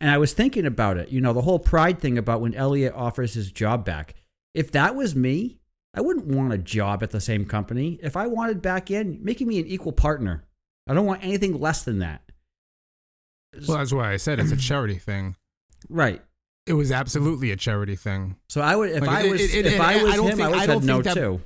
and 0.00 0.10
I 0.10 0.18
was 0.18 0.32
thinking 0.32 0.64
about 0.66 0.96
it, 0.96 1.10
you 1.10 1.20
know, 1.20 1.32
the 1.32 1.42
whole 1.42 1.58
pride 1.58 2.00
thing 2.00 2.16
about 2.16 2.40
when 2.40 2.54
Elliot 2.54 2.94
offers 2.96 3.34
his 3.34 3.52
job 3.52 3.84
back. 3.84 4.14
If 4.54 4.72
that 4.72 4.96
was 4.96 5.14
me, 5.14 5.58
I 5.94 6.00
wouldn't 6.00 6.26
want 6.26 6.52
a 6.52 6.58
job 6.58 7.02
at 7.02 7.10
the 7.10 7.20
same 7.20 7.44
company. 7.44 7.98
If 8.02 8.16
I 8.16 8.26
wanted 8.26 8.62
back 8.62 8.90
in, 8.90 9.18
making 9.22 9.46
me 9.48 9.58
an 9.60 9.66
equal 9.66 9.92
partner. 9.92 10.44
I 10.88 10.94
don't 10.94 11.06
want 11.06 11.22
anything 11.22 11.60
less 11.60 11.82
than 11.84 11.98
that. 11.98 12.22
Well, 13.68 13.78
that's 13.78 13.92
why 13.92 14.12
I 14.12 14.16
said 14.16 14.38
it's 14.38 14.52
a 14.52 14.56
charity 14.56 14.94
thing. 14.98 15.36
Right. 15.88 16.22
It 16.66 16.74
was 16.74 16.92
absolutely 16.92 17.50
a 17.50 17.56
charity 17.56 17.96
thing. 17.96 18.36
So 18.48 18.60
I 18.60 18.76
would, 18.76 18.90
if 18.90 19.00
Like, 19.02 19.24
I 19.26 19.28
was, 19.28 19.40
it- 19.40 19.54
it- 19.54 19.66
if 19.66 19.72
it- 19.74 19.80
I 19.80 19.98
I 19.98 20.02
was 20.02 20.14
don't 20.14 20.26
him, 20.30 20.36
think- 20.38 20.40
I 20.46 20.50
would 20.50 20.58
have 20.58 20.66
said 20.80 20.84
no 20.84 21.02
that- 21.02 21.14
too. 21.14 21.42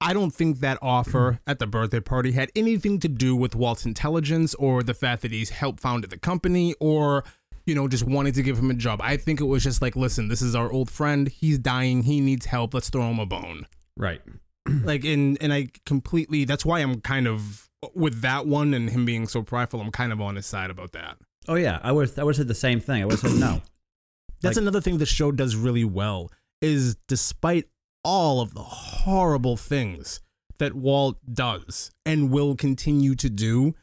I 0.00 0.12
don't 0.12 0.30
think 0.30 0.60
that 0.60 0.78
offer 0.82 1.40
at 1.46 1.58
the 1.58 1.66
birthday 1.66 2.00
party 2.00 2.32
had 2.32 2.50
anything 2.54 2.98
to 3.00 3.08
do 3.08 3.34
with 3.34 3.54
Walt's 3.54 3.86
intelligence 3.86 4.54
or 4.56 4.82
the 4.82 4.94
fact 4.94 5.22
that 5.22 5.32
he's 5.32 5.50
helped 5.50 5.80
founded 5.80 6.10
the 6.10 6.18
company 6.18 6.74
or 6.80 7.24
you 7.64 7.74
know 7.74 7.88
just 7.88 8.04
wanted 8.04 8.34
to 8.34 8.42
give 8.42 8.58
him 8.58 8.70
a 8.70 8.74
job. 8.74 9.00
I 9.02 9.16
think 9.16 9.40
it 9.40 9.44
was 9.44 9.62
just 9.62 9.80
like, 9.82 9.96
listen, 9.96 10.28
this 10.28 10.42
is 10.42 10.54
our 10.54 10.70
old 10.70 10.90
friend. 10.90 11.28
He's 11.28 11.58
dying. 11.58 12.02
He 12.02 12.20
needs 12.20 12.46
help. 12.46 12.74
Let's 12.74 12.90
throw 12.90 13.10
him 13.10 13.18
a 13.18 13.26
bone. 13.26 13.66
Right. 13.96 14.20
like 14.84 15.04
and 15.04 15.38
and 15.40 15.52
I 15.52 15.68
completely. 15.86 16.44
That's 16.44 16.64
why 16.64 16.80
I'm 16.80 17.00
kind 17.00 17.26
of 17.26 17.68
with 17.94 18.20
that 18.22 18.46
one 18.46 18.74
and 18.74 18.90
him 18.90 19.04
being 19.04 19.26
so 19.28 19.42
prideful. 19.42 19.80
I'm 19.80 19.92
kind 19.92 20.12
of 20.12 20.20
on 20.20 20.36
his 20.36 20.46
side 20.46 20.70
about 20.70 20.92
that. 20.92 21.16
Oh 21.48 21.54
yeah, 21.54 21.78
I 21.82 21.92
would, 21.92 22.18
I 22.18 22.24
would 22.24 22.34
have 22.34 22.38
said 22.42 22.48
the 22.48 22.54
same 22.54 22.80
thing. 22.80 23.02
I 23.02 23.04
would 23.04 23.20
have 23.20 23.30
said 23.30 23.38
no. 23.40 23.62
That's 24.42 24.56
Like- 24.56 24.62
another 24.62 24.80
thing 24.80 24.98
the 24.98 25.06
show 25.06 25.30
does 25.32 25.54
really 25.56 25.84
well 25.84 26.30
is 26.60 26.96
despite 27.06 27.66
all 28.06 28.40
of 28.40 28.54
the 28.54 28.62
horrible 28.62 29.56
things 29.56 30.20
that 30.58 30.74
Walt 30.74 31.18
does 31.30 31.90
and 32.06 32.30
will 32.30 32.54
continue 32.54 33.16
to 33.16 33.28
do, 33.28 33.74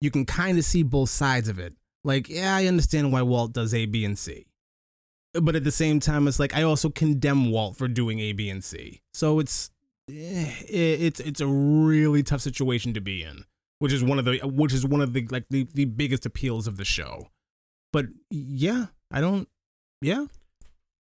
you 0.00 0.12
can 0.12 0.24
kind 0.24 0.56
of 0.58 0.64
see 0.64 0.84
both 0.84 1.10
sides 1.10 1.48
of 1.48 1.58
it. 1.58 1.74
Like, 2.04 2.28
yeah, 2.28 2.54
I 2.54 2.66
understand 2.66 3.12
why 3.12 3.22
Walt 3.22 3.52
does 3.52 3.74
A, 3.74 3.86
B, 3.86 4.04
and 4.04 4.16
C. 4.16 4.46
But 5.32 5.56
at 5.56 5.64
the 5.64 5.72
same 5.72 5.98
time, 5.98 6.28
it's 6.28 6.38
like 6.38 6.54
I 6.54 6.62
also 6.62 6.88
condemn 6.88 7.50
Walt 7.50 7.76
for 7.76 7.88
doing 7.88 8.20
A, 8.20 8.32
B, 8.32 8.48
and 8.48 8.62
C. 8.62 9.02
So 9.12 9.40
it's 9.40 9.72
eh, 10.08 10.52
it's 10.68 11.18
it's 11.18 11.40
a 11.40 11.46
really 11.48 12.22
tough 12.22 12.42
situation 12.42 12.94
to 12.94 13.00
be 13.00 13.24
in, 13.24 13.44
which 13.80 13.92
is 13.92 14.04
one 14.04 14.20
of 14.20 14.24
the 14.24 14.38
which 14.44 14.72
is 14.72 14.86
one 14.86 15.00
of 15.00 15.14
the 15.14 15.26
like 15.30 15.46
the, 15.50 15.66
the 15.74 15.86
biggest 15.86 16.24
appeals 16.24 16.68
of 16.68 16.76
the 16.76 16.84
show. 16.84 17.30
But 17.92 18.06
yeah, 18.30 18.86
I 19.10 19.20
don't 19.20 19.48
yeah. 20.00 20.26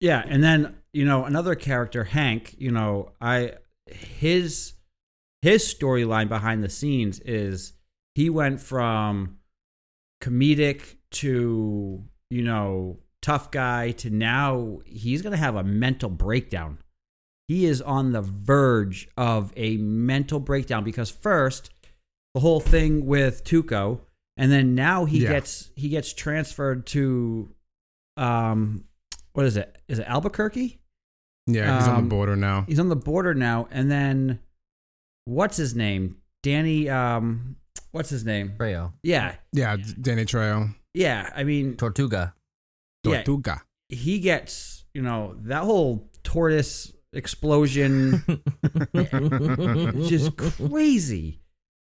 Yeah, 0.02 0.24
and 0.28 0.44
then 0.44 0.76
you 0.92 1.06
know 1.06 1.24
another 1.26 1.56
character, 1.56 2.04
Hank. 2.04 2.56
You 2.58 2.72
know, 2.72 3.12
I 3.22 3.54
his 3.88 4.74
his 5.42 5.64
storyline 5.64 6.28
behind 6.28 6.64
the 6.64 6.70
scenes 6.70 7.20
is 7.20 7.74
he 8.16 8.30
went 8.30 8.60
from 8.60 9.38
comedic 10.22 10.96
to 11.12 12.04
you 12.30 12.42
know 12.44 13.00
tough 13.22 13.52
guy 13.52 13.92
to 13.92 14.10
now 14.10 14.80
he's 14.86 15.22
gonna 15.22 15.38
have 15.38 15.56
a 15.56 15.64
mental 15.64 16.10
breakdown. 16.10 16.80
He 17.48 17.66
is 17.66 17.82
on 17.82 18.12
the 18.12 18.22
verge 18.22 19.08
of 19.18 19.54
a 19.56 19.78
mental 19.78 20.40
breakdown 20.40 20.84
because 20.84 21.10
first 21.12 21.70
the 22.34 22.40
whole 22.40 22.62
thing 22.62 23.06
with 23.06 23.44
Tuco, 23.44 24.00
and 24.38 24.52
then 24.52 24.74
now 24.74 25.06
he 25.06 25.20
Yeah. 25.24 25.34
gets 25.34 25.70
he 25.76 25.90
gets 25.90 26.12
transferred 26.14 26.88
to 26.88 27.54
um 28.18 28.86
what 29.34 29.46
is 29.46 29.58
it? 29.58 29.78
Is 29.88 30.00
it 30.00 30.06
Albuquerque? 30.08 30.80
Yeah, 31.48 31.80
he's 31.80 31.88
on 31.88 31.96
Um, 31.96 32.04
the 32.06 32.10
border 32.10 32.36
now. 32.36 32.66
He's 32.68 32.80
on 32.80 32.90
the 32.90 32.96
border 32.96 33.34
now, 33.34 33.68
and 33.72 33.90
then 33.92 34.40
what's 35.26 35.58
his 35.58 35.76
name? 35.76 36.18
Danny. 36.44 36.90
Um, 36.90 37.56
what's 37.92 38.10
his 38.10 38.24
name? 38.26 38.54
Rayo. 38.58 38.94
Yeah, 39.04 39.36
Yeah, 39.54 39.76
Danny 40.00 40.26
Trejo. 40.26 40.74
yeah. 40.94 41.30
I 41.36 41.44
mean, 41.44 41.76
Tortuga. 41.78 42.34
yeah. 43.04 43.24
Tortuga. 43.24 43.62
He 43.90 44.20
gets 44.20 44.86
you 44.94 45.02
know 45.02 45.36
that 45.44 45.64
whole 45.64 46.10
tortoise 46.24 46.94
explosion, 47.14 48.24
just 50.08 50.38
crazy. 50.38 51.40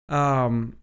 Um, 0.09 0.77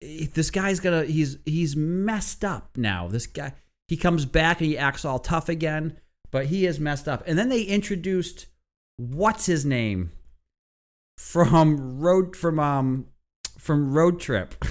this 0.00 0.50
guy's 0.50 0.80
gonna 0.80 1.04
he's 1.04 1.38
he's 1.44 1.76
messed 1.76 2.44
up 2.44 2.70
now. 2.76 3.08
This 3.08 3.26
guy 3.26 3.52
he 3.88 3.96
comes 3.96 4.24
back 4.26 4.60
and 4.60 4.68
he 4.68 4.76
acts 4.78 5.04
all 5.04 5.18
tough 5.18 5.48
again, 5.48 5.98
but 6.30 6.46
he 6.46 6.66
is 6.66 6.78
messed 6.80 7.06
up. 7.08 7.22
And 7.26 7.38
then 7.38 7.48
they 7.48 7.62
introduced 7.62 8.46
what's 8.96 9.46
his 9.46 9.64
name 9.64 10.12
from 11.18 12.00
road 12.00 12.34
from 12.36 12.58
um 12.58 13.06
from 13.58 13.92
Road 13.92 14.20
Trip. 14.20 14.54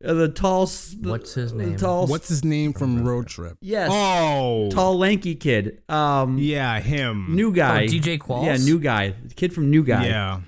The 0.00 0.28
tall, 0.28 0.68
What's 1.00 1.32
his 1.32 1.52
the 1.52 1.58
name? 1.64 1.76
tall, 1.78 2.06
What's 2.06 2.28
his 2.28 2.44
name 2.44 2.74
from 2.74 3.04
Road 3.06 3.26
Trip? 3.26 3.56
yes, 3.62 3.88
Oh, 3.90 4.68
tall 4.70 4.98
lanky 4.98 5.34
kid. 5.34 5.80
Um, 5.88 6.36
Yeah, 6.36 6.78
him. 6.80 7.34
new 7.34 7.50
guy. 7.54 7.84
Oh, 7.84 7.86
DJ 7.86 8.18
Qualls? 8.18 8.44
Yeah, 8.44 8.56
new 8.58 8.78
guy. 8.78 9.14
The 9.24 9.32
kid 9.34 9.54
from 9.54 9.70
New 9.70 9.82
Guy. 9.82 10.04
Yeah, 10.08 10.40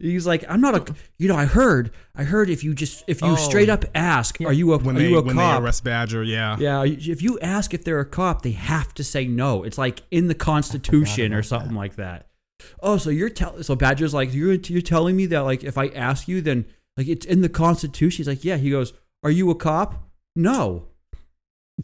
He's 0.00 0.26
like, 0.26 0.44
I'm 0.48 0.60
not 0.60 0.74
a. 0.90 0.94
You 1.18 1.28
know, 1.28 1.36
I 1.36 1.44
heard. 1.44 1.90
I 2.16 2.24
heard 2.24 2.48
if 2.48 2.64
you 2.64 2.74
just 2.74 3.04
if 3.06 3.20
you 3.20 3.28
Oh. 3.32 3.36
straight 3.36 3.68
up 3.68 3.84
ask, 3.94 4.40
are 4.40 4.52
you 4.52 4.72
a 4.72 4.78
when 4.78 4.96
are 4.96 4.98
they 4.98 5.08
you 5.10 5.18
a 5.18 5.22
when 5.22 5.36
they 5.36 5.52
arrest 5.52 5.84
Badger. 5.84 6.22
Yeah, 6.22 6.56
yeah, 6.58 6.82
if 6.84 7.20
you 7.20 7.38
ask 7.40 7.74
if 7.74 7.84
they're 7.84 8.00
a 8.00 8.06
cop, 8.06 8.42
they 8.42 8.52
have 8.52 8.94
to 8.94 9.04
say 9.04 9.26
no. 9.26 9.64
It's 9.64 9.76
like 9.78 10.02
in 10.10 10.28
the 10.28 10.34
Constitution 10.34 11.34
or 11.34 11.42
something 11.42 11.74
like 11.74 11.96
that. 11.96 12.26
Oh, 12.80 12.96
so 12.96 13.10
you're 13.10 13.28
telling 13.28 13.62
so 13.62 13.76
Badger's 13.76 14.14
like 14.14 14.32
you're 14.32 14.54
you're 14.54 14.80
telling 14.80 15.14
me 15.14 15.26
that 15.26 15.40
like 15.40 15.62
if 15.62 15.76
I 15.76 15.88
ask 15.88 16.26
you, 16.26 16.40
then 16.40 16.64
like 16.96 17.06
it's 17.08 17.26
in 17.26 17.42
the 17.42 17.48
Constitution. 17.50 18.16
He's 18.18 18.28
like, 18.28 18.44
yeah. 18.44 18.56
He 18.56 18.70
goes, 18.70 18.94
are 19.22 19.30
you 19.30 19.50
a 19.50 19.54
cop? 19.54 20.08
No. 20.34 20.86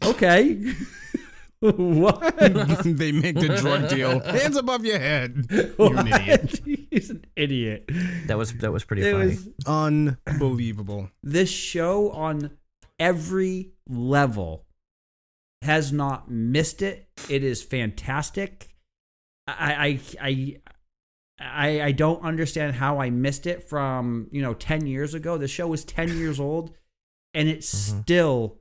Okay. 0.03 0.73
what? 1.61 2.37
they 2.37 3.11
make 3.11 3.35
the 3.35 3.57
drug 3.59 3.89
deal. 3.89 4.21
Hands 4.21 4.55
above 4.55 4.85
your 4.85 4.97
head. 4.97 5.45
You're 5.77 5.99
an 5.99 6.07
idiot. 6.07 6.61
He's 6.89 7.09
an 7.09 7.25
idiot. 7.35 7.89
That 8.27 8.37
was 8.37 8.53
that 8.53 8.71
was 8.71 8.85
pretty 8.85 9.03
It 9.03 9.11
funny. 9.11 9.25
was 9.27 9.49
Unbelievable. 9.67 11.09
this 11.21 11.49
show 11.49 12.11
on 12.11 12.51
every 12.97 13.73
level 13.89 14.65
has 15.61 15.91
not 15.91 16.31
missed 16.31 16.81
it. 16.81 17.09
It 17.29 17.43
is 17.43 17.61
fantastic. 17.61 18.69
I 19.45 19.99
I 20.21 20.21
I 20.21 20.55
I, 21.41 21.81
I 21.81 21.91
don't 21.91 22.23
understand 22.23 22.75
how 22.75 22.99
I 22.99 23.09
missed 23.09 23.47
it 23.47 23.67
from 23.67 24.27
you 24.31 24.41
know 24.41 24.53
ten 24.53 24.85
years 24.87 25.13
ago. 25.13 25.37
The 25.37 25.49
show 25.49 25.67
was 25.67 25.83
ten 25.83 26.17
years 26.17 26.39
old, 26.39 26.73
and 27.33 27.49
it 27.49 27.59
mm-hmm. 27.59 28.01
still 28.01 28.59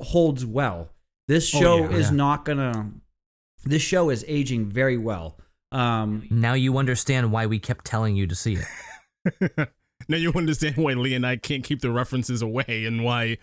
holds 0.00 0.44
well. 0.44 0.90
This 1.28 1.54
Oh, 1.54 1.60
show 1.60 1.76
yeah. 1.90 1.96
is 1.96 2.10
Yeah. 2.10 2.16
not 2.16 2.44
gonna. 2.44 2.90
This 3.64 3.82
show 3.82 4.10
is 4.10 4.24
aging 4.26 4.70
very 4.70 4.96
well. 4.96 5.38
Um, 5.70 6.26
now 6.30 6.54
you 6.54 6.78
understand 6.78 7.30
why 7.30 7.46
we 7.46 7.58
kept 7.58 7.84
telling 7.84 8.16
you 8.16 8.26
to 8.26 8.34
see 8.34 8.58
it. 8.58 9.68
now 10.06 10.16
you 10.16 10.32
understand 10.34 10.76
why 10.76 10.92
Lee 10.92 11.14
and 11.14 11.26
I 11.26 11.36
can't 11.36 11.64
keep 11.64 11.80
the 11.80 11.90
references 11.90 12.42
away 12.42 12.84
and 12.86 13.04
why 13.04 13.38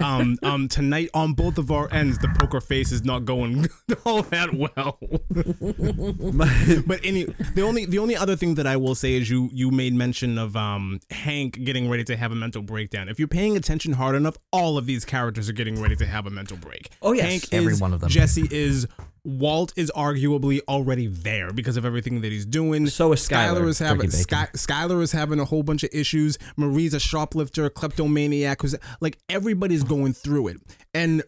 um 0.00 0.36
um 0.42 0.68
tonight 0.68 1.10
on 1.14 1.34
both 1.34 1.58
of 1.58 1.70
our 1.70 1.92
ends 1.92 2.18
the 2.18 2.28
poker 2.38 2.60
face 2.60 2.92
is 2.92 3.04
not 3.04 3.24
going 3.24 3.68
all 4.04 4.22
that 4.22 4.54
well. 4.54 4.98
but 6.86 7.00
any 7.04 7.24
the 7.54 7.62
only 7.62 7.84
the 7.86 7.98
only 7.98 8.16
other 8.16 8.36
thing 8.36 8.56
that 8.56 8.66
I 8.66 8.76
will 8.76 8.94
say 8.94 9.14
is 9.14 9.30
you 9.30 9.48
you 9.52 9.70
made 9.70 9.94
mention 9.94 10.38
of 10.38 10.56
um 10.56 11.00
Hank 11.10 11.64
getting 11.64 11.88
ready 11.88 12.04
to 12.04 12.16
have 12.16 12.32
a 12.32 12.36
mental 12.36 12.62
breakdown. 12.62 13.08
If 13.08 13.18
you're 13.18 13.28
paying 13.28 13.56
attention 13.56 13.92
hard 13.92 14.16
enough, 14.16 14.36
all 14.52 14.78
of 14.78 14.86
these 14.86 15.04
characters 15.04 15.48
are 15.48 15.52
getting 15.52 15.80
ready 15.80 15.96
to 15.96 16.06
have 16.06 16.26
a 16.26 16.30
mental 16.30 16.56
break. 16.56 16.90
Oh, 17.02 17.12
yes. 17.12 17.24
Hank 17.24 17.48
Every 17.52 17.72
is, 17.72 17.80
one 17.80 17.92
of 17.92 18.00
them. 18.00 18.08
Jesse 18.08 18.48
is 18.50 18.86
Walt 19.26 19.72
is 19.74 19.90
arguably 19.96 20.60
already 20.68 21.08
there 21.08 21.52
because 21.52 21.76
of 21.76 21.84
everything 21.84 22.20
that 22.20 22.30
he's 22.30 22.46
doing. 22.46 22.86
So 22.86 23.12
is 23.12 23.28
Skylar. 23.28 23.66
is 23.66 23.80
having 23.80 24.08
Sky, 24.10 24.48
Skylar 24.54 25.02
is 25.02 25.10
having 25.10 25.40
a 25.40 25.44
whole 25.44 25.64
bunch 25.64 25.82
of 25.82 25.90
issues. 25.92 26.38
Marie's 26.56 26.94
a 26.94 27.00
shoplifter, 27.00 27.68
kleptomaniac, 27.68 28.62
who's 28.62 28.76
like 29.00 29.18
everybody's 29.28 29.82
going 29.82 30.12
through 30.12 30.48
it. 30.48 30.58
And 30.94 31.24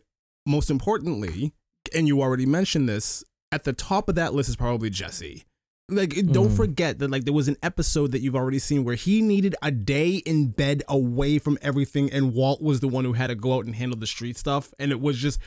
most 0.46 0.70
importantly, 0.70 1.52
and 1.92 2.06
you 2.06 2.22
already 2.22 2.46
mentioned 2.46 2.88
this, 2.88 3.24
at 3.50 3.64
the 3.64 3.72
top 3.72 4.08
of 4.08 4.14
that 4.14 4.32
list 4.32 4.48
is 4.48 4.56
probably 4.56 4.90
Jesse. 4.90 5.44
Like, 5.90 6.14
don't 6.30 6.50
forget 6.50 6.98
that 6.98 7.10
like 7.10 7.24
there 7.24 7.32
was 7.32 7.48
an 7.48 7.56
episode 7.62 8.12
that 8.12 8.20
you've 8.20 8.36
already 8.36 8.58
seen 8.60 8.84
where 8.84 8.94
he 8.94 9.22
needed 9.22 9.56
a 9.60 9.70
day 9.72 10.16
in 10.16 10.48
bed 10.48 10.84
away 10.86 11.38
from 11.38 11.58
everything, 11.62 12.12
and 12.12 12.32
Walt 12.32 12.62
was 12.62 12.78
the 12.78 12.88
one 12.88 13.04
who 13.04 13.14
had 13.14 13.28
to 13.28 13.34
go 13.34 13.54
out 13.54 13.64
and 13.64 13.74
handle 13.74 13.98
the 13.98 14.06
street 14.06 14.36
stuff, 14.36 14.72
and 14.78 14.92
it 14.92 15.00
was 15.00 15.16
just 15.18 15.40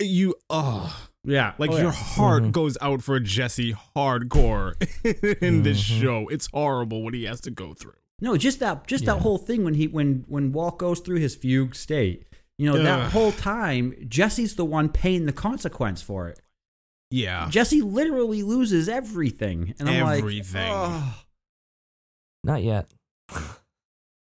you. 0.00 0.34
Oh, 0.50 1.08
Yeah. 1.24 1.54
like 1.58 1.70
Oh, 1.70 1.76
your 1.76 1.84
yeah. 1.86 1.92
heart 1.92 2.42
mm-hmm. 2.42 2.50
goes 2.52 2.76
out 2.80 3.02
for 3.02 3.18
Jesse 3.20 3.74
hardcore 3.96 4.74
in 5.42 5.62
this 5.62 5.82
mm-hmm. 5.82 6.02
show. 6.02 6.28
It's 6.28 6.48
horrible 6.52 7.02
what 7.02 7.14
he 7.14 7.24
has 7.24 7.40
to 7.42 7.50
go 7.50 7.74
through. 7.74 7.94
No, 8.20 8.36
just 8.36 8.60
that 8.60 8.86
just 8.86 9.06
that 9.06 9.18
whole 9.20 9.38
thing 9.38 9.64
when 9.64 9.74
he 9.74 9.88
when 9.88 10.24
when 10.28 10.52
Walt 10.52 10.78
goes 10.78 11.00
through 11.00 11.18
his 11.18 11.34
fugue 11.34 11.74
state. 11.74 12.26
You 12.58 12.70
know, 12.70 12.78
Ugh. 12.78 12.84
that 12.84 13.10
whole 13.12 13.32
time 13.32 13.94
Jesse's 14.08 14.54
the 14.54 14.64
one 14.64 14.88
paying 14.88 15.26
the 15.26 15.32
consequence 15.32 16.00
for 16.00 16.28
it. 16.28 16.40
Yeah. 17.10 17.48
Jesse 17.48 17.80
literally 17.80 18.42
loses 18.42 18.88
everything. 18.88 19.74
And 19.78 19.88
I'm 19.88 20.18
Everything. 20.18 20.68
like, 20.68 20.72
oh, 20.72 21.22
Not 22.42 22.62
yet. 22.62 22.90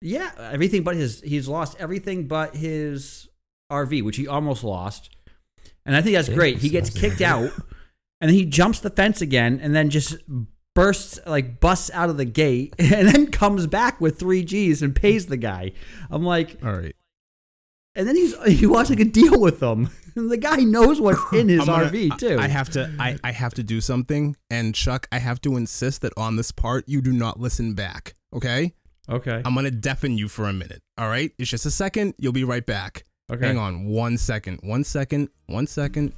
yeah, 0.00 0.32
everything 0.38 0.82
but 0.82 0.96
his 0.96 1.20
he's 1.20 1.46
lost 1.46 1.76
everything 1.78 2.26
but 2.26 2.56
his 2.56 3.28
RV, 3.70 4.02
which 4.02 4.16
he 4.16 4.26
almost 4.26 4.64
lost. 4.64 5.10
And 5.86 5.96
I 5.96 6.02
think 6.02 6.14
that's 6.16 6.28
Yeah, 6.28 6.34
great. 6.34 6.58
He 6.58 6.68
gets 6.68 6.90
kicked 6.90 7.20
out 7.20 7.50
and 8.20 8.28
then 8.28 8.34
he 8.34 8.44
jumps 8.44 8.80
the 8.80 8.90
fence 8.90 9.20
again 9.20 9.58
and 9.62 9.74
then 9.74 9.90
just 9.90 10.16
bursts 10.74 11.18
like 11.26 11.58
busts 11.60 11.90
out 11.92 12.10
of 12.10 12.16
the 12.16 12.24
gate 12.24 12.74
and 12.78 13.08
then 13.08 13.30
comes 13.30 13.66
back 13.66 14.00
with 14.00 14.18
3 14.18 14.42
Gs 14.44 14.82
and 14.82 14.94
pays 14.94 15.26
the 15.26 15.36
guy. 15.36 15.72
I'm 16.10 16.22
like, 16.24 16.58
All 16.64 16.72
right. 16.72 16.94
and 17.94 18.06
then 18.06 18.14
he's 18.16 18.34
he 18.58 18.66
wants 18.66 18.88
to 18.90 18.96
like 18.96 19.06
a 19.06 19.10
deal 19.10 19.40
with 19.40 19.60
them. 19.60 19.90
And 20.16 20.30
the 20.30 20.36
guy 20.36 20.56
knows 20.56 21.00
what's 21.00 21.20
in 21.32 21.48
his 21.48 21.64
gonna- 21.64 21.86
RV 21.86 22.18
too. 22.18 22.38
I 22.38 22.48
have 22.48 22.70
to 22.70 22.92
I, 22.98 23.18
I 23.24 23.32
have 23.32 23.54
to 23.54 23.62
do 23.62 23.80
something 23.80 24.36
and 24.50 24.74
Chuck, 24.74 25.08
I 25.10 25.18
have 25.18 25.40
to 25.42 25.56
insist 25.56 26.02
that 26.02 26.12
on 26.16 26.36
this 26.36 26.52
part 26.52 26.84
you 26.88 27.00
do 27.00 27.12
not 27.12 27.40
listen 27.40 27.74
back. 27.74 28.14
Okay? 28.32 28.74
okay. 29.08 29.42
I'm 29.44 29.54
gonna 29.56 29.70
deafen 29.72 30.16
you 30.18 30.28
for 30.28 30.44
a 30.48 30.52
minute. 30.52 30.82
All 30.98 31.08
right? 31.08 31.32
It's 31.38 31.50
just 31.50 31.66
a 31.66 31.70
second. 31.70 32.14
You'll 32.18 32.32
be 32.32 32.44
right 32.44 32.64
back. 32.64 33.04
Okay. 33.30 33.46
Hang 33.46 33.58
on 33.58 33.86
one 33.86 34.16
second. 34.18 34.60
One 34.62 34.84
second. 34.84 35.28
One 35.46 35.66
second. 35.66 36.12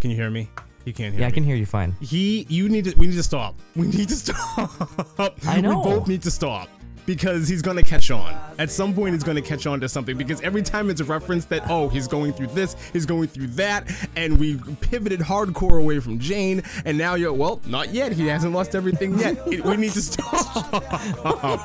Can 0.00 0.10
you 0.10 0.16
hear 0.16 0.30
me? 0.30 0.48
You 0.84 0.92
can't 0.92 1.12
hear 1.12 1.22
Yeah, 1.22 1.28
I 1.28 1.30
can 1.30 1.42
hear 1.44 1.56
you 1.56 1.66
fine. 1.66 1.92
He 2.00 2.46
you 2.48 2.68
need 2.68 2.84
to 2.84 2.94
we 2.96 3.06
need 3.08 3.16
to 3.16 3.22
stop. 3.22 3.56
We 3.74 3.88
need 3.88 4.08
to 4.08 4.14
stop. 4.24 5.34
I 5.46 5.60
know. 5.60 5.78
We 5.78 5.84
both 5.84 6.08
need 6.08 6.22
to 6.22 6.30
stop. 6.30 6.68
Because 7.06 7.48
he's 7.48 7.62
gonna 7.62 7.82
catch 7.82 8.10
on. 8.10 8.34
At 8.58 8.70
some 8.70 8.94
point 8.94 9.14
he's 9.14 9.22
gonna 9.22 9.42
catch 9.42 9.66
on 9.66 9.80
to 9.80 9.88
something. 9.88 10.16
Because 10.16 10.40
every 10.42 10.62
time 10.62 10.90
it's 10.90 11.00
a 11.00 11.04
reference 11.04 11.44
that, 11.46 11.62
oh, 11.70 11.88
he's 11.88 12.08
going 12.08 12.32
through 12.32 12.48
this, 12.48 12.76
he's 12.92 13.06
going 13.06 13.28
through 13.28 13.46
that, 13.48 13.88
and 14.16 14.38
we 14.38 14.58
pivoted 14.80 15.20
hardcore 15.20 15.80
away 15.80 16.00
from 16.00 16.18
Jane, 16.18 16.62
and 16.84 16.98
now 16.98 17.14
you're 17.14 17.32
well, 17.32 17.60
not 17.66 17.92
yet. 17.94 18.12
He 18.12 18.26
hasn't 18.26 18.52
lost 18.52 18.74
everything 18.74 19.18
yet. 19.18 19.38
It- 19.46 19.64
we 19.64 19.76
need 19.76 19.92
to 19.92 20.02
stop. 20.02 20.76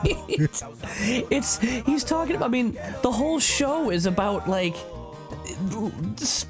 it's 0.06 1.60
he's 1.60 2.04
talking 2.04 2.36
about. 2.36 2.46
I 2.46 2.50
mean, 2.50 2.78
the 3.02 3.12
whole 3.12 3.40
show 3.40 3.90
is 3.90 4.06
about 4.06 4.48
like 4.50 4.76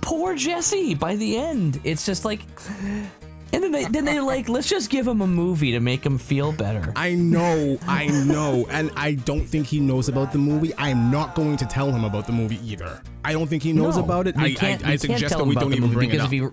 poor 0.01 0.35
Jesse. 0.35 0.95
By 0.95 1.15
the 1.15 1.37
end, 1.37 1.79
it's 1.83 2.05
just 2.05 2.25
like, 2.25 2.41
and 3.53 3.63
then 3.63 3.71
they 3.71 3.85
then 3.85 4.05
they 4.05 4.19
like 4.19 4.47
let's 4.49 4.67
just 4.69 4.89
give 4.89 5.07
him 5.07 5.21
a 5.21 5.27
movie 5.27 5.71
to 5.71 5.79
make 5.79 6.05
him 6.05 6.17
feel 6.17 6.51
better. 6.51 6.91
I 6.95 7.13
know, 7.15 7.77
I 7.87 8.07
know, 8.07 8.65
and 8.69 8.91
I 8.95 9.13
don't 9.13 9.45
think 9.45 9.67
he 9.67 9.79
knows 9.79 10.07
about 10.09 10.31
the 10.31 10.37
movie. 10.37 10.73
I'm 10.77 11.11
not 11.11 11.35
going 11.35 11.57
to 11.57 11.65
tell 11.65 11.91
him 11.91 12.03
about 12.03 12.27
the 12.27 12.33
movie 12.33 12.59
either. 12.63 13.01
I 13.25 13.33
don't 13.33 13.47
think 13.47 13.63
he 13.63 13.73
knows 13.73 13.97
No, 13.97 14.03
about 14.03 14.27
it. 14.27 14.37
I, 14.37 14.53
can't- 14.53 14.85
I, 14.85 14.93
I 14.93 14.95
suggest 14.95 15.37
that 15.37 15.45
we 15.45 15.55
don't 15.55 15.73
even 15.73 15.91
bring 15.93 16.09
it 16.09 16.13
because 16.13 16.25
up. 16.27 16.33
if 16.33 16.41
he 16.41 16.47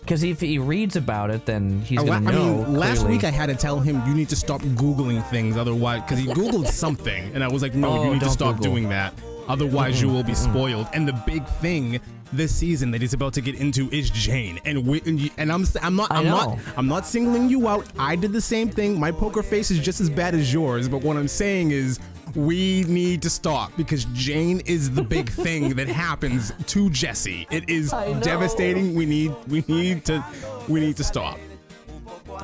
because 0.00 0.22
if 0.22 0.40
he 0.42 0.58
reads 0.58 0.96
about 0.96 1.30
it, 1.30 1.46
then 1.46 1.80
he's 1.80 1.98
I, 1.98 2.04
gonna 2.04 2.28
I 2.30 2.32
know. 2.34 2.56
mean, 2.58 2.74
last 2.74 2.98
clearly. 2.98 3.16
week 3.16 3.24
I 3.24 3.30
had 3.30 3.46
to 3.46 3.54
tell 3.54 3.80
him 3.80 4.02
you 4.06 4.12
need 4.12 4.28
to 4.28 4.36
stop 4.36 4.60
googling 4.60 5.24
things, 5.30 5.56
otherwise, 5.56 6.02
because 6.02 6.18
he 6.18 6.26
googled 6.26 6.66
something, 6.66 7.32
and 7.34 7.42
I 7.42 7.48
was 7.48 7.62
like, 7.62 7.74
no, 7.74 7.88
Oh, 7.88 8.04
you 8.04 8.10
need 8.12 8.20
to 8.20 8.28
stop 8.28 8.56
Google. 8.56 8.72
doing 8.72 8.88
that, 8.90 9.14
otherwise 9.48 10.02
you 10.02 10.08
will 10.10 10.22
be 10.22 10.34
spoiled. 10.34 10.88
And 10.92 11.08
the 11.08 11.14
big 11.26 11.46
thing 11.62 12.00
this 12.36 12.54
season 12.54 12.90
that 12.92 13.00
he's 13.00 13.12
about 13.14 13.32
to 13.34 13.40
get 13.40 13.54
into 13.56 13.88
is 13.90 14.10
Jane, 14.10 14.58
and 14.64 14.86
we, 14.86 15.00
and, 15.06 15.20
you- 15.20 15.30
and 15.38 15.50
I'm 15.52 15.64
I'm 15.82 15.96
not 15.96 16.10
I 16.10 16.18
I'm 16.18 16.26
not. 16.26 16.58
I'm 16.76 16.88
not 16.88 17.06
singling 17.06 17.48
you 17.48 17.68
out. 17.68 17.86
I 17.98 18.16
did 18.16 18.32
the 18.32 18.40
same 18.40 18.68
thing. 18.68 18.98
My 18.98 19.10
poker 19.12 19.42
face 19.42 19.70
is 19.70 19.78
just 19.78 20.00
as 20.00 20.10
bad 20.10 20.34
as 20.34 20.52
yours, 20.52 20.88
but 20.88 21.02
what 21.02 21.16
I'm 21.16 21.28
saying 21.28 21.70
is. 21.70 21.98
We 22.34 22.82
need 22.88 23.22
to 23.22 23.30
stop 23.30 23.70
because 23.76 24.06
Jane 24.06 24.58
is 24.66 24.90
the 24.90 25.02
big 25.04 25.30
thing 25.44 25.68
that 25.76 25.86
happens 25.86 26.52
to 26.66 26.90
Jesse. 26.90 27.46
It 27.52 27.68
is 27.70 27.90
devastating. 28.22 28.92
We 28.96 29.06
need 29.06 29.32
we 29.46 29.62
need 29.68 30.04
to 30.06 30.24
we 30.68 30.80
need 30.80 30.96
to 30.96 31.04
stop. 31.04 31.38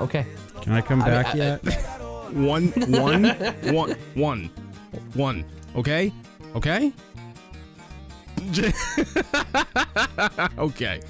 Okay. 0.00 0.26
Can 0.60 0.74
I 0.74 0.80
come 0.80 1.02
I 1.02 1.04
mean, 1.06 1.14
back 1.22 1.34
I- 1.34 1.38
yet? 1.38 1.60
One, 2.32 2.68
one, 2.68 3.24
one, 3.74 3.96
one, 4.14 4.50
one. 5.14 5.44
Okay, 5.74 6.12
okay, 6.54 6.90
J- 6.90 6.94
okay. 10.58 11.00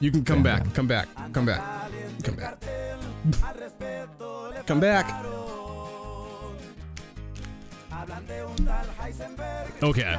You 0.00 0.10
can 0.10 0.24
come 0.24 0.42
back. 0.42 0.72
Come 0.74 0.86
back. 0.86 1.08
Come 1.32 1.46
back. 1.46 1.90
Come 2.22 2.36
back. 2.36 2.62
Come 4.66 4.80
back. 4.80 5.24
Okay. 9.82 10.16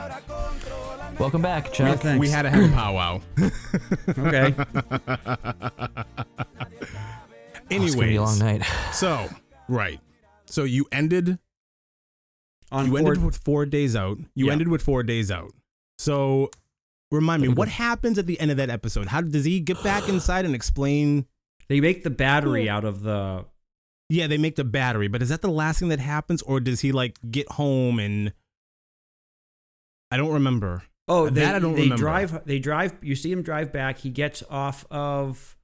Welcome 1.19 1.41
back, 1.41 1.71
Chuck. 1.73 1.99
thanks. 1.99 2.19
We 2.19 2.29
had 2.29 2.43
to 2.43 2.49
have 2.49 2.71
a 2.71 2.73
powwow. 2.73 3.21
Okay. 4.17 4.55
Oh, 7.71 7.83
it's 7.85 7.93
gonna 7.95 8.07
be 8.07 8.15
a 8.15 8.21
long 8.23 8.39
night. 8.39 8.63
so 8.93 9.29
right. 9.67 9.99
So 10.47 10.63
you 10.63 10.87
ended 10.91 11.37
On 12.71 12.85
you 12.87 12.91
Ford, 12.97 13.05
ended 13.17 13.23
with 13.25 13.37
four 13.37 13.65
days 13.67 13.95
out. 13.95 14.17
You 14.33 14.47
Yeah. 14.47 14.53
ended 14.53 14.69
with 14.69 14.81
four 14.81 15.03
days 15.03 15.29
out. 15.29 15.51
So 15.99 16.49
remind 17.11 17.41
me, 17.41 17.47
what 17.47 17.67
happens 17.67 18.17
at 18.17 18.25
the 18.27 18.39
end 18.39 18.51
of 18.51 18.57
that 18.57 18.69
episode? 18.69 19.07
How 19.07 19.21
does 19.21 19.45
he 19.45 19.59
get 19.59 19.81
back 19.83 20.07
inside 20.09 20.45
and 20.45 20.53
explain? 20.55 21.25
they 21.67 21.79
make 21.81 22.03
the 22.03 22.09
battery 22.09 22.67
out 22.69 22.83
of 22.83 23.01
the. 23.01 23.45
Yeah, 24.09 24.25
they 24.25 24.39
make 24.39 24.55
the 24.55 24.63
battery, 24.63 25.07
but 25.07 25.21
is 25.21 25.29
that 25.29 25.41
the 25.41 25.51
last 25.51 25.79
thing 25.79 25.89
that 25.89 25.99
happens, 25.99 26.41
or 26.41 26.59
does 26.59 26.81
he 26.81 26.91
like 26.91 27.17
get 27.29 27.47
home 27.53 27.99
and? 27.99 28.33
I 30.11 30.17
don't 30.17 30.33
remember. 30.33 30.83
Oh, 31.07 31.25
That 31.25 31.33
they, 31.35 31.45
I 31.45 31.59
don't 31.59 31.75
they 31.75 31.81
remember. 31.83 32.01
drive. 32.01 32.45
They 32.45 32.59
drive. 32.59 32.95
You 33.01 33.15
see 33.15 33.31
him 33.31 33.41
drive 33.43 33.71
back. 33.71 33.99
He 33.99 34.09
gets 34.09 34.43
off 34.49 34.85
of 34.91 35.55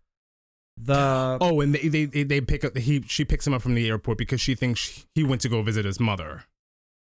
the. 0.77 1.38
Oh, 1.41 1.62
and 1.62 1.73
they 1.73 1.88
they 1.88 2.05
they, 2.05 2.23
they 2.23 2.41
pick 2.41 2.63
up. 2.63 2.77
He 2.77 3.01
she 3.08 3.25
picks 3.25 3.47
him 3.47 3.53
up 3.53 3.62
from 3.63 3.73
the 3.75 3.88
airport 3.89 4.17
because 4.19 4.39
she 4.41 4.53
thinks 4.55 5.05
he 5.15 5.23
went 5.23 5.41
to 5.41 5.49
go 5.49 5.62
visit 5.63 5.86
his 5.86 5.99
mother. 5.99 6.43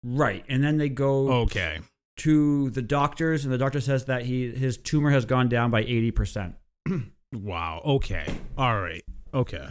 Right, 0.02 0.44
and 0.48 0.62
then 0.64 0.78
they 0.78 0.88
go 0.88 1.30
Okay. 1.42 1.80
To 2.18 2.70
the 2.70 2.82
doctors, 2.82 3.44
and 3.44 3.52
the 3.52 3.58
doctor 3.58 3.80
says 3.80 4.04
that 4.06 4.22
he 4.26 4.50
his 4.50 4.76
tumor 4.78 5.10
has 5.10 5.24
gone 5.24 5.48
down 5.48 5.70
by 5.70 5.80
eighty 5.80 6.10
percent. 6.10 6.54
Wow. 7.34 7.82
Okay. 7.84 8.24
All 8.56 8.80
right. 8.80 9.02
Okay. 9.34 9.66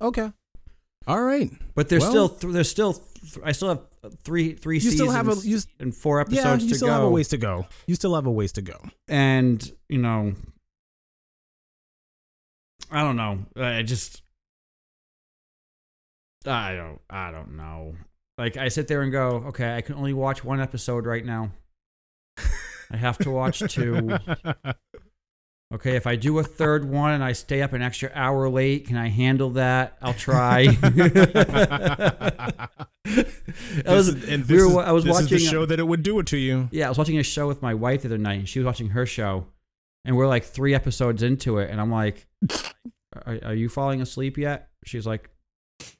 Okay. 0.00 0.32
All 1.06 1.22
right. 1.22 1.50
But 1.74 1.90
there's 1.90 2.00
Well- 2.00 2.10
still 2.10 2.28
th- 2.30 2.52
there's 2.54 2.70
still 2.70 2.94
th- 2.94 3.38
I 3.44 3.52
still 3.52 3.68
have 3.68 3.80
three 4.24 4.54
three 4.54 4.76
You 4.76 4.80
seasons 4.80 4.98
still 5.00 5.10
have 5.12 5.28
a 5.28 5.34
you, 5.46 5.56
s- 5.56 5.66
and 5.78 5.94
four 5.94 6.20
episodes 6.22 6.36
yeah. 6.42 6.50
episodes 6.52 6.64
You 6.64 6.68
to 6.70 6.74
still 6.76 6.88
go. 6.88 6.92
have 6.94 7.02
a 7.02 7.10
ways 7.10 7.28
to 7.28 7.36
go. 7.36 7.66
You 7.86 7.94
still 7.96 8.14
have 8.14 8.24
a 8.24 8.30
ways 8.30 8.52
to 8.52 8.62
go. 8.62 8.80
and 9.08 9.70
you 9.90 9.98
know 9.98 10.32
i 12.90 13.02
don't 13.02 13.16
know 13.16 13.40
i 13.56 13.82
just 13.82 14.22
i 16.46 16.74
don't 16.74 17.00
i 17.10 17.30
don't 17.30 17.56
know 17.56 17.94
like 18.38 18.56
i 18.56 18.68
sit 18.68 18.88
there 18.88 19.02
and 19.02 19.12
go 19.12 19.44
okay 19.48 19.76
i 19.76 19.80
can 19.80 19.94
only 19.94 20.12
watch 20.12 20.42
one 20.44 20.60
episode 20.60 21.06
right 21.06 21.24
now 21.24 21.50
i 22.92 22.96
have 22.96 23.18
to 23.18 23.30
watch 23.30 23.60
two 23.72 24.16
okay 25.74 25.96
if 25.96 26.06
i 26.06 26.14
do 26.16 26.38
a 26.38 26.44
third 26.44 26.84
one 26.84 27.12
and 27.12 27.24
i 27.24 27.32
stay 27.32 27.62
up 27.62 27.72
an 27.72 27.82
extra 27.82 28.10
hour 28.14 28.48
late 28.48 28.86
can 28.86 28.96
i 28.96 29.08
handle 29.08 29.50
that 29.50 29.96
i'll 30.02 30.12
try 30.14 30.66
I 33.04 33.94
was, 33.94 34.14
This 34.14 34.28
and 34.30 34.42
we 34.48 34.56
this 34.56 34.62
were- 34.64 34.82
is- 34.82 34.88
I 34.88 34.92
was 34.92 35.04
this 35.04 35.12
watching 35.12 35.36
is 35.36 35.44
the 35.44 35.50
show 35.50 35.66
that 35.66 35.78
it 35.78 35.82
would 35.86 36.02
do 36.02 36.18
it 36.20 36.26
to 36.28 36.36
you. 36.36 36.68
yeah, 36.72 36.86
I 36.86 36.88
was 36.88 36.98
watching 36.98 37.18
a 37.18 37.22
show 37.22 37.48
with 37.48 37.60
my 37.62 37.74
wife 37.74 38.02
the 38.02 38.08
other 38.08 38.18
night, 38.18 38.38
and 38.38 38.48
she 38.48 38.58
was 38.58 38.66
watching 38.66 38.88
her 38.90 39.06
show, 39.06 39.46
and 40.04 40.16
we're 40.16 40.28
like 40.28 40.44
three 40.44 40.74
episodes 40.74 41.22
into 41.22 41.58
it, 41.58 41.68
and 41.70 41.80
I'm 41.80 41.90
like, 41.90 42.26
"Are, 43.26 43.38
are 43.44 43.54
you 43.54 43.68
falling 43.68 44.00
asleep 44.00 44.38
yet?" 44.38 44.68
She's 44.84 45.06
like, 45.06 45.28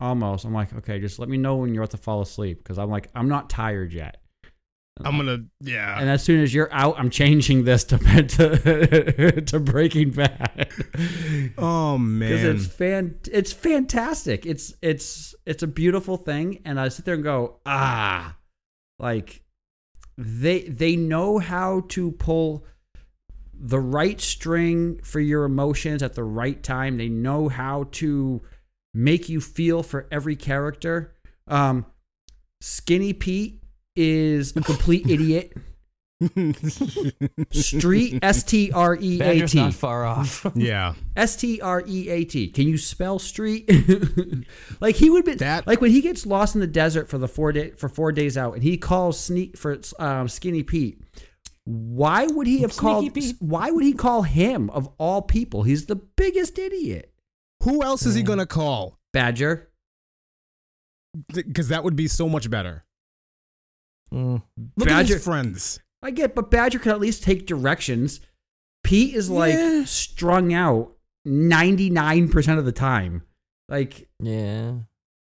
"Almost." 0.00 0.44
I'm 0.44 0.54
like, 0.54 0.72
"Okay, 0.74 1.00
just 1.00 1.18
let 1.18 1.28
me 1.28 1.36
know 1.36 1.56
when 1.56 1.74
you're 1.74 1.82
about 1.82 1.90
to 1.90 1.96
fall 1.98 2.22
asleep," 2.22 2.58
because 2.62 2.78
I'm 2.78 2.88
like, 2.90 3.08
I'm 3.14 3.28
not 3.28 3.50
tired 3.50 3.92
yet. 3.92 4.21
I'm 5.04 5.16
gonna 5.16 5.44
yeah. 5.60 5.98
And 5.98 6.10
as 6.10 6.22
soon 6.22 6.42
as 6.42 6.52
you're 6.52 6.72
out, 6.72 6.96
I'm 6.98 7.10
changing 7.10 7.64
this 7.64 7.84
to 7.84 7.98
to, 7.98 9.40
to 9.40 9.60
Breaking 9.60 10.10
Bad 10.10 10.68
oh 11.58 11.98
man, 11.98 12.28
because 12.28 12.44
it's 12.44 12.66
fan 12.74 13.18
it's 13.30 13.52
fantastic. 13.52 14.46
It's 14.46 14.74
it's 14.82 15.34
it's 15.46 15.62
a 15.62 15.66
beautiful 15.66 16.16
thing, 16.16 16.60
and 16.64 16.78
I 16.78 16.88
sit 16.88 17.04
there 17.04 17.14
and 17.14 17.24
go, 17.24 17.60
ah, 17.66 18.36
like 18.98 19.42
they 20.16 20.62
they 20.62 20.96
know 20.96 21.38
how 21.38 21.84
to 21.90 22.12
pull 22.12 22.66
the 23.54 23.80
right 23.80 24.20
string 24.20 25.00
for 25.02 25.20
your 25.20 25.44
emotions 25.44 26.02
at 26.02 26.14
the 26.14 26.24
right 26.24 26.62
time. 26.62 26.96
They 26.96 27.08
know 27.08 27.48
how 27.48 27.88
to 27.92 28.42
make 28.92 29.28
you 29.28 29.40
feel 29.40 29.82
for 29.82 30.06
every 30.10 30.36
character. 30.36 31.14
Um, 31.46 31.86
Skinny 32.60 33.12
Pete 33.12 33.61
is 33.96 34.56
a 34.56 34.60
complete 34.62 35.08
idiot. 35.08 35.52
Street 37.50 38.18
S 38.22 38.44
T 38.44 38.70
R 38.72 38.94
E 38.94 38.98
A 38.98 39.00
T. 39.00 39.18
Badger's 39.18 39.54
not 39.54 39.74
far 39.74 40.04
off. 40.04 40.46
yeah. 40.54 40.94
S 41.16 41.36
T 41.36 41.60
R 41.60 41.82
E 41.86 42.08
A 42.08 42.24
T. 42.24 42.48
Can 42.48 42.68
you 42.68 42.78
spell 42.78 43.18
street? 43.18 43.68
like 44.80 44.96
he 44.96 45.10
would 45.10 45.24
be 45.24 45.34
That- 45.34 45.66
like 45.66 45.80
when 45.80 45.90
he 45.90 46.00
gets 46.00 46.24
lost 46.24 46.54
in 46.54 46.60
the 46.60 46.66
desert 46.66 47.08
for 47.08 47.18
the 47.18 47.28
four 47.28 47.52
day 47.52 47.70
for 47.72 47.88
four 47.88 48.12
days 48.12 48.36
out, 48.36 48.54
and 48.54 48.62
he 48.62 48.76
calls 48.76 49.18
sneak 49.18 49.56
for 49.56 49.80
um, 49.98 50.28
Skinny 50.28 50.62
Pete. 50.62 51.02
Why 51.64 52.26
would 52.26 52.46
he 52.46 52.60
have 52.62 52.72
Sneaky 52.72 52.80
called? 52.82 53.14
Pete. 53.14 53.36
Why 53.40 53.70
would 53.70 53.84
he 53.84 53.92
call 53.92 54.22
him 54.22 54.70
of 54.70 54.88
all 54.98 55.22
people? 55.22 55.62
He's 55.62 55.86
the 55.86 55.96
biggest 55.96 56.58
idiot. 56.58 57.12
Who 57.64 57.82
else 57.82 58.04
is 58.06 58.14
he 58.14 58.22
gonna 58.22 58.46
call? 58.46 58.98
Badger. 59.12 59.68
Because 61.32 61.68
that 61.68 61.84
would 61.84 61.94
be 61.94 62.08
so 62.08 62.28
much 62.28 62.48
better. 62.50 62.84
Mm. 64.12 64.42
Look 64.76 64.88
at 64.88 64.94
Badger- 64.94 65.14
his 65.14 65.24
friends. 65.24 65.80
I 66.02 66.10
get, 66.10 66.34
but 66.34 66.50
Badger 66.50 66.78
can 66.78 66.90
at 66.92 67.00
least 67.00 67.22
take 67.22 67.46
directions. 67.46 68.20
Pete 68.84 69.14
is 69.14 69.30
like 69.30 69.54
Yeah. 69.54 69.84
strung 69.84 70.52
out 70.52 70.96
ninety 71.24 71.88
nine 71.90 72.28
percent 72.28 72.58
of 72.58 72.64
the 72.64 72.72
time. 72.72 73.22
Like 73.68 74.08
Yeah. 74.20 74.80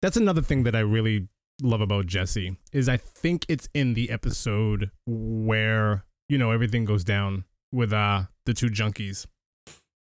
That's 0.01 0.17
another 0.17 0.41
thing 0.41 0.63
that 0.63 0.75
I 0.75 0.79
really 0.79 1.27
love 1.61 1.81
about 1.81 2.07
Jesse 2.07 2.57
is 2.71 2.89
I 2.89 2.97
think 2.97 3.45
it's 3.47 3.69
in 3.73 3.93
the 3.93 4.09
episode 4.09 4.89
where 5.05 6.05
you 6.29 6.37
know 6.37 6.51
everything 6.51 6.85
goes 6.85 7.03
down 7.03 7.43
with 7.71 7.91
uh 7.93 8.23
the 8.45 8.53
two 8.53 8.67
junkies 8.69 9.27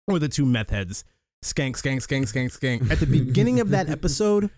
or 0.08 0.18
the 0.18 0.28
two 0.28 0.44
meth 0.44 0.70
heads. 0.70 1.04
Skank, 1.44 1.76
skank, 1.80 1.98
skank, 1.98 2.24
skank, 2.24 2.50
skank. 2.58 2.90
At 2.90 2.98
the 2.98 3.06
beginning 3.06 3.60
of 3.60 3.68
that 3.70 3.88
episode, 3.96 4.50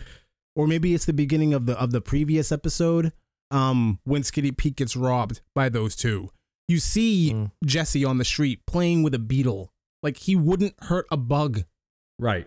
or 0.57 0.67
maybe 0.67 0.95
it's 0.95 1.05
the 1.05 1.13
beginning 1.13 1.53
of 1.53 1.67
the 1.67 1.79
of 1.79 1.91
the 1.91 2.01
previous 2.01 2.51
episode, 2.51 3.13
um, 3.51 3.99
when 4.05 4.23
Skinny 4.23 4.53
Pete 4.53 4.77
gets 4.77 4.95
robbed 4.97 5.41
by 5.55 5.69
those 5.69 5.95
two. 5.97 6.31
You 6.69 6.79
see 6.79 7.33
Mm. 7.33 7.51
Jesse 7.65 8.05
on 8.05 8.19
the 8.19 8.25
street 8.25 8.61
playing 8.67 9.03
with 9.03 9.15
a 9.15 9.19
beetle. 9.19 9.73
Like 10.03 10.19
he 10.19 10.37
wouldn't 10.37 10.75
hurt 10.81 11.07
a 11.11 11.17
bug 11.17 11.65
right. 12.19 12.47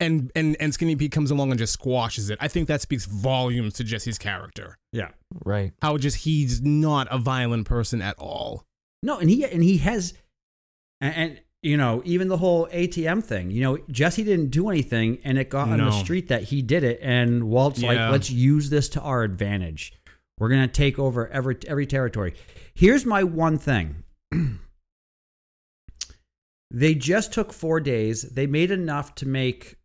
and 0.00 0.30
and 0.36 0.56
and 0.60 0.72
Skinny 0.72 0.96
Pete 0.96 1.12
comes 1.12 1.30
along 1.30 1.50
and 1.50 1.58
just 1.58 1.72
squashes 1.74 2.30
it. 2.30 2.38
I 2.40 2.48
think 2.48 2.68
that 2.68 2.80
speaks 2.80 3.04
volumes 3.04 3.74
to 3.74 3.84
Jesse's 3.84 4.16
character. 4.18 4.78
Yeah. 4.92 5.08
Right. 5.44 5.72
How 5.82 5.96
just 5.98 6.18
he's 6.18 6.62
not 6.62 7.08
a 7.10 7.18
violent 7.18 7.66
person 7.66 8.00
at 8.00 8.16
all. 8.18 8.64
No, 9.02 9.18
and 9.18 9.28
he 9.28 9.44
and 9.44 9.62
he 9.62 9.78
has, 9.78 10.14
and, 11.00 11.14
and 11.16 11.40
you 11.62 11.76
know 11.76 12.00
even 12.04 12.28
the 12.28 12.36
whole 12.38 12.68
ATM 12.68 13.22
thing. 13.24 13.50
You 13.50 13.62
know 13.62 13.78
Jesse 13.90 14.22
didn't 14.22 14.50
do 14.50 14.68
anything, 14.68 15.18
and 15.24 15.36
it 15.36 15.50
got 15.50 15.68
on 15.68 15.78
the 15.78 15.90
street 15.90 16.28
that 16.28 16.44
he 16.44 16.62
did 16.62 16.84
it. 16.84 17.00
And 17.02 17.44
Walt's 17.50 17.80
Yeah. 17.82 17.88
like, 17.88 18.12
let's 18.12 18.30
use 18.30 18.70
this 18.70 18.88
to 18.90 19.00
our 19.00 19.24
advantage. 19.24 19.92
We're 20.38 20.48
gonna 20.48 20.68
take 20.68 20.98
over 20.98 21.28
every 21.28 21.56
every 21.66 21.86
territory. 21.86 22.34
Here's 22.74 23.04
my 23.06 23.22
one 23.22 23.58
thing. 23.58 24.02
they 26.70 26.94
just 26.94 27.32
took 27.32 27.52
four 27.52 27.80
days. 27.80 28.22
They 28.22 28.46
made 28.46 28.70
enough 28.70 29.14
to 29.16 29.26
make 29.28 29.76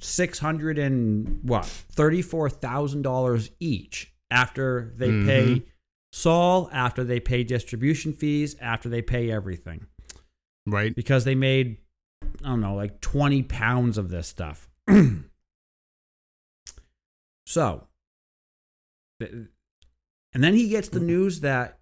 six 0.00 0.38
hundred 0.38 0.78
and 0.78 1.40
what 1.42 1.64
thirty 1.66 2.22
four 2.22 2.48
thousand 2.50 3.02
dollars 3.02 3.50
each 3.60 4.12
after 4.30 4.92
they 4.96 5.10
Mhm. 5.10 5.26
pay 5.26 5.66
Saul, 6.14 6.68
after 6.72 7.04
they 7.04 7.20
pay 7.20 7.42
distribution 7.44 8.12
fees, 8.12 8.54
after 8.60 8.88
they 8.90 9.00
pay 9.00 9.30
everything, 9.30 9.86
Right? 10.66 10.94
because 10.94 11.24
they 11.24 11.34
made 11.34 11.78
I 12.44 12.48
don't 12.48 12.60
know 12.60 12.74
like 12.74 13.00
twenty 13.00 13.42
pounds 13.42 13.96
of 13.98 14.08
this 14.10 14.26
stuff. 14.26 14.68
so, 17.46 17.86
and 20.34 20.42
then 20.42 20.54
he 20.54 20.68
gets 20.68 20.88
the 20.88 21.00
news 21.00 21.40
that 21.40 21.78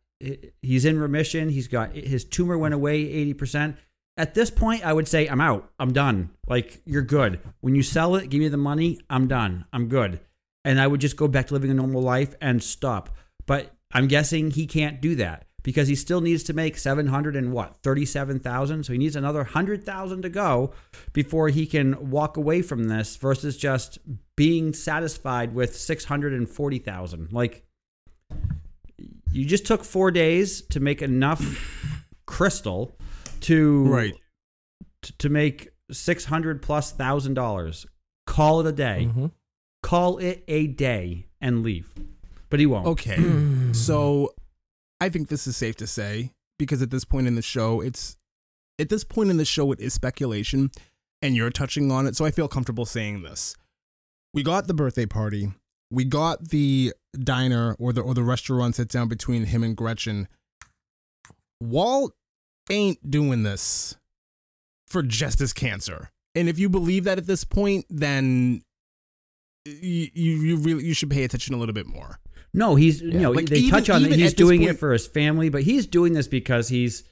he's 0.62 0.84
in 0.84 0.98
remission. 0.98 1.48
He's 1.48 1.68
got 1.68 1.94
his 1.94 2.24
tumor 2.24 2.58
went 2.58 2.74
away 2.74 2.96
eighty 2.96 3.34
percent. 3.34 3.76
At 4.16 4.34
this 4.34 4.50
point, 4.50 4.84
I 4.84 4.92
would 4.92 5.08
say 5.08 5.26
I'm 5.28 5.40
out. 5.40 5.70
I'm 5.78 5.92
done. 5.92 6.30
Like 6.46 6.82
you're 6.84 7.00
good. 7.00 7.40
When 7.60 7.74
you 7.74 7.82
sell 7.82 8.16
it, 8.16 8.28
give 8.28 8.40
me 8.40 8.48
the 8.48 8.58
money. 8.58 9.00
I'm 9.08 9.28
done. 9.28 9.64
I'm 9.72 9.88
good. 9.88 10.20
And 10.62 10.78
I 10.78 10.86
would 10.86 11.00
just 11.00 11.16
go 11.16 11.26
back 11.26 11.46
to 11.46 11.54
living 11.54 11.70
a 11.70 11.74
normal 11.74 12.02
life 12.02 12.34
and 12.40 12.62
stop. 12.62 13.16
But 13.46 13.74
I'm 13.92 14.08
guessing 14.08 14.50
he 14.50 14.66
can't 14.66 15.00
do 15.00 15.14
that 15.14 15.46
because 15.62 15.88
he 15.88 15.94
still 15.94 16.20
needs 16.20 16.42
to 16.44 16.52
make 16.52 16.76
seven 16.76 17.06
hundred 17.06 17.34
and 17.34 17.52
what 17.52 17.76
thirty-seven 17.82 18.40
thousand. 18.40 18.84
So 18.84 18.92
he 18.92 18.98
needs 18.98 19.16
another 19.16 19.44
hundred 19.44 19.84
thousand 19.84 20.20
to 20.22 20.28
go 20.28 20.72
before 21.14 21.48
he 21.48 21.64
can 21.64 22.10
walk 22.10 22.36
away 22.36 22.60
from 22.60 22.88
this. 22.88 23.16
Versus 23.16 23.56
just 23.56 23.98
being 24.36 24.74
satisfied 24.74 25.54
with 25.54 25.74
six 25.74 26.04
hundred 26.04 26.34
and 26.34 26.46
forty 26.46 26.78
thousand. 26.78 27.32
Like 27.32 27.64
you 29.32 29.44
just 29.44 29.66
took 29.66 29.84
four 29.84 30.10
days 30.10 30.62
to 30.62 30.80
make 30.80 31.02
enough 31.02 31.42
crystal 32.26 32.96
to 33.40 33.86
Right. 33.86 34.14
t- 35.02 35.14
to 35.18 35.28
make 35.28 35.68
six 35.90 36.24
hundred 36.26 36.62
plus 36.62 36.92
thousand 36.92 37.34
dollars. 37.34 37.86
Call 38.26 38.60
it 38.60 38.66
a 38.66 38.72
day. 38.72 39.10
Mhm. 39.12 39.32
Call 39.82 40.18
it 40.18 40.44
a 40.46 40.66
day 40.66 41.26
and 41.40 41.62
leave. 41.62 41.92
But 42.48 42.60
he 42.60 42.66
won't. 42.66 42.86
Okay. 42.86 43.16
so 43.72 44.34
I 45.00 45.08
think 45.08 45.28
this 45.28 45.46
is 45.46 45.56
safe 45.56 45.76
to 45.76 45.86
say 45.86 46.32
because 46.58 46.82
at 46.82 46.90
this 46.90 47.04
point 47.04 47.26
in 47.26 47.34
the 47.34 47.42
show, 47.42 47.80
it's 47.80 48.18
at 48.78 48.88
this 48.88 49.04
point 49.04 49.30
in 49.30 49.36
the 49.36 49.44
show 49.44 49.72
it 49.72 49.80
is 49.80 49.94
speculation 49.94 50.70
and 51.22 51.34
you're 51.36 51.50
touching 51.50 51.90
on 51.90 52.06
it, 52.06 52.16
so 52.16 52.24
I 52.24 52.30
feel 52.30 52.48
comfortable 52.48 52.86
saying 52.86 53.22
this. 53.22 53.54
We 54.32 54.42
got 54.42 54.66
the 54.68 54.74
birthday 54.74 55.06
party. 55.06 55.52
We 55.90 56.04
got 56.04 56.48
the 56.50 56.92
diner 57.18 57.74
or 57.78 57.92
the 57.92 58.00
or 58.02 58.14
the 58.14 58.22
restaurant 58.22 58.76
sit 58.76 58.88
down 58.88 59.08
between 59.08 59.46
him 59.46 59.62
and 59.64 59.76
Gretchen. 59.76 60.28
Walt 61.60 62.14
ain't 62.70 63.10
doing 63.10 63.42
this 63.42 63.96
for 64.88 65.02
just 65.02 65.38
his 65.38 65.52
cancer. 65.52 66.10
And 66.34 66.48
if 66.48 66.58
you 66.58 66.68
believe 66.68 67.04
that 67.04 67.18
at 67.18 67.26
this 67.26 67.44
point, 67.44 67.86
then 67.90 68.62
you 69.66 70.08
you, 70.14 70.32
you 70.36 70.56
really 70.56 70.84
you 70.86 70.94
should 70.94 71.10
pay 71.10 71.24
attention 71.24 71.54
a 71.54 71.58
little 71.58 71.74
bit 71.74 71.86
more. 71.86 72.18
No, 72.54 72.74
he's 72.76 73.00
you 73.02 73.12
know 73.12 73.30
Like, 73.32 73.46
they 73.46 73.58
even- 73.58 73.70
touch 73.70 73.90
on 73.90 74.02
that 74.02 74.12
he's 74.12 74.34
doing 74.34 74.60
point- 74.60 74.70
it 74.72 74.78
for 74.78 74.92
his 74.92 75.06
family, 75.06 75.48
but 75.48 75.62
he's 75.62 75.86
doing 75.86 76.12
this 76.14 76.28
because 76.28 76.68
he's 76.68 77.04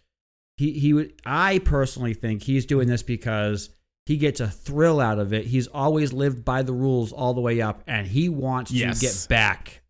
he 0.56 0.72
he 0.72 0.92
would 0.92 1.12
I 1.26 1.58
personally 1.58 2.14
think 2.14 2.42
he's 2.42 2.64
doing 2.66 2.88
this 2.88 3.02
because 3.02 3.70
he 4.08 4.16
gets 4.16 4.40
a 4.40 4.48
thrill 4.48 4.98
out 5.00 5.18
of 5.18 5.32
it. 5.32 5.46
He's 5.46 5.66
always 5.68 6.12
lived 6.12 6.44
by 6.44 6.62
the 6.62 6.72
rules 6.72 7.12
all 7.12 7.34
the 7.34 7.40
way 7.40 7.60
up 7.60 7.82
and 7.86 8.06
he 8.06 8.28
wants 8.28 8.70
Yes. 8.72 8.98
to 9.00 9.06
get 9.06 9.26
back 9.28 9.82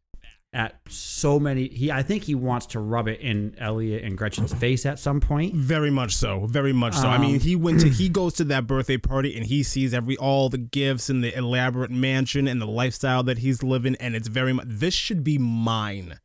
at 0.52 0.80
so 0.88 1.38
many 1.38 1.68
he 1.68 1.92
I 1.92 2.02
think 2.02 2.24
he 2.24 2.34
wants 2.34 2.64
to 2.68 2.80
rub 2.80 3.06
it 3.06 3.20
in 3.20 3.54
Elliot 3.58 4.02
and 4.02 4.16
Gretchen's 4.16 4.52
face 4.54 4.86
at 4.86 4.98
some 4.98 5.20
point. 5.20 5.54
Very 5.54 5.90
much 5.90 6.16
so. 6.16 6.46
Very 6.46 6.72
much 6.72 6.94
so. 6.94 7.06
I 7.06 7.18
mean, 7.18 7.34
Um, 7.34 7.40
he 7.40 7.54
went 7.54 7.80
to 7.82 7.88
he 7.90 8.08
goes 8.20 8.32
to 8.34 8.44
that 8.44 8.66
birthday 8.66 8.96
party 8.96 9.36
and 9.36 9.44
he 9.46 9.62
sees 9.62 9.92
every 9.94 10.16
all 10.16 10.48
the 10.48 10.58
gifts 10.58 11.10
and 11.10 11.22
the 11.22 11.36
elaborate 11.36 11.90
mansion 11.90 12.48
and 12.48 12.60
the 12.62 12.66
lifestyle 12.66 13.22
that 13.24 13.38
he's 13.38 13.62
living 13.62 13.94
and 14.00 14.16
it's 14.16 14.28
very 14.28 14.52
much 14.54 14.66
this 14.68 14.94
should 14.94 15.22
be 15.22 15.38
mine. 15.38 16.18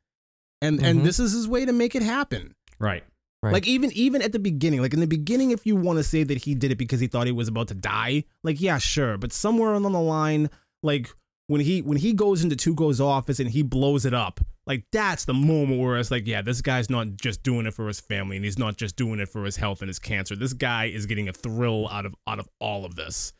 And 0.62 0.82
and 0.82 1.02
Mhm. 1.02 1.04
this 1.04 1.20
is 1.20 1.34
his 1.34 1.48
way 1.48 1.66
to 1.66 1.74
make 1.74 1.94
it 1.94 2.02
happen. 2.02 2.56
Right. 2.80 3.04
Right. 3.44 3.52
Like 3.52 3.68
even 3.68 3.92
even 3.92 4.22
at 4.22 4.32
the 4.32 4.40
beginning, 4.40 4.82
like 4.82 4.94
in 4.94 5.02
the 5.02 5.08
beginning 5.08 5.52
if 5.52 5.66
you 5.66 5.76
want 5.76 6.00
to 6.00 6.04
say 6.04 6.24
that 6.24 6.38
he 6.46 6.56
did 6.56 6.72
it 6.72 6.78
because 6.78 7.02
he 7.02 7.08
thought 7.08 7.26
he 7.26 7.34
was 7.34 7.50
about 7.50 7.68
to 7.68 7.74
die, 7.74 8.24
like 8.42 8.62
yeah, 8.62 8.78
sure, 8.78 9.18
but 9.18 9.34
somewhere 9.34 9.74
along 9.74 9.92
the 9.92 10.00
line 10.00 10.50
like 10.82 11.10
when 11.48 11.60
he 11.60 11.82
when 11.82 11.98
he 11.98 12.14
goes 12.14 12.42
into 12.42 12.56
Tuco's 12.56 13.02
office 13.02 13.40
and 13.42 13.50
he 13.50 13.62
blows 13.64 14.06
it 14.06 14.14
up, 14.14 14.40
like 14.66 14.86
that's 14.94 15.26
the 15.26 15.34
moment 15.34 15.82
where 15.82 15.98
it's 15.98 16.10
like, 16.10 16.26
yeah, 16.26 16.42
this 16.42 16.62
guy's 16.62 16.90
not 16.90 17.18
just 17.18 17.44
doing 17.44 17.66
it 17.66 17.74
for 17.74 17.88
his 17.88 18.00
family 18.00 18.38
and 18.38 18.46
he's 18.46 18.58
not 18.58 18.78
just 18.78 18.96
doing 18.96 19.20
it 19.20 19.28
for 19.28 19.44
his 19.44 19.58
health 19.58 19.82
and 19.82 19.90
his 19.90 20.00
cancer. 20.00 20.36
This 20.38 20.54
guy 20.54 20.86
is 20.86 21.06
getting 21.06 21.28
a 21.28 21.34
thrill 21.34 21.90
out 21.90 22.06
of 22.06 22.16
out 22.26 22.40
of 22.40 22.48
all 22.60 22.86
of 22.86 22.96
this. 22.96 23.34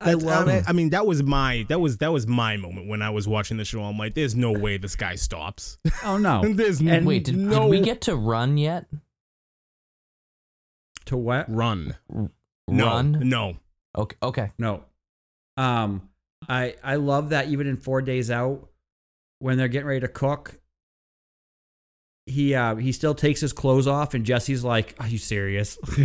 I 0.00 0.14
love 0.14 0.48
I 0.48 0.54
it. 0.54 0.64
I 0.66 0.72
mean, 0.72 0.90
that 0.90 1.06
was 1.06 1.22
my 1.22 1.64
that 1.68 1.80
was 1.80 1.98
that 1.98 2.12
was 2.12 2.26
my 2.26 2.56
moment 2.56 2.88
when 2.88 3.02
I 3.02 3.10
was 3.10 3.28
watching 3.28 3.56
the 3.56 3.64
show. 3.64 3.82
I'm 3.82 3.98
like, 3.98 4.14
there's 4.14 4.34
no 4.34 4.52
way 4.52 4.76
this 4.78 4.96
guy 4.96 5.14
stops. 5.14 5.78
Oh 6.04 6.18
no. 6.18 6.42
there's 6.52 6.80
And- 6.80 7.06
Wait, 7.06 7.24
did, 7.24 7.36
no 7.36 7.62
did 7.62 7.70
we 7.70 7.80
get 7.80 8.00
to 8.02 8.16
run 8.16 8.56
yet? 8.56 8.86
To 11.06 11.16
what? 11.16 11.46
run. 11.48 11.96
No, 12.68 12.86
Run? 12.86 13.28
no. 13.28 13.56
Okay. 13.96 14.16
Okay. 14.22 14.50
No. 14.58 14.84
Um 15.56 16.08
I 16.48 16.74
I 16.82 16.96
love 16.96 17.30
that 17.30 17.48
even 17.48 17.66
in 17.66 17.76
4 17.76 18.02
days 18.02 18.30
out 18.30 18.68
when 19.38 19.58
they're 19.58 19.68
getting 19.68 19.86
ready 19.88 20.00
to 20.00 20.08
cook 20.08 20.58
he 22.26 22.54
uh 22.54 22.76
he 22.76 22.92
still 22.92 23.14
takes 23.14 23.40
his 23.40 23.52
clothes 23.52 23.86
off 23.88 24.14
and 24.14 24.24
Jesse's 24.24 24.62
like, 24.62 24.94
"Are 25.00 25.08
you 25.08 25.18
serious?" 25.18 25.76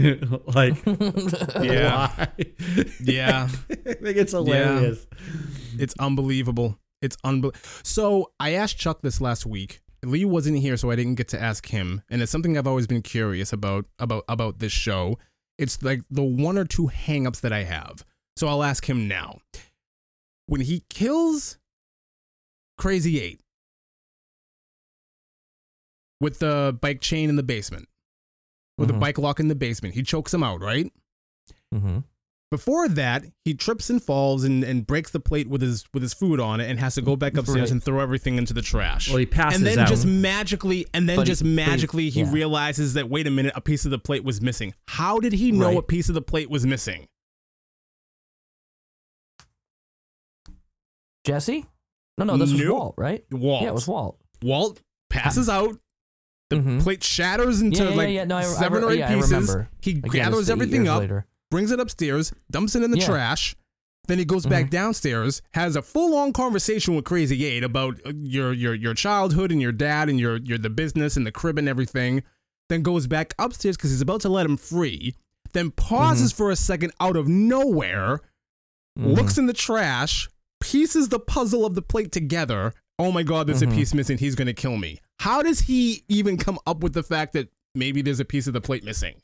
like 0.47 0.75
Yeah. 1.61 2.25
Yeah. 2.99 3.47
I 3.69 3.93
think 3.93 4.17
it's 4.17 4.31
hilarious. 4.31 5.05
It's 5.77 5.93
unbelievable. 5.99 6.79
It's 7.03 7.17
unbelievable. 7.23 7.59
So 7.83 8.31
I 8.39 8.53
asked 8.53 8.77
Chuck 8.79 9.01
this 9.03 9.21
last 9.21 9.45
week 9.45 9.81
Lee 10.03 10.25
wasn't 10.25 10.59
here, 10.59 10.77
so 10.77 10.91
I 10.91 10.95
didn't 10.95 11.15
get 11.15 11.27
to 11.29 11.41
ask 11.41 11.67
him, 11.67 12.01
and 12.09 12.21
it's 12.21 12.31
something 12.31 12.57
I've 12.57 12.67
always 12.67 12.87
been 12.87 13.01
curious 13.01 13.51
about 13.51 13.85
about 13.99 14.23
about 14.27 14.59
this 14.59 14.71
show. 14.71 15.17
It's 15.57 15.81
like 15.81 16.01
the 16.09 16.23
one 16.23 16.57
or 16.57 16.65
two 16.65 16.87
hangups 16.87 17.41
that 17.41 17.51
I 17.51 17.63
have. 17.63 18.05
So 18.35 18.47
I'll 18.47 18.63
ask 18.63 18.87
him 18.87 19.07
now. 19.07 19.39
When 20.45 20.61
he 20.61 20.83
kills 20.89 21.57
Crazy 22.77 23.19
Eight 23.19 23.41
with 26.21 26.39
the 26.39 26.77
bike 26.79 27.01
chain 27.01 27.29
in 27.29 27.35
the 27.35 27.43
basement, 27.43 27.89
with 28.77 28.87
the 28.89 28.93
Mhm. 28.93 28.99
bike 28.99 29.17
lock 29.17 29.39
in 29.39 29.47
the 29.47 29.55
basement, 29.55 29.95
he 29.95 30.03
chokes 30.03 30.33
him 30.33 30.43
out, 30.43 30.61
right? 30.61 30.91
Mm-hmm. 31.73 31.99
Before 32.49 32.87
that, 32.87 33.25
he 33.43 33.53
trips 33.53 33.89
and 33.89 34.01
falls 34.01 34.45
and, 34.45 34.63
and 34.63 34.87
breaks 34.87 35.11
the 35.11 35.19
plate 35.19 35.49
with 35.49 35.61
his 35.61 35.83
with 35.93 36.01
his 36.01 36.13
food 36.13 36.39
on 36.39 36.61
it 36.61 36.69
and 36.69 36.79
has 36.79 36.95
to 36.95 37.01
go 37.01 37.17
back 37.17 37.35
upstairs 37.35 37.59
Right. 37.63 37.71
and 37.71 37.83
throw 37.83 37.99
everything 37.99 38.37
into 38.37 38.53
the 38.53 38.61
trash. 38.61 39.09
Well, 39.09 39.17
he 39.17 39.25
passes 39.25 39.57
and 39.59 39.67
then 39.67 39.79
out. 39.79 39.89
just 39.89 40.05
magically 40.05 40.85
and 40.93 41.09
then 41.09 41.17
But 41.17 41.25
just 41.27 41.41
he- 41.41 41.47
magically 41.53 42.09
he, 42.09 42.21
yeah. 42.21 42.31
realizes 42.31 42.93
that 42.93 43.09
wait 43.09 43.27
a 43.27 43.31
minute, 43.31 43.51
a 43.55 43.59
piece 43.61 43.83
of 43.83 43.91
the 43.91 43.99
plate 43.99 44.23
was 44.23 44.39
missing. 44.41 44.73
How 44.87 45.19
did 45.19 45.33
he 45.33 45.51
know 45.51 45.67
Right. 45.71 45.77
a 45.79 45.81
piece 45.81 46.07
of 46.07 46.15
the 46.15 46.21
plate 46.21 46.49
was 46.49 46.65
missing? 46.65 47.07
Jesse? 51.25 51.65
No, 52.17 52.25
no, 52.25 52.37
this 52.37 52.51
was 52.51 52.61
Nope. 52.61 52.73
Walt, 52.73 52.95
right? 52.97 53.25
Walt. 53.31 53.63
Yeah, 53.63 53.69
it 53.69 53.73
was 53.73 53.87
Walt. 53.87 54.17
Walt 54.41 54.81
passes 55.09 55.49
out. 55.49 55.77
The 56.49 56.55
Mhm. 56.55 56.81
plate 56.81 57.03
shatters 57.03 57.59
into 57.61 57.83
Yeah, 57.83 57.89
yeah, 57.89 57.95
like 57.97 58.09
yeah, 58.13 58.23
no, 58.23 58.37
I- 58.37 58.39
I 58.39 58.43
seven 58.43 58.81
re- 58.81 58.87
or 58.87 58.91
eight 58.91 59.03
I 59.03 59.15
pieces. 59.15 59.31
remember. 59.31 59.69
He 59.81 59.91
Again, 59.91 60.09
gathers 60.11 60.49
everything 60.49 60.87
up, 60.87 61.01
Later. 61.01 61.25
Brings 61.49 61.71
it 61.71 61.79
upstairs, 61.79 62.33
dumps 62.51 62.75
it 62.75 62.83
in 62.83 62.91
the 62.91 62.99
Yeah. 62.99 63.05
trash. 63.05 63.55
Then 64.07 64.19
he 64.19 64.25
goes 64.25 64.45
back 64.45 64.69
downstairs, 64.69 65.41
has 65.51 65.75
a 65.75 65.81
full-on 65.81 66.31
conversation 66.31 66.95
with 66.95 67.03
Krazy-8 67.03 67.61
about 67.63 67.99
uh, 68.05 68.13
your 68.21 68.53
your 68.53 68.73
your 68.73 68.93
childhood 68.93 69.51
and 69.51 69.61
your 69.61 69.73
dad 69.73 70.07
and 70.09 70.17
your 70.19 70.37
your 70.37 70.57
the 70.57 70.69
business 70.69 71.17
and 71.17 71.25
the 71.27 71.31
crib 71.31 71.57
and 71.57 71.67
everything. 71.67 72.23
Then 72.69 72.83
goes 72.83 73.05
back 73.07 73.33
upstairs 73.37 73.75
because 73.77 73.91
he's 73.91 74.01
about 74.01 74.21
to 74.21 74.29
let 74.29 74.45
him 74.45 74.55
free. 74.57 75.13
Then 75.53 75.71
pauses 75.71 76.31
for 76.31 76.51
a 76.51 76.55
second 76.55 76.91
out 77.01 77.15
of 77.17 77.27
nowhere, 77.27 78.19
Mhm. 78.97 79.15
looks 79.17 79.37
in 79.37 79.45
the 79.45 79.53
trash, 79.53 80.29
pieces 80.61 81.09
the 81.09 81.19
puzzle 81.19 81.65
of 81.65 81.75
the 81.75 81.81
plate 81.81 82.11
together. 82.11 82.73
Oh 82.99 83.11
my 83.11 83.23
god, 83.23 83.47
there's 83.47 83.61
a 83.61 83.67
piece 83.67 83.93
missing. 83.93 84.17
He's 84.17 84.35
gonna 84.35 84.53
kill 84.53 84.77
me. 84.77 84.99
How 85.19 85.41
does 85.41 85.61
he 85.61 86.03
even 86.07 86.37
come 86.37 86.59
up 86.65 86.79
with 86.81 86.93
the 86.93 87.03
fact 87.03 87.33
that 87.33 87.49
maybe 87.75 88.01
there's 88.01 88.19
a 88.19 88.25
piece 88.25 88.47
of 88.47 88.53
the 88.53 88.61
plate 88.61 88.83
missing? 88.83 89.21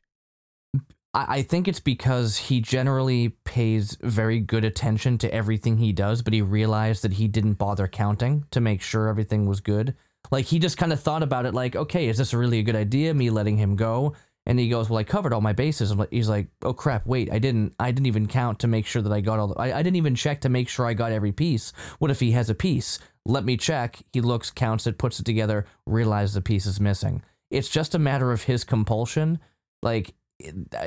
I, 1.13 1.26
I 1.38 1.41
think 1.41 1.67
it's 1.67 1.80
because 1.80 2.38
he 2.38 2.62
generally 2.62 3.30
pays 3.43 3.97
very 4.02 4.39
good 4.39 4.65
attention 4.65 5.17
to 5.19 5.34
everything 5.34 5.78
he 5.78 5.91
does, 5.91 6.21
but 6.21 6.34
he 6.34 6.41
realized 6.41 7.04
that 7.04 7.13
he 7.13 7.28
didn't 7.28 7.54
bother 7.54 7.88
counting 7.88 8.45
to 8.52 8.62
make 8.62 8.82
sure 8.82 9.08
everything 9.08 9.45
was 9.45 9.60
good. 9.60 9.95
Like 10.32 10.45
he 10.45 10.60
just 10.60 10.78
kind 10.78 10.93
of 10.93 10.99
thought 10.99 11.23
about 11.23 11.45
it, 11.45 11.54
like, 11.54 11.76
okay, 11.76 12.08
is 12.08 12.17
this 12.17 12.34
really 12.34 12.60
a 12.60 12.63
good 12.63 12.76
idea? 12.76 13.13
Me 13.13 13.30
letting 13.30 13.58
him 13.58 13.76
go, 13.76 14.15
and 14.45 14.60
he 14.60 14.69
goes, 14.69 14.89
well, 14.89 14.99
I 14.99 15.04
covered 15.04 15.34
all 15.34 15.41
my 15.41 15.54
bases. 15.54 15.93
He's 16.12 16.30
like, 16.30 16.47
oh 16.63 16.73
crap, 16.73 17.06
wait, 17.06 17.32
I 17.32 17.39
didn't, 17.39 17.76
I 17.80 17.91
didn't 17.91 18.08
even 18.08 18.28
count 18.28 18.60
to 18.60 18.67
make 18.67 18.86
sure 18.86 19.02
that 19.02 19.12
I 19.12 19.21
got 19.21 19.39
all. 19.39 19.47
The, 19.47 19.56
I, 19.56 19.80
I 19.80 19.84
didn't 19.84 19.97
even 19.97 20.15
check 20.15 20.41
to 20.41 20.49
make 20.49 20.69
sure 20.69 20.86
I 20.86 20.93
got 20.93 21.12
every 21.12 21.32
piece. 21.32 21.71
What 21.99 22.12
if 22.12 22.19
he 22.19 22.32
has 22.32 22.49
a 22.49 22.56
piece? 22.56 22.99
Let 23.26 23.45
me 23.45 23.56
check. 23.56 24.02
He 24.12 24.21
looks, 24.21 24.52
counts 24.52 24.88
it, 24.88 24.97
puts 24.97 25.19
it 25.19 25.26
together, 25.26 25.65
realizes 25.86 26.34
the 26.34 26.41
piece 26.41 26.65
is 26.65 26.80
missing. 26.80 27.23
It's 27.52 27.69
just 27.69 27.95
a 27.95 27.99
matter 27.99 28.32
of 28.32 28.43
his 28.43 28.63
compulsion, 28.63 29.39
like 29.82 30.13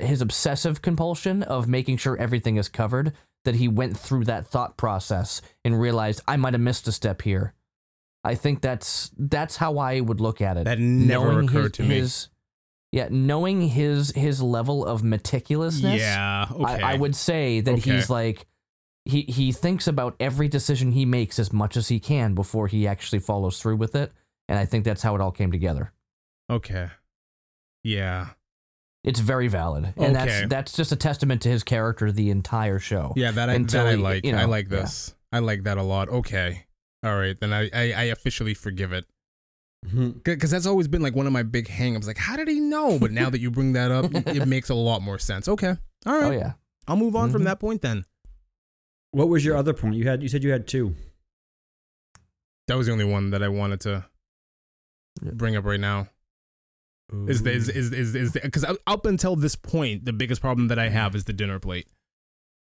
his 0.01 0.21
obsessive 0.21 0.83
compulsion 0.83 1.43
of 1.43 1.69
making 1.69 1.97
sure 1.97 2.17
everything 2.17 2.57
is 2.57 2.69
covered 2.69 3.13
that 3.45 3.55
he 3.57 3.69
went 3.69 3.97
through 3.97 4.25
that 4.25 4.47
thought 4.47 4.77
process 4.77 5.41
and 5.65 5.81
realized 5.81 6.21
I 6.27 6.37
might 6.37 6.55
have 6.55 6.61
missed 6.61 6.89
a 6.89 6.93
step 6.93 7.23
here. 7.23 7.55
I 8.25 8.35
think 8.35 8.61
that's 8.61 9.11
that's 9.17 9.57
how 9.57 9.79
I 9.79 10.01
would 10.01 10.21
look 10.21 10.41
at 10.41 10.57
it. 10.57 10.65
That 10.65 10.81
never 10.81 11.33
Knowing 11.33 11.49
occurred 11.49 11.63
his, 11.65 11.73
to 11.73 11.83
me. 11.85 11.95
his- 11.97 12.29
yeah, 12.93 13.09
knowing 13.11 13.63
his 13.69 14.11
his 14.13 14.41
level 14.43 14.85
of 14.87 15.03
meticulousness. 15.03 15.99
Yeah, 15.99 16.47
okay. 16.51 16.83
I, 16.83 16.93
I 16.93 16.97
would 16.97 17.15
say 17.15 17.61
that 17.61 17.73
Okay. 17.79 17.93
he's 17.93 18.09
like 18.09 18.47
he 19.05 19.23
he 19.23 19.53
thinks 19.53 19.87
about 19.87 20.17
every 20.19 20.49
decision 20.49 20.93
he 20.93 21.05
makes 21.05 21.39
as 21.39 21.53
much 21.53 21.77
as 21.77 21.89
he 21.89 22.01
can 22.01 22.35
before 22.35 22.69
he 22.69 22.87
actually 22.87 23.19
follows 23.19 23.61
through 23.61 23.77
with 23.77 23.95
it, 23.97 24.13
and 24.49 24.59
I 24.59 24.65
think 24.65 24.85
that's 24.85 25.03
how 25.03 25.15
it 25.15 25.21
all 25.21 25.33
came 25.33 25.53
together. 25.53 25.93
Okay. 26.49 26.89
Yeah. 27.85 28.29
It's 29.07 29.21
very 29.21 29.47
valid, 29.49 29.95
and 29.97 30.17
Okay. 30.17 30.27
that's 30.27 30.49
that's 30.51 30.73
just 30.77 30.91
a 30.93 30.97
testament 30.97 31.41
to 31.43 31.49
his 31.49 31.63
character 31.63 32.11
the 32.13 32.29
entire 32.31 32.79
show. 32.81 33.13
Yeah, 33.17 33.31
that 33.31 33.49
I, 33.49 33.55
Until 33.55 33.85
that 33.85 33.91
I 33.91 33.95
like. 33.95 34.25
you 34.27 34.35
I 34.35 34.43
know, 34.43 34.49
like 34.49 34.69
yeah. 34.71 34.81
this. 34.81 35.15
I 35.33 35.39
like 35.39 35.63
that 35.63 35.79
a 35.79 35.83
lot. 35.83 36.09
Okay. 36.09 36.67
All 37.05 37.17
right, 37.17 37.39
then 37.39 37.53
I, 37.53 37.71
I, 37.73 37.93
I 37.93 38.03
officially 38.05 38.53
forgive 38.55 38.93
it. 38.93 39.07
Because 40.25 40.51
that's 40.51 40.67
always 40.67 40.89
been 40.89 41.03
like 41.03 41.15
one 41.15 41.27
of 41.29 41.33
my 41.33 41.45
big 41.45 41.69
hangups. 41.69 42.07
Like, 42.09 42.17
how 42.19 42.35
did 42.35 42.49
he 42.49 42.59
know? 42.59 42.99
But 42.99 43.13
now 43.13 43.31
that 43.31 43.39
you 43.41 43.53
bring 43.53 43.75
that 43.75 43.93
up, 43.93 44.13
it, 44.13 44.27
it 44.27 44.47
makes 44.49 44.69
a 44.71 44.75
lot 44.75 45.01
more 45.03 45.19
sense. 45.21 45.47
Okay. 45.47 45.77
All 46.05 46.13
right. 46.21 46.25
Oh 46.25 46.31
yeah. 46.33 46.53
I'll 46.89 46.97
move 46.97 47.15
on 47.15 47.31
from 47.31 47.43
Mhm. 47.43 47.47
that 47.47 47.61
point 47.61 47.83
then. 47.83 48.05
What 49.13 49.29
was 49.29 49.45
your 49.45 49.57
other 49.57 49.73
point? 49.73 49.95
You 49.95 50.09
had 50.09 50.23
you 50.23 50.29
said 50.29 50.43
you 50.43 50.51
had 50.51 50.67
two. 50.67 50.97
That 52.67 52.77
was 52.77 52.87
the 52.87 52.93
only 52.93 53.05
one 53.05 53.31
that 53.31 53.43
I 53.43 53.49
wanted 53.49 53.81
to 53.83 54.05
Yeah. 55.23 55.31
bring 55.33 55.55
up 55.55 55.65
right 55.65 55.79
now. 55.81 56.09
Is 57.29 57.45
the, 57.45 57.53
is 57.53 57.69
is 57.69 57.93
is 57.93 58.15
is 58.17 58.33
because 58.33 58.65
up 58.87 59.07
until 59.07 59.37
this 59.37 59.55
point, 59.55 60.05
the 60.05 60.13
biggest 60.13 60.41
problem 60.41 60.69
that 60.69 60.79
I 60.79 60.89
have 60.89 61.15
is 61.15 61.25
the 61.25 61.33
dinner 61.33 61.61
plate. 61.61 61.87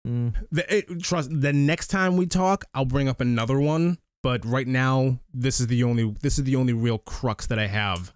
Mm. 0.08 0.34
The, 0.50 0.78
it, 0.78 1.02
trust 1.02 1.28
the 1.30 1.52
next 1.52 1.88
time 1.88 2.16
we 2.16 2.26
talk, 2.26 2.64
I'll 2.74 2.86
bring 2.86 3.08
up 3.08 3.20
another 3.20 3.60
one. 3.60 3.98
But 4.22 4.44
right 4.44 4.66
now, 4.66 5.18
this 5.32 5.60
is 5.60 5.66
the 5.66 5.84
only 5.84 6.14
this 6.22 6.38
is 6.38 6.44
the 6.44 6.56
only 6.56 6.72
real 6.72 6.98
crux 6.98 7.46
that 7.48 7.58
I 7.58 7.66
have. 7.66 8.14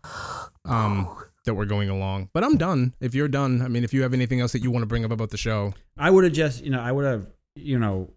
Um, 0.64 1.14
that 1.44 1.54
we're 1.54 1.66
going 1.66 1.90
along. 1.90 2.30
But 2.32 2.42
I'm 2.42 2.56
done. 2.56 2.94
If 3.00 3.14
you're 3.14 3.28
done, 3.28 3.60
I 3.60 3.68
mean, 3.68 3.84
if 3.84 3.92
you 3.92 4.02
have 4.02 4.14
anything 4.14 4.40
else 4.40 4.52
that 4.52 4.62
you 4.62 4.70
want 4.70 4.82
to 4.82 4.86
bring 4.86 5.04
up 5.04 5.10
about 5.10 5.30
the 5.30 5.36
show, 5.36 5.74
I 5.98 6.10
would 6.10 6.24
have 6.24 6.32
just, 6.32 6.64
you 6.64 6.70
know, 6.70 6.80
I 6.80 6.90
would 6.90 7.04
have, 7.04 7.26
you 7.54 7.78
know, 7.78 8.10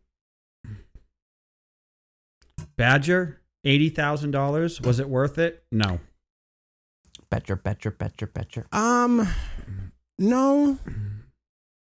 Badger, 2.77 3.41
eighty 3.65 3.89
thousand 3.89 4.31
dollars. 4.31 4.79
Was 4.81 4.99
it 4.99 5.09
worth 5.09 5.37
it? 5.37 5.63
No. 5.71 5.99
Badger, 7.29 7.55
badger, 7.57 7.91
badger, 7.91 8.27
badger. 8.27 8.67
um, 8.71 9.27
no, 10.17 10.77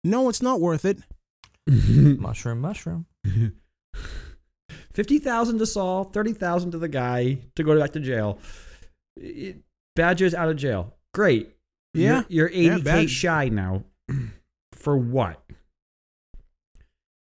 no, 0.03 0.29
it's 0.29 0.41
not 0.41 0.59
worth 0.59 0.83
it. 0.85 0.99
Mushroom, 1.67 2.59
mushroom. 2.59 3.05
Fifty 4.93 5.19
thousand 5.19 5.59
to 5.59 5.65
Saul, 5.65 6.03
thirty 6.05 6.33
thousand 6.33 6.71
to 6.71 6.77
the 6.77 6.87
guy 6.89 7.37
to 7.55 7.63
go 7.63 7.79
back 7.79 7.91
to 7.91 7.99
jail. 7.99 8.39
It, 9.17 9.57
Badger's 9.95 10.33
out 10.33 10.49
of 10.49 10.57
jail. 10.57 10.95
Great. 11.13 11.55
Yeah. 11.93 12.23
you're, 12.29 12.49
eighty 12.49 12.77
k 12.77 12.81
Bad- 12.81 13.09
shy 13.09 13.49
now. 13.49 13.83
For 14.73 14.97
what? 14.97 15.41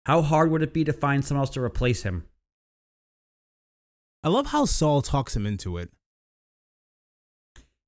How 0.05 0.23
hard 0.23 0.51
would 0.51 0.63
it 0.63 0.73
be 0.73 0.85
to 0.85 0.93
find 0.93 1.25
someone 1.25 1.43
else 1.43 1.51
to 1.51 1.63
replace 1.63 2.03
him? 2.03 2.25
I 4.23 4.29
love 4.29 4.47
how 4.49 4.65
Saul 4.65 5.03
talks 5.03 5.35
him 5.35 5.47
into 5.47 5.79
it. 5.79 5.91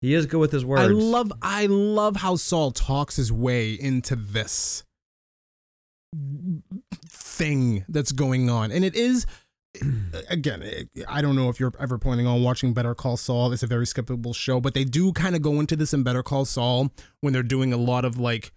He 0.00 0.14
is 0.14 0.26
good 0.26 0.38
with 0.38 0.52
his 0.52 0.64
words. 0.64 0.82
I 0.82 0.86
love 0.86 1.32
I 1.42 1.66
love 1.66 2.16
how 2.16 2.36
Saul 2.36 2.70
talks 2.70 3.16
his 3.16 3.32
way 3.32 3.72
into 3.72 4.14
this 4.16 4.84
thing 7.06 7.84
that's 7.88 8.12
going 8.12 8.48
on. 8.48 8.70
And 8.70 8.84
it 8.84 8.94
is 8.94 9.26
again, 10.30 10.62
it- 10.62 10.88
I 11.08 11.20
don't 11.22 11.36
know 11.36 11.48
if 11.48 11.60
you're 11.60 11.72
ever 11.78 11.98
planning 11.98 12.26
on 12.26 12.42
watching 12.42 12.72
Better 12.72 12.94
Call 12.94 13.16
Saul. 13.16 13.52
It's 13.52 13.62
a 13.62 13.66
very 13.66 13.84
skippable 13.86 14.34
show, 14.34 14.60
but 14.60 14.74
they 14.74 14.84
do 14.84 15.12
kind 15.12 15.36
of 15.36 15.42
go 15.42 15.60
into 15.60 15.76
this 15.76 15.92
in 15.92 16.02
Better 16.02 16.22
Call 16.22 16.44
Saul 16.44 16.92
when 17.20 17.32
they're 17.32 17.42
doing 17.42 17.72
a 17.72 17.76
lot 17.76 18.04
of 18.04 18.18
like 18.18 18.52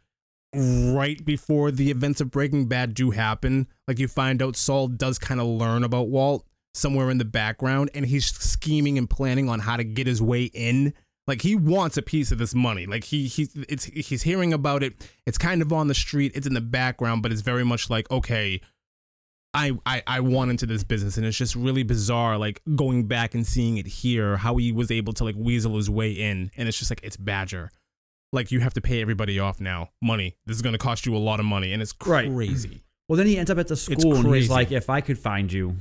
right 0.56 1.24
before 1.24 1.72
the 1.72 1.92
events 1.92 2.20
of 2.22 2.30
Breaking 2.32 2.68
Bad 2.68 2.94
do 2.94 3.12
happen. 3.12 3.68
Like 3.88 4.00
you 4.00 4.08
find 4.08 4.42
out 4.42 4.56
Saul 4.56 4.88
does 4.88 5.18
kind 5.18 5.40
of 5.40 5.48
learn 5.48 5.84
about 5.84 6.10
Walt 6.10 6.46
somewhere 6.74 7.10
in 7.10 7.18
the 7.18 7.26
background 7.26 7.90
and 7.94 8.06
he's 8.06 8.26
scheming 8.26 8.98
and 8.98 9.10
planning 9.10 9.50
on 9.50 9.60
how 9.60 9.76
to 9.78 9.84
get 9.84 10.08
his 10.08 10.22
way 10.22 10.46
in. 10.46 10.94
Like 11.28 11.42
he 11.44 11.56
wants 11.56 11.98
a 11.98 12.02
piece 12.02 12.32
of 12.32 12.38
this 12.40 12.54
money. 12.56 12.86
Like 12.86 13.04
he 13.06 13.28
he 13.28 13.48
it's 13.70 13.86
he's 13.86 14.24
hearing 14.24 14.54
about 14.54 14.84
it. 14.84 15.10
It's 15.26 15.38
kind 15.38 15.62
of 15.62 15.72
on 15.72 15.88
the 15.88 15.94
street. 15.94 16.32
It's 16.36 16.48
in 16.48 16.54
the 16.54 16.62
background, 16.62 17.22
but 17.24 17.32
it's 17.32 17.42
very 17.42 17.64
much 17.64 17.90
like 17.90 18.10
okay, 18.12 18.60
I, 19.54 19.78
I 19.86 20.02
I 20.08 20.20
want 20.22 20.50
into 20.52 20.66
this 20.66 20.84
business, 20.84 21.18
and 21.18 21.26
it's 21.26 21.38
just 21.38 21.56
really 21.56 21.84
bizarre. 21.84 22.38
Like 22.38 22.62
going 22.76 23.08
back 23.08 23.36
and 23.36 23.46
seeing 23.46 23.78
it 23.78 23.86
here, 23.86 24.38
how 24.38 24.56
he 24.58 24.72
was 24.72 24.90
able 24.92 25.14
to 25.14 25.24
like 25.24 25.36
weasel 25.38 25.76
his 25.78 25.90
way 25.90 26.12
in, 26.12 26.52
and 26.58 26.68
it's 26.68 26.78
just 26.80 26.90
like 26.90 27.02
it's 27.04 27.18
Badger. 27.18 27.70
Like 28.34 28.50
you 28.52 28.62
have 28.62 28.74
to 28.76 28.82
pay 28.82 29.02
everybody 29.02 29.40
off 29.40 29.60
now. 29.60 29.90
Money. 30.02 30.38
This 30.46 30.56
is 30.56 30.62
going 30.62 30.72
to 30.74 30.80
cost 30.80 31.06
you 31.06 31.16
a 31.16 31.20
lot 31.20 31.40
of 31.42 31.46
money, 31.46 31.74
and 31.74 31.82
it's 31.82 31.94
Right. 32.06 32.32
crazy. 32.34 32.82
Well, 33.10 33.18
then 33.18 33.28
he 33.28 33.38
ends 33.38 33.52
up 33.52 33.58
at 33.58 33.68
the 33.68 33.76
school 33.76 34.16
and 34.16 34.24
crazy. 34.24 34.40
he's 34.44 34.50
like, 34.50 34.72
"If 34.72 34.90
I 34.90 35.02
could 35.02 35.20
find 35.20 35.52
you." 35.52 35.76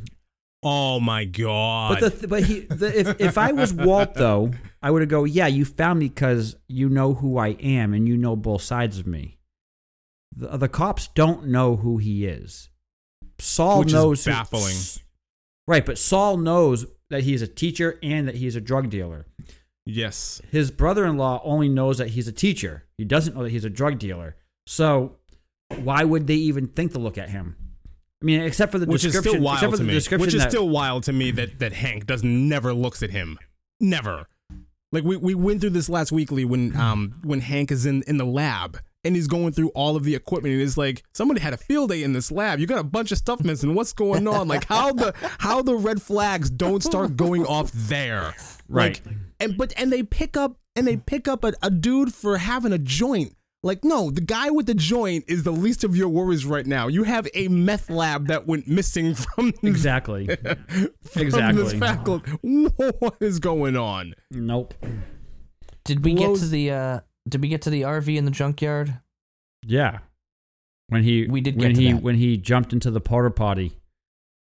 Oh 0.64 0.98
my 0.98 1.24
god! 1.24 1.90
But 1.90 2.00
the 2.00 2.10
th- 2.10 2.28
but 2.28 2.42
he 2.42 2.60
the, 2.60 2.98
if 2.98 3.20
if 3.20 3.38
I 3.38 3.52
was 3.52 3.72
Walt 3.72 4.14
though, 4.14 4.50
I 4.82 4.90
would 4.90 5.02
have 5.02 5.08
go, 5.08 5.24
"Yeah, 5.24 5.46
you 5.46 5.64
found 5.64 5.98
me 5.98 6.08
because 6.08 6.56
you 6.68 6.88
know 6.88 7.14
who 7.14 7.36
I 7.38 7.48
am 7.60 7.92
and 7.94 8.08
you 8.08 8.16
know 8.16 8.36
both 8.36 8.62
sides 8.62 8.98
of 8.98 9.06
me." 9.06 9.38
The, 10.34 10.56
the 10.56 10.68
cops 10.68 11.08
don't 11.08 11.48
know 11.48 11.76
who 11.76 11.98
he 11.98 12.24
is. 12.26 12.68
Saul 13.38 13.80
Which 13.80 13.88
is 13.88 13.94
knows 13.94 14.24
who- 14.24 14.30
baffling. 14.30 14.76
right, 15.66 15.84
but 15.84 15.98
Saul 15.98 16.36
knows 16.36 16.86
that 17.10 17.24
he's 17.24 17.42
a 17.42 17.46
teacher 17.48 17.98
and 18.02 18.28
that 18.28 18.36
he's 18.36 18.54
a 18.56 18.60
drug 18.60 18.88
dealer. 18.90 19.26
Yes. 19.86 20.40
His 20.50 20.70
brother-in-law 20.70 21.40
only 21.42 21.68
knows 21.68 21.98
that 21.98 22.08
he's 22.08 22.28
a 22.28 22.32
teacher. 22.32 22.84
He 22.96 23.04
doesn't 23.04 23.34
know 23.34 23.42
that 23.42 23.50
he's 23.50 23.64
a 23.64 23.70
drug 23.70 23.98
dealer. 23.98 24.36
So 24.66 25.16
why 25.78 26.04
would 26.04 26.26
they 26.26 26.34
even 26.34 26.68
think 26.68 26.92
to 26.92 26.98
look 26.98 27.18
at 27.18 27.30
him? 27.30 27.56
I 28.22 28.26
mean, 28.26 28.40
except 28.40 28.70
for 28.70 28.78
the 28.78 28.86
Which 28.86 29.04
is 29.04 29.16
still 29.18 29.40
wild 29.40 29.74
to 29.76 29.82
me. 29.82 29.94
Which 29.94 30.12
is 30.34 30.42
that- 30.42 30.50
still 30.50 30.68
wild 30.68 31.02
to 31.04 31.12
me 31.12 31.30
that 31.32 31.58
that 31.58 31.72
Hank 31.72 32.06
does 32.06 32.22
never 32.22 32.72
looks 32.74 33.02
at 33.02 33.10
him. 33.10 33.38
Never. 33.80 34.28
Like 34.92 35.04
we, 35.04 35.16
we 35.16 35.34
went 35.34 35.60
through 35.60 35.70
this 35.70 35.88
last 35.88 36.12
weekly 36.12 36.44
when 36.44 36.76
um 36.76 37.14
when 37.22 37.40
Hank 37.40 37.70
is 37.70 37.86
in 37.86 38.02
in 38.06 38.16
the 38.16 38.24
lab 38.24 38.78
and 39.04 39.16
he's 39.16 39.28
going 39.28 39.52
through 39.52 39.70
all 39.70 39.96
of 39.96 40.04
the 40.04 40.14
equipment 40.14 40.52
and 40.54 40.62
it's 40.62 40.76
like 40.76 41.02
somebody 41.12 41.40
had 41.40 41.54
a 41.54 41.56
field 41.56 41.90
day 41.90 42.02
in 42.02 42.12
this 42.12 42.30
lab. 42.30 42.58
You 42.58 42.66
got 42.66 42.78
a 42.78 42.84
bunch 42.84 43.12
of 43.12 43.18
stuff 43.18 43.42
missing. 43.42 43.74
What's 43.74 43.92
going 43.92 44.26
on? 44.28 44.48
Like 44.48 44.64
how 44.64 44.92
the 44.92 45.14
how 45.38 45.62
the 45.62 45.74
red 45.74 46.02
flags 46.02 46.50
don't 46.50 46.82
start 46.82 47.16
going 47.16 47.46
off 47.46 47.70
there. 47.72 48.34
Right. 48.68 49.00
Like, 49.04 49.16
and 49.38 49.56
but 49.56 49.72
and 49.76 49.92
they 49.92 50.02
pick 50.02 50.36
up 50.36 50.56
and 50.76 50.86
they 50.86 50.96
pick 50.96 51.28
up 51.28 51.44
a, 51.44 51.52
a 51.62 51.70
dude 51.70 52.14
for 52.14 52.38
having 52.38 52.72
a 52.72 52.78
joint. 52.78 53.34
Like 53.62 53.84
no, 53.84 54.10
the 54.10 54.22
guy 54.22 54.48
with 54.50 54.66
the 54.66 54.74
joint 54.74 55.24
is 55.28 55.42
the 55.42 55.50
least 55.50 55.84
of 55.84 55.94
your 55.94 56.08
worries 56.08 56.46
right 56.46 56.66
now. 56.66 56.88
You 56.88 57.02
have 57.04 57.28
a 57.34 57.48
meth 57.48 57.90
lab 57.90 58.28
that 58.28 58.46
went 58.46 58.66
missing 58.66 59.14
from 59.34 59.52
exactly. 59.62 60.26
from 61.02 61.22
exactly. 61.22 61.62
this 61.62 61.74
faculty. 61.74 62.30
What 63.00 63.16
is 63.20 63.38
going 63.38 63.76
on? 63.76 64.14
Nope. 64.30 64.74
Did 65.84 66.04
we 66.04 66.14
get 66.14 66.36
to 66.36 66.46
the 66.46 66.70
uh 66.70 67.00
did 67.28 67.42
we 67.42 67.48
get 67.48 67.62
to 67.62 67.70
the 67.70 67.82
RV 67.82 68.16
in 68.16 68.24
the 68.24 68.30
junkyard? 68.30 68.98
Yeah. 69.62 69.98
When 70.88 71.02
he 71.02 71.26
We 71.26 71.42
did 71.42 71.56
when 71.56 71.68
get 71.72 71.76
to 71.76 71.82
he 71.82 71.92
that. 71.92 72.02
when 72.02 72.14
he 72.16 72.38
jumped 72.38 72.72
into 72.72 72.90
the 72.90 73.00
porta 73.00 73.30
potty 73.30 73.72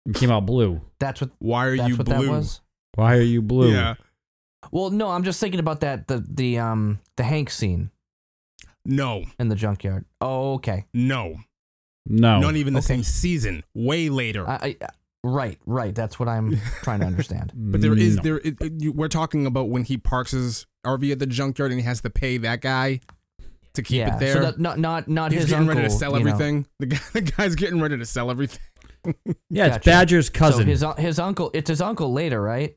and 0.06 0.16
came 0.16 0.32
out 0.32 0.46
blue. 0.46 0.80
That's 1.00 1.20
what 1.20 1.32
Why 1.40 1.66
are 1.66 1.76
that's 1.78 1.90
you 1.90 1.98
what 1.98 2.06
blue? 2.08 2.26
that 2.26 2.32
was. 2.32 2.62
Why 2.96 3.18
are 3.18 3.22
you 3.22 3.42
blue? 3.42 3.74
Yeah. 3.74 3.96
Well, 4.72 4.92
no, 4.92 5.10
I'm 5.10 5.24
just 5.24 5.40
thinking 5.42 5.60
about 5.60 5.82
that 5.82 6.08
the 6.08 6.26
the 6.26 6.58
um 6.60 7.00
the 7.18 7.24
Hank 7.24 7.50
scene 7.50 7.92
No. 8.86 9.26
in 9.40 9.50
the 9.50 9.56
junkyard. 9.56 10.06
Oh, 10.22 10.54
okay. 10.56 10.86
No. 10.94 11.38
No. 12.06 12.40
Not 12.40 12.56
even 12.56 12.74
the 12.74 12.80
Okay. 12.80 12.88
same 12.88 13.04
season. 13.04 13.64
Way 13.74 14.10
later. 14.10 14.48
I, 14.50 14.78
I 14.82 14.88
right, 15.24 15.60
right. 15.66 15.94
That's 15.94 16.20
what 16.20 16.28
I'm 16.30 16.60
trying 16.82 17.02
to 17.02 17.06
understand. 17.06 17.52
but 17.56 17.82
there 17.82 17.94
is 17.98 18.16
No. 18.18 18.22
there. 18.24 18.38
It, 18.38 18.60
it- 18.62 18.74
you, 18.82 18.92
we're 18.92 19.08
talking 19.10 19.46
about 19.46 19.70
when 19.70 19.84
he 19.84 19.98
parks 19.98 20.32
his 20.32 20.66
RV 20.86 21.12
at 21.12 21.20
the 21.20 21.28
junkyard 21.28 21.72
and 21.72 21.80
he 21.80 21.86
has 21.86 22.02
to 22.02 22.10
pay 22.10 22.38
that 22.38 22.62
guy 22.62 23.02
to 23.74 23.84
keep 23.84 23.98
yeah. 24.00 24.16
it 24.16 24.20
there. 24.20 24.34
So 24.34 24.40
that 24.42 24.60
not 24.60 24.80
not 24.80 25.08
not 25.08 25.32
He's 25.32 25.42
his 25.42 25.50
getting 25.52 25.68
uncle. 25.70 25.82
ready 25.84 25.90
to 25.94 25.96
sell 26.00 26.18
you 26.18 26.24
know. 26.24 26.32
everything. 26.32 26.66
The 26.80 26.86
guy, 26.88 27.00
the 27.14 27.22
guy's 27.22 27.56
getting 27.56 27.80
ready 27.82 27.98
to 27.98 28.06
sell 28.06 28.32
everything. 28.32 28.60
Yeah, 29.50 29.68
it's 29.68 29.78
Gotcha. 29.78 29.90
Badger's 29.90 30.28
So 30.28 30.34
cousin. 30.34 30.68
his 30.68 30.84
uh, 30.84 30.94
his 30.96 31.20
uncle. 31.20 31.52
It's 31.54 31.70
his 31.70 31.80
uncle 31.82 32.12
later, 32.12 32.42
right? 32.42 32.76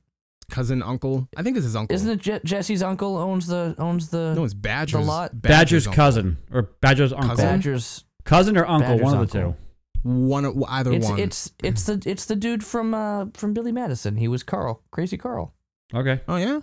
Cousin, 0.53 0.83
uncle. 0.83 1.27
I 1.37 1.43
think 1.43 1.57
it's 1.57 1.65
his 1.65 1.75
uncle. 1.75 1.95
Isn't 1.95 2.11
it 2.11 2.21
Je- 2.21 2.41
Jesse's 2.45 2.83
uncle 2.83 3.17
owns 3.17 3.47
the 3.49 3.75
owns 3.79 4.11
the 4.11 4.35
No, 4.37 4.45
it's 4.45 4.55
Badger's. 4.55 5.01
The 5.01 5.07
lot- 5.07 5.41
Badger's 5.43 5.87
uncle. 5.89 5.97
cousin 5.97 6.37
or 6.53 6.63
Badger's 6.81 7.13
uncle. 7.13 7.31
Cousin? 7.31 7.47
Badger's? 7.47 8.05
Cousin 8.25 8.57
or 8.57 8.65
uncle, 8.67 8.91
Badger's 8.91 9.03
one 9.05 9.19
of 9.19 9.31
the 9.31 9.39
uncle. 9.39 9.53
two. 9.53 9.59
One, 10.05 10.45
of- 10.45 10.63
either 10.69 10.93
It's 10.93 11.09
one. 11.09 11.19
it's 11.19 11.53
it's 11.63 11.85
the 11.85 12.03
it's 12.07 12.25
the 12.27 12.37
dude 12.37 12.63
from 12.65 12.93
uh 12.95 13.27
from 13.35 13.55
Billy 13.55 13.73
Madison. 13.73 14.17
He 14.17 14.29
was 14.29 14.43
Carl, 14.43 14.83
Crazy 14.93 15.17
Carl. 15.17 15.55
Okay. 15.95 16.21
oh 16.29 16.37
yeah. 16.37 16.61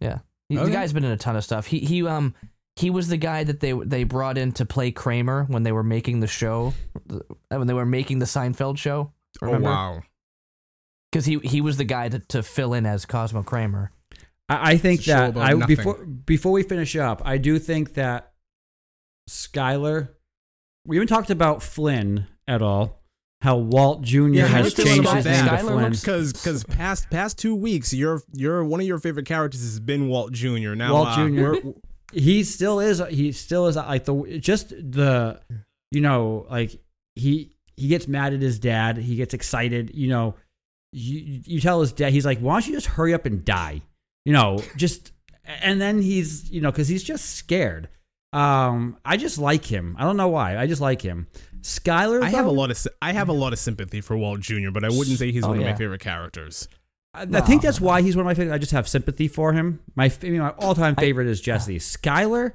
Yeah, 0.00 0.18
He- 0.48 0.56
Okay. 0.58 0.66
the 0.66 0.72
guy's 0.72 0.92
been 0.92 1.04
in 1.04 1.10
a 1.10 1.16
ton 1.16 1.36
of 1.36 1.44
stuff. 1.44 1.66
He 1.66 1.80
he 1.80 2.06
um 2.06 2.34
he 2.76 2.90
was 2.90 3.08
the 3.08 3.16
guy 3.16 3.42
that 3.44 3.60
they 3.60 3.72
they 3.72 4.04
brought 4.04 4.38
in 4.38 4.52
to 4.52 4.64
play 4.64 4.90
Kramer 4.92 5.44
when 5.48 5.62
they 5.64 5.72
were 5.72 5.82
making 5.82 6.20
the 6.20 6.26
show, 6.28 6.74
when 7.48 7.66
they 7.66 7.74
were 7.74 7.84
making 7.86 8.20
the 8.20 8.26
Seinfeld 8.26 8.78
show. 8.78 9.12
Remember? 9.42 9.68
Oh 9.68 9.72
wow. 9.72 10.02
Because 11.10 11.24
he 11.26 11.38
he 11.38 11.60
was 11.60 11.76
the 11.78 11.84
guy 11.84 12.08
to, 12.08 12.18
to 12.18 12.42
fill 12.42 12.74
in 12.74 12.84
as 12.86 13.06
Cosmo 13.06 13.42
Kramer. 13.42 13.90
I, 14.48 14.72
I 14.72 14.76
think 14.76 15.00
It's 15.00 15.08
a 15.08 15.10
show 15.10 15.30
that 15.30 15.40
I 15.40 15.52
nothing. 15.52 15.76
before 15.76 16.04
before 16.04 16.52
we 16.52 16.62
finish 16.62 16.96
up, 16.96 17.22
I 17.24 17.38
do 17.38 17.58
think 17.58 17.94
that 17.94 18.32
Skyler. 19.28 20.10
We 20.86 20.96
haven't 20.96 21.08
talked 21.08 21.30
about 21.30 21.62
Flynn 21.62 22.26
at 22.46 22.62
all. 22.62 23.02
How 23.40 23.56
Walt 23.56 24.02
Jr. 24.02 24.28
Yeah, 24.28 24.46
has 24.46 24.74
changed 24.74 25.08
his 25.10 25.24
that? 25.24 25.30
name 25.30 25.44
to 25.44 25.50
Skyler 25.50 25.60
Flynn. 25.60 25.84
looks- 25.84 26.00
Because 26.00 26.32
because 26.32 26.64
past 26.64 27.08
past 27.10 27.38
two 27.38 27.54
weeks, 27.54 27.92
your 27.94 28.20
your 28.32 28.64
one 28.64 28.80
of 28.80 28.86
your 28.86 28.98
favorite 28.98 29.26
characters 29.26 29.60
has 29.60 29.78
been 29.80 30.08
Walt 30.08 30.32
Jr. 30.32 30.74
Now 30.74 30.92
Walt 30.94 31.08
uh, 31.08 31.28
Jr. 31.28 31.54
he 32.12 32.42
still 32.42 32.80
is. 32.80 33.02
He 33.10 33.32
still 33.32 33.66
is 33.66 33.76
like 33.76 34.04
the 34.04 34.38
just 34.40 34.70
the, 34.70 35.40
you 35.92 36.00
know, 36.00 36.46
like 36.50 36.80
he 37.14 37.54
he 37.76 37.86
gets 37.88 38.08
mad 38.08 38.32
at 38.34 38.42
his 38.42 38.58
dad. 38.58 38.96
He 38.96 39.14
gets 39.14 39.34
excited. 39.34 39.92
You 39.94 40.08
know, 40.08 40.34
you 40.92 41.42
you 41.44 41.60
tell 41.60 41.80
his 41.80 41.92
dad. 41.92 42.12
He's 42.12 42.26
like, 42.26 42.38
why 42.40 42.54
don't 42.54 42.66
you 42.66 42.74
just 42.74 42.86
hurry 42.86 43.14
up 43.14 43.26
and 43.26 43.44
die? 43.44 43.82
You 44.24 44.32
know, 44.32 44.58
just 44.76 45.12
and 45.44 45.80
then 45.80 46.00
he's 46.02 46.50
you 46.50 46.60
know 46.60 46.70
because 46.70 46.88
he's 46.88 47.02
just 47.02 47.34
scared. 47.36 47.88
Um, 48.32 48.98
I 49.04 49.16
just 49.16 49.38
like 49.38 49.64
him. 49.64 49.96
I 49.98 50.04
don't 50.04 50.16
know 50.18 50.28
why. 50.28 50.58
I 50.58 50.66
just 50.66 50.80
like 50.82 51.00
him. 51.00 51.28
Skyler, 51.62 52.22
I 52.22 52.28
have 52.30 52.46
a 52.46 52.50
lot 52.50 52.70
of 52.70 52.86
I 53.00 53.12
have 53.12 53.28
a 53.28 53.32
lot 53.32 53.52
of 53.52 53.58
sympathy 53.58 54.00
for 54.00 54.16
Walt 54.16 54.40
Jr., 54.40 54.70
but 54.72 54.84
I 54.84 54.88
wouldn't 54.88 55.18
say 55.18 55.32
he's 55.32 55.44
Oh, 55.44 55.48
one 55.48 55.56
of 55.58 55.64
yeah. 55.64 55.70
my 55.72 55.76
favorite 55.76 56.00
characters. 56.00 56.68
I 57.14 57.22
I 57.22 57.40
think 57.40 57.62
that's 57.62 57.80
why 57.80 58.02
he's 58.02 58.16
one 58.16 58.20
of 58.22 58.26
my 58.26 58.34
favorites. 58.34 58.54
I 58.54 58.58
just 58.58 58.72
have 58.72 58.86
sympathy 58.86 59.28
for 59.28 59.54
him. 59.54 59.80
My, 59.96 60.06
f- 60.06 60.22
I 60.22 60.28
mean, 60.28 60.40
my 60.40 60.50
all-time 60.50 60.94
I- 60.98 61.00
favorite 61.00 61.26
is 61.26 61.40
Jesse. 61.40 61.78
Skyler, 61.78 62.52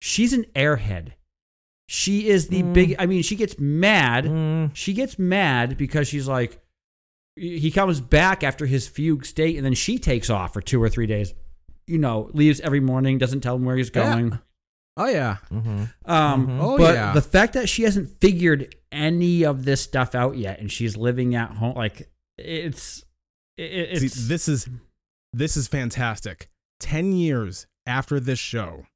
she's 0.00 0.32
an 0.32 0.44
airhead. 0.54 1.12
She 1.88 2.28
is 2.28 2.48
the 2.48 2.62
Mm. 2.62 2.72
big. 2.72 2.96
I 2.98 3.06
mean, 3.06 3.22
she 3.22 3.36
gets 3.36 3.58
mad. 3.58 4.24
Mm, 4.24 4.70
She 4.74 4.94
gets 4.94 5.18
mad 5.18 5.76
because 5.76 6.08
she's 6.08 6.26
like, 6.28 6.60
he 7.36 7.70
comes 7.70 8.00
back 8.00 8.42
after 8.44 8.66
his 8.66 8.86
fugue 8.88 9.24
state, 9.26 9.56
and 9.56 9.64
then 9.64 9.74
she 9.74 9.98
takes 9.98 10.30
off 10.30 10.52
for 10.52 10.60
two 10.60 10.82
or 10.82 10.88
three 10.88 11.06
days. 11.06 11.34
You 11.86 11.98
know, 11.98 12.30
leaves 12.32 12.60
every 12.60 12.80
morning, 12.80 13.18
doesn't 13.18 13.40
tell 13.42 13.56
him 13.56 13.64
where 13.64 13.76
he's 13.76 13.90
Yeah. 13.94 14.12
going. 14.14 14.38
Oh 14.96 15.06
yeah. 15.08 15.38
mhm. 15.50 15.92
Um, 16.06 16.46
Mhm. 16.46 16.58
Oh, 16.62 16.78
but 16.78 16.94
yeah. 16.94 17.12
the 17.12 17.20
fact 17.22 17.54
that 17.54 17.68
she 17.68 17.82
hasn't 17.82 18.20
figured 18.20 18.76
any 18.92 19.44
of 19.44 19.64
this 19.64 19.80
stuff 19.80 20.14
out 20.14 20.36
yet, 20.36 20.60
and 20.60 20.70
she's 20.70 20.96
living 20.96 21.34
at 21.34 21.50
home, 21.50 21.74
like 21.74 22.08
it's, 22.38 23.04
it, 23.56 23.98
See, 23.98 24.06
it's 24.06 24.28
this 24.28 24.48
is 24.48 24.68
this 25.32 25.56
is 25.56 25.66
fantastic. 25.66 26.48
Ten 26.78 27.12
years 27.12 27.66
after 27.86 28.20
this 28.20 28.38
show, 28.38 28.86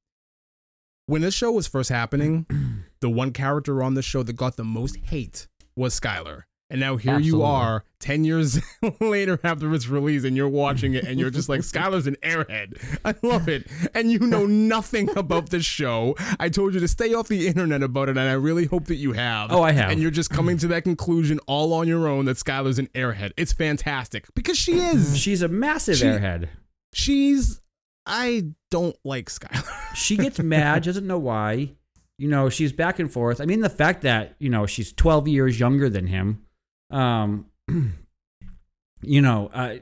when 1.07 1.22
this 1.22 1.34
show 1.34 1.51
was 1.53 1.66
first 1.66 1.89
happening, 1.91 2.47
the 3.01 3.11
one 3.11 3.32
character 3.32 3.82
on 3.82 3.95
the 3.95 4.03
show 4.03 4.22
that 4.22 4.34
got 4.34 4.57
the 4.57 4.64
most 4.64 4.97
hate 4.99 5.49
was 5.76 5.99
Skyler. 5.99 6.43
And 6.70 6.80
now 6.80 6.96
here 6.96 7.18
you 7.18 7.42
are, 7.42 7.84
ten 7.98 8.24
years 8.24 8.60
later 9.00 9.40
after 9.42 9.72
its 9.72 9.88
release, 9.88 10.24
and 10.24 10.36
you're 10.36 10.50
watching 10.50 10.92
it, 10.92 11.04
and 11.04 11.18
you're 11.18 11.30
just 11.30 11.48
like, 11.48 11.60
Skyler's 11.60 12.06
an 12.06 12.16
airhead. 12.22 12.78
I 13.06 13.14
love 13.26 13.48
it. 13.48 13.66
And 13.94 14.12
you 14.12 14.18
know 14.18 14.44
nothing 14.74 15.08
about 15.16 15.48
this 15.48 15.64
show. 15.64 16.14
I 16.38 16.50
told 16.50 16.74
you 16.74 16.80
to 16.80 16.88
stay 16.88 17.14
off 17.14 17.28
the 17.28 17.46
internet 17.46 17.82
about 17.82 18.10
it, 18.10 18.18
and 18.18 18.28
I 18.28 18.34
really 18.34 18.66
hope 18.66 18.84
that 18.88 18.96
you 18.96 19.12
have. 19.14 19.50
Oh, 19.50 19.62
I 19.62 19.72
have. 19.72 19.90
And 19.90 20.02
you're 20.02 20.10
just 20.10 20.28
coming 20.28 20.58
to 20.58 20.66
that 20.68 20.82
conclusion 20.84 21.40
all 21.46 21.72
on 21.72 21.88
your 21.88 22.06
own 22.06 22.26
that 22.26 22.36
Skyler's 22.36 22.78
an 22.78 22.88
airhead. 22.88 23.32
It's 23.38 23.54
fantastic 23.54 24.26
because 24.34 24.58
she 24.58 24.78
is. 24.78 25.16
she's 25.16 25.40
a 25.40 25.48
massive 25.48 25.96
She- 25.96 26.04
airhead. 26.04 26.48
She's. 26.92 27.60
I 28.06 28.52
don't 28.70 28.96
like 29.04 29.30
Skyler. 29.30 29.64
She 29.94 30.16
gets 30.16 30.38
mad, 30.38 30.84
doesn't 30.84 31.06
know 31.06 31.18
why. 31.18 31.72
You 32.18 32.28
know, 32.28 32.50
she's 32.50 32.72
back 32.72 32.98
and 32.98 33.10
forth. 33.10 33.40
I 33.40 33.46
mean, 33.46 33.60
the 33.60 33.68
fact 33.70 34.02
that 34.02 34.36
you 34.38 34.48
know 34.50 34.66
she's 34.66 34.92
12 34.92 35.26
years 35.28 35.58
younger 35.58 35.88
than 35.88 36.06
him. 36.06 36.44
Um, 36.91 37.47
you 39.03 39.20
know, 39.20 39.51
uh, 39.53 39.76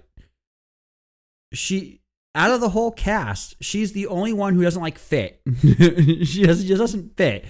she 1.53 2.01
out 2.35 2.51
of 2.51 2.61
the 2.61 2.69
whole 2.71 2.91
cast, 2.93 3.57
she's 3.63 3.93
the 3.93 4.07
only 4.09 4.33
one 4.33 4.55
who 4.55 4.63
doesn't 4.63 4.83
like 4.83 4.99
fit. 4.99 5.41
she 5.63 6.43
doesn't 6.45 6.67
just 6.67 6.79
doesn't 6.81 7.17
fit. 7.17 7.45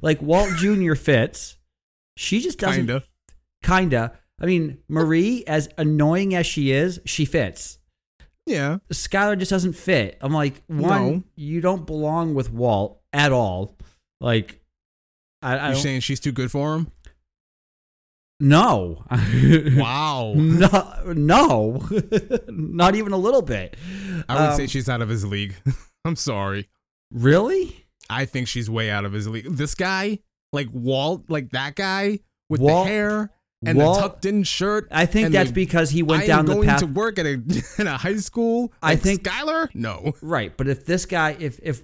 Like 0.00 0.20
Walt 0.22 0.50
Jr. 0.56 0.94
fits. 0.94 1.56
She 2.16 2.40
just 2.40 2.58
doesn't. 2.58 2.86
Kinda. 2.86 3.02
Kinda. 3.62 4.12
I 4.40 4.46
mean, 4.46 4.78
Marie, 4.88 5.44
as 5.46 5.68
annoying 5.78 6.34
as 6.34 6.46
she 6.46 6.72
is, 6.72 6.98
she 7.04 7.24
fits. 7.24 7.78
Yeah. 8.44 8.78
Skyler 8.92 9.38
just 9.38 9.50
doesn't 9.52 9.74
fit. 9.74 10.18
I'm 10.20 10.32
like, 10.32 10.62
one, 10.66 10.80
No. 11.12 11.22
you 11.36 11.60
don't 11.60 11.86
belong 11.86 12.34
with 12.34 12.50
Walt 12.52 13.00
at 13.12 13.30
all. 13.30 13.76
Like, 14.20 14.60
I, 15.42 15.56
I 15.58 15.66
You're 15.68 15.76
saying 15.76 16.00
she's 16.00 16.18
too 16.18 16.32
good 16.32 16.50
for 16.50 16.74
him? 16.74 16.88
No, 18.44 19.04
Wow. 19.76 20.32
no, 20.36 21.12
no, 21.14 21.88
not 22.48 22.96
even 22.96 23.12
a 23.12 23.16
little 23.16 23.40
bit. 23.42 23.76
I 24.28 24.34
would 24.34 24.50
Um, 24.50 24.56
say 24.56 24.66
she's 24.66 24.88
out 24.88 25.00
of 25.00 25.08
his 25.08 25.24
league. 25.24 25.54
I'm 26.04 26.16
sorry. 26.16 26.68
really. 27.12 27.86
I 28.10 28.24
think 28.24 28.48
she's 28.48 28.68
way 28.68 28.90
out 28.90 29.04
of 29.04 29.12
his 29.12 29.28
league. 29.28 29.46
This 29.48 29.74
guy, 29.76 30.18
like 30.52 30.66
Walt, 30.72 31.24
like 31.28 31.50
that 31.50 31.76
guy 31.76 32.18
with 32.50 32.60
Walt- 32.60 32.86
the 32.86 32.90
hair 32.92 33.30
and 33.64 33.78
Walt- 33.78 33.94
the 33.96 34.02
tucked 34.02 34.24
in 34.26 34.42
shirt. 34.42 34.88
I 34.90 35.06
think 35.06 35.30
that's 35.30 35.50
the, 35.50 35.54
because 35.54 35.90
he 35.90 36.02
went 36.02 36.24
I 36.24 36.26
down 36.26 36.46
the 36.46 36.60
path. 36.62 36.80
to 36.80 36.86
work 36.86 37.20
at 37.20 37.26
a 37.26 37.40
in 37.78 37.86
a 37.86 37.96
high 37.96 38.16
school. 38.16 38.72
I 38.82 38.96
think- 38.96 39.22
Skyler. 39.22 39.68
No. 39.72 40.14
Right, 40.20 40.54
but 40.56 40.66
if 40.66 40.84
this 40.84 41.06
guy, 41.06 41.36
if 41.38 41.60
if 41.62 41.82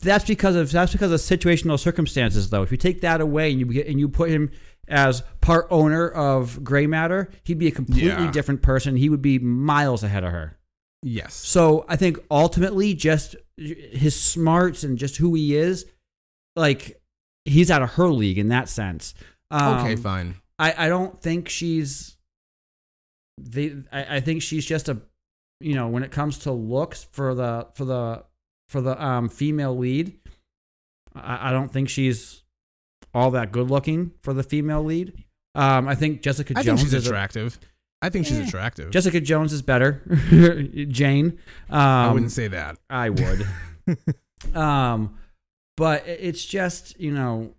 that's 0.00 0.24
because 0.24 0.56
of 0.56 0.70
that's 0.72 0.92
because 0.92 1.12
of 1.12 1.20
situational 1.20 1.78
circumstances, 1.78 2.48
though. 2.50 2.62
If 2.62 2.70
you 2.70 2.76
take 2.78 3.02
that 3.02 3.20
away 3.20 3.52
and 3.52 3.60
you 3.72 3.82
and 3.82 4.00
you 4.00 4.08
put 4.08 4.30
him 4.30 4.50
as 4.90 5.22
part 5.40 5.66
owner 5.70 6.08
of 6.08 6.62
Gray 6.62 6.86
Matter, 6.86 7.30
he'd 7.44 7.58
be 7.58 7.68
a 7.68 7.72
completely 7.72 8.08
Yeah. 8.08 8.30
different 8.30 8.60
person. 8.62 8.96
He 8.96 9.08
would 9.08 9.22
be 9.22 9.38
miles 9.38 10.02
ahead 10.02 10.24
of 10.24 10.32
her. 10.32 10.58
Yes. 11.02 11.34
So 11.34 11.86
I 11.88 11.96
think 11.96 12.18
ultimately, 12.30 12.92
just 12.94 13.36
his 13.56 14.18
smarts 14.20 14.84
and 14.84 14.98
just 14.98 15.16
who 15.16 15.34
he 15.34 15.56
is, 15.56 15.86
like 16.56 17.00
he's 17.46 17.70
out 17.70 17.80
of 17.82 17.90
her 17.94 18.08
league 18.08 18.36
in 18.38 18.48
that 18.48 18.68
sense. 18.68 19.14
Um, 19.50 19.78
okay, 19.78 19.96
fine. 19.96 20.34
I, 20.58 20.86
I 20.86 20.88
don't 20.88 21.18
think 21.18 21.48
she's 21.48 22.16
the 23.38 23.82
I, 23.90 24.16
I 24.16 24.20
think 24.20 24.42
she's 24.42 24.66
just 24.66 24.88
a 24.88 25.00
you 25.60 25.74
know 25.74 25.88
when 25.88 26.02
it 26.02 26.10
comes 26.10 26.40
to 26.40 26.52
looks 26.52 27.04
for 27.12 27.34
the 27.34 27.68
for 27.74 27.84
the 27.86 28.24
for 28.68 28.80
the 28.82 29.02
um 29.02 29.28
female 29.30 29.76
lead 29.76 30.18
I, 31.14 31.48
I 31.48 31.52
don't 31.52 31.72
think 31.72 31.88
she's 31.88 32.39
all 33.14 33.30
that 33.30 33.52
good 33.52 33.70
looking 33.70 34.12
for 34.22 34.32
the 34.32 34.42
female 34.42 34.82
lead 34.82 35.12
um 35.54 35.88
I 35.88 35.94
think 35.94 36.22
Jessica 36.22 36.54
I 36.56 36.62
Jones 36.62 36.80
think 36.80 36.90
she's 36.90 36.94
is 36.94 37.06
attractive. 37.06 37.58
I 38.02 38.08
think 38.08 38.24
she's 38.24 38.38
attractive. 38.38 38.90
Jessica 38.90 39.20
Jones 39.20 39.52
is 39.52 39.62
better 39.62 40.02
Jane 40.88 41.38
um 41.68 41.78
I 41.80 42.12
wouldn't 42.12 42.32
say 42.32 42.48
that. 42.48 42.78
I 42.88 43.10
would. 43.10 43.46
um, 44.54 45.16
but 45.76 46.06
it's 46.06 46.44
just 46.44 46.98
you 47.00 47.12
know, 47.12 47.54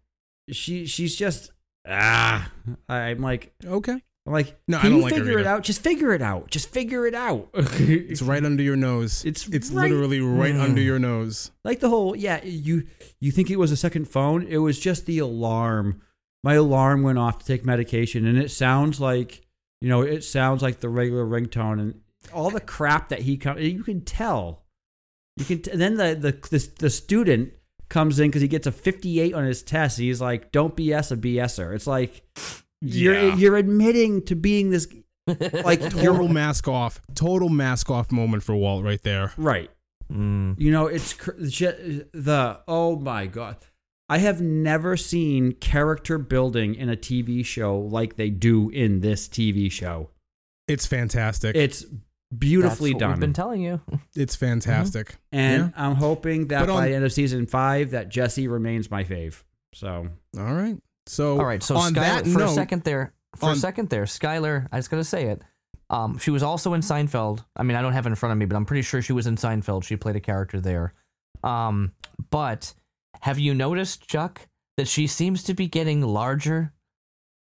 she 0.52 0.86
she's 0.86 1.16
just 1.16 1.52
ah. 1.88 2.52
I'm 2.88 3.20
like 3.20 3.54
Okay. 3.66 4.02
I'm 4.28 4.34
like 4.34 4.56
No, 4.68 4.78
I 4.78 4.82
can 4.82 4.90
don't 4.92 4.98
you 5.00 5.04
like 5.06 5.14
figure 5.16 5.40
it 5.40 5.48
out? 5.48 5.64
Just 5.64 5.82
figure 5.82 6.14
it 6.14 6.22
out. 6.22 6.50
Just 6.52 6.70
figure 6.70 7.08
it 7.08 7.16
out. 7.16 7.50
It's 7.56 8.22
right 8.22 8.44
under 8.46 8.62
your 8.64 8.76
nose. 8.76 9.26
It's 9.26 9.48
it's 9.48 9.72
right- 9.72 9.90
literally 9.90 10.22
right 10.22 10.54
Mm. 10.54 10.62
under 10.62 10.82
your 10.82 11.00
nose. 11.00 11.52
like 11.64 11.80
the 11.80 11.90
whole 11.90 12.16
yeah. 12.16 12.40
You 12.44 12.86
you 13.20 13.32
think 13.32 13.50
it 13.50 13.58
was 13.58 13.72
a 13.72 13.78
second 13.78 14.06
phone? 14.10 14.46
It 14.48 14.58
was 14.58 14.80
just 14.80 15.06
the 15.06 15.20
alarm. 15.20 16.02
My 16.44 16.54
alarm 16.56 17.04
went 17.04 17.18
off 17.20 17.40
to 17.40 17.46
take 17.46 17.66
medication, 17.66 18.26
and 18.26 18.38
it 18.38 18.50
sounds 18.52 19.00
like 19.00 19.42
you 19.82 19.90
know 19.90 20.02
it 20.02 20.24
sounds 20.24 20.62
like 20.62 20.80
the 20.80 20.90
regular 20.90 21.26
ringtone 21.26 21.80
and 21.80 22.02
all 22.34 22.50
the 22.52 22.60
crap 22.62 23.10
that 23.10 23.20
he 23.22 23.38
comes. 23.38 23.62
You 23.62 23.84
can 23.84 24.02
tell. 24.02 24.64
You 25.38 25.46
can. 25.46 25.62
T- 25.64 25.72
and 25.72 25.82
then 25.82 25.98
the 25.98 26.14
the 26.16 26.32
the, 26.58 26.70
the 26.80 26.90
student 26.92 27.54
comes 27.90 28.20
in 28.20 28.28
because 28.30 28.42
he 28.44 28.48
gets 28.48 28.68
a 28.68 28.72
58 28.72 29.34
on 29.34 29.46
his 29.46 29.64
test. 29.64 29.98
He's 29.98 30.22
like, 30.22 30.52
"Don't 30.52 30.76
BS 30.76 31.12
a 31.12 31.18
BSer." 31.18 31.74
It's 31.76 31.88
like 31.88 32.24
you're 32.82 33.14
Yeah. 33.14 33.36
you're 33.36 33.58
admitting 33.58 34.24
to 34.26 34.36
being 34.36 34.70
this 34.72 34.88
like 35.64 35.80
Total 35.92 36.28
mask 36.42 36.68
off. 36.68 37.00
Total 37.16 37.50
mask 37.50 37.90
off 37.90 38.12
moment 38.12 38.44
for 38.44 38.56
Walt 38.56 38.84
right 38.84 39.02
there. 39.04 39.34
right. 39.38 39.70
Mm. 40.12 40.60
You 40.60 40.72
know, 40.72 40.88
it's 40.88 41.14
cr- 41.14 41.32
the 41.40 42.60
oh 42.68 42.98
my 42.98 43.28
god. 43.28 43.58
I 44.10 44.18
have 44.18 44.42
never 44.42 44.98
seen 44.98 45.54
character 45.54 46.18
building 46.18 46.76
in 46.76 46.90
a 46.90 46.98
TV 46.98 47.46
show 47.46 47.78
like 47.80 48.18
they 48.18 48.30
do 48.30 48.70
in 48.70 49.00
this 49.00 49.30
TV 49.30 49.72
show. 49.72 50.10
It's 50.68 50.86
fantastic. 50.86 51.56
It's 51.56 51.86
beautifully 52.38 52.92
That's 52.92 52.96
what 52.96 53.00
done. 53.00 53.10
We've 53.12 53.20
been 53.22 53.34
telling 53.34 53.62
you. 53.62 53.80
it's 54.14 54.36
fantastic. 54.36 55.16
and 55.32 55.72
I'm 55.78 55.96
hoping 55.96 56.48
that 56.48 56.60
But 56.62 56.70
on- 56.72 56.82
by 56.82 56.90
the 56.90 56.96
end 56.96 57.06
of 57.06 57.14
season 57.14 57.46
5 57.46 57.92
that 57.92 58.10
Jesse 58.10 58.50
remains 58.50 58.92
my 58.92 59.06
fave. 59.06 59.44
So, 59.74 60.10
All 60.38 60.54
right. 60.54 60.78
So 61.08 61.40
All 61.40 61.46
right, 61.46 61.62
so 61.64 61.76
on 61.78 61.94
Skyler, 61.94 61.96
that 61.96 62.28
for 62.28 62.40
note, 62.40 62.50
a 62.52 62.54
second 62.54 62.84
there, 62.84 63.14
for 63.36 63.48
on- 63.50 63.54
a 63.54 63.60
second 63.60 63.90
there, 63.90 64.04
Skyler, 64.04 64.68
I 64.72 64.78
just 64.78 64.90
gotta 64.92 65.04
say 65.04 65.26
it. 65.28 65.42
Um, 65.90 66.18
she 66.20 66.32
was 66.32 66.42
also 66.44 66.74
in 66.74 66.82
Seinfeld. 66.82 67.44
I 67.56 67.64
mean, 67.64 67.76
I 67.76 67.82
don't 67.82 67.92
have 67.94 68.06
it 68.06 68.10
in 68.10 68.16
front 68.16 68.32
of 68.32 68.38
me, 68.38 68.46
but 68.46 68.56
I'm 68.56 68.66
pretty 68.66 68.82
sure 68.84 69.02
she 69.02 69.12
was 69.14 69.28
in 69.28 69.36
Seinfeld. 69.36 69.84
She 69.84 69.98
played 69.98 70.16
a 70.16 70.22
character 70.22 70.62
there. 70.62 70.94
Um, 71.44 71.92
but 72.30 72.74
have 73.22 73.40
you 73.40 73.54
noticed, 73.54 74.08
Chuck, 74.08 74.48
that 74.78 74.88
she 74.88 75.06
seems 75.06 75.44
to 75.44 75.54
be 75.54 75.68
getting 75.68 76.02
larger 76.02 76.72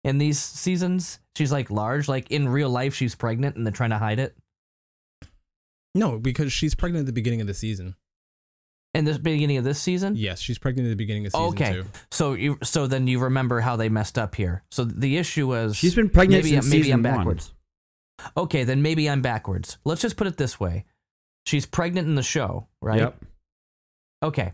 in 0.02 0.16
these 0.16 0.38
seasons? 0.38 1.18
She's 1.36 1.52
like 1.52 1.70
large, 1.70 2.08
like 2.08 2.30
in 2.30 2.48
real 2.48 2.70
life, 2.70 2.94
she's 2.94 3.14
pregnant 3.14 3.56
and 3.56 3.66
they're 3.66 3.72
trying 3.72 3.90
to 3.90 3.98
hide 3.98 4.18
it. 4.18 4.34
no, 5.94 6.18
because 6.18 6.52
she's 6.52 6.74
pregnant 6.74 7.02
at 7.02 7.06
the 7.06 7.12
beginning 7.12 7.40
of 7.42 7.46
the 7.46 7.54
season. 7.54 7.96
In 8.98 9.04
the 9.04 9.16
beginning 9.18 9.56
of 9.58 9.64
this 9.64 9.80
season, 9.80 10.16
Yes, 10.16 10.40
she's 10.40 10.58
pregnant 10.58 10.86
at 10.86 10.90
the 10.90 10.96
beginning 10.96 11.26
of 11.26 11.32
season 11.32 11.46
okay. 11.48 11.72
two. 11.74 11.84
So 12.10 12.32
you, 12.32 12.58
so 12.64 12.88
then 12.88 13.06
you 13.06 13.20
remember 13.20 13.60
how 13.60 13.76
they 13.76 13.88
messed 13.88 14.18
up 14.18 14.34
here. 14.34 14.64
So 14.72 14.84
the 14.84 15.16
issue 15.16 15.46
was 15.46 15.76
she's 15.76 15.94
been 15.94 16.10
pregnant 16.10 16.42
maybe, 16.44 16.56
since 16.56 16.68
maybe 16.68 16.82
season 16.84 17.06
I'm 17.06 17.12
1. 17.12 17.18
backwards. 17.18 17.54
Okay, 18.36 18.64
then 18.64 18.82
maybe 18.82 19.08
I'm 19.08 19.22
backwards. 19.22 19.78
Let's 19.84 20.00
just 20.02 20.16
put 20.16 20.26
it 20.26 20.36
this 20.36 20.58
way. 20.58 20.84
She's 21.46 21.64
pregnant 21.64 22.08
in 22.08 22.16
the 22.16 22.22
show, 22.24 22.66
right? 22.82 22.98
Yep. 22.98 23.24
Okay. 24.24 24.52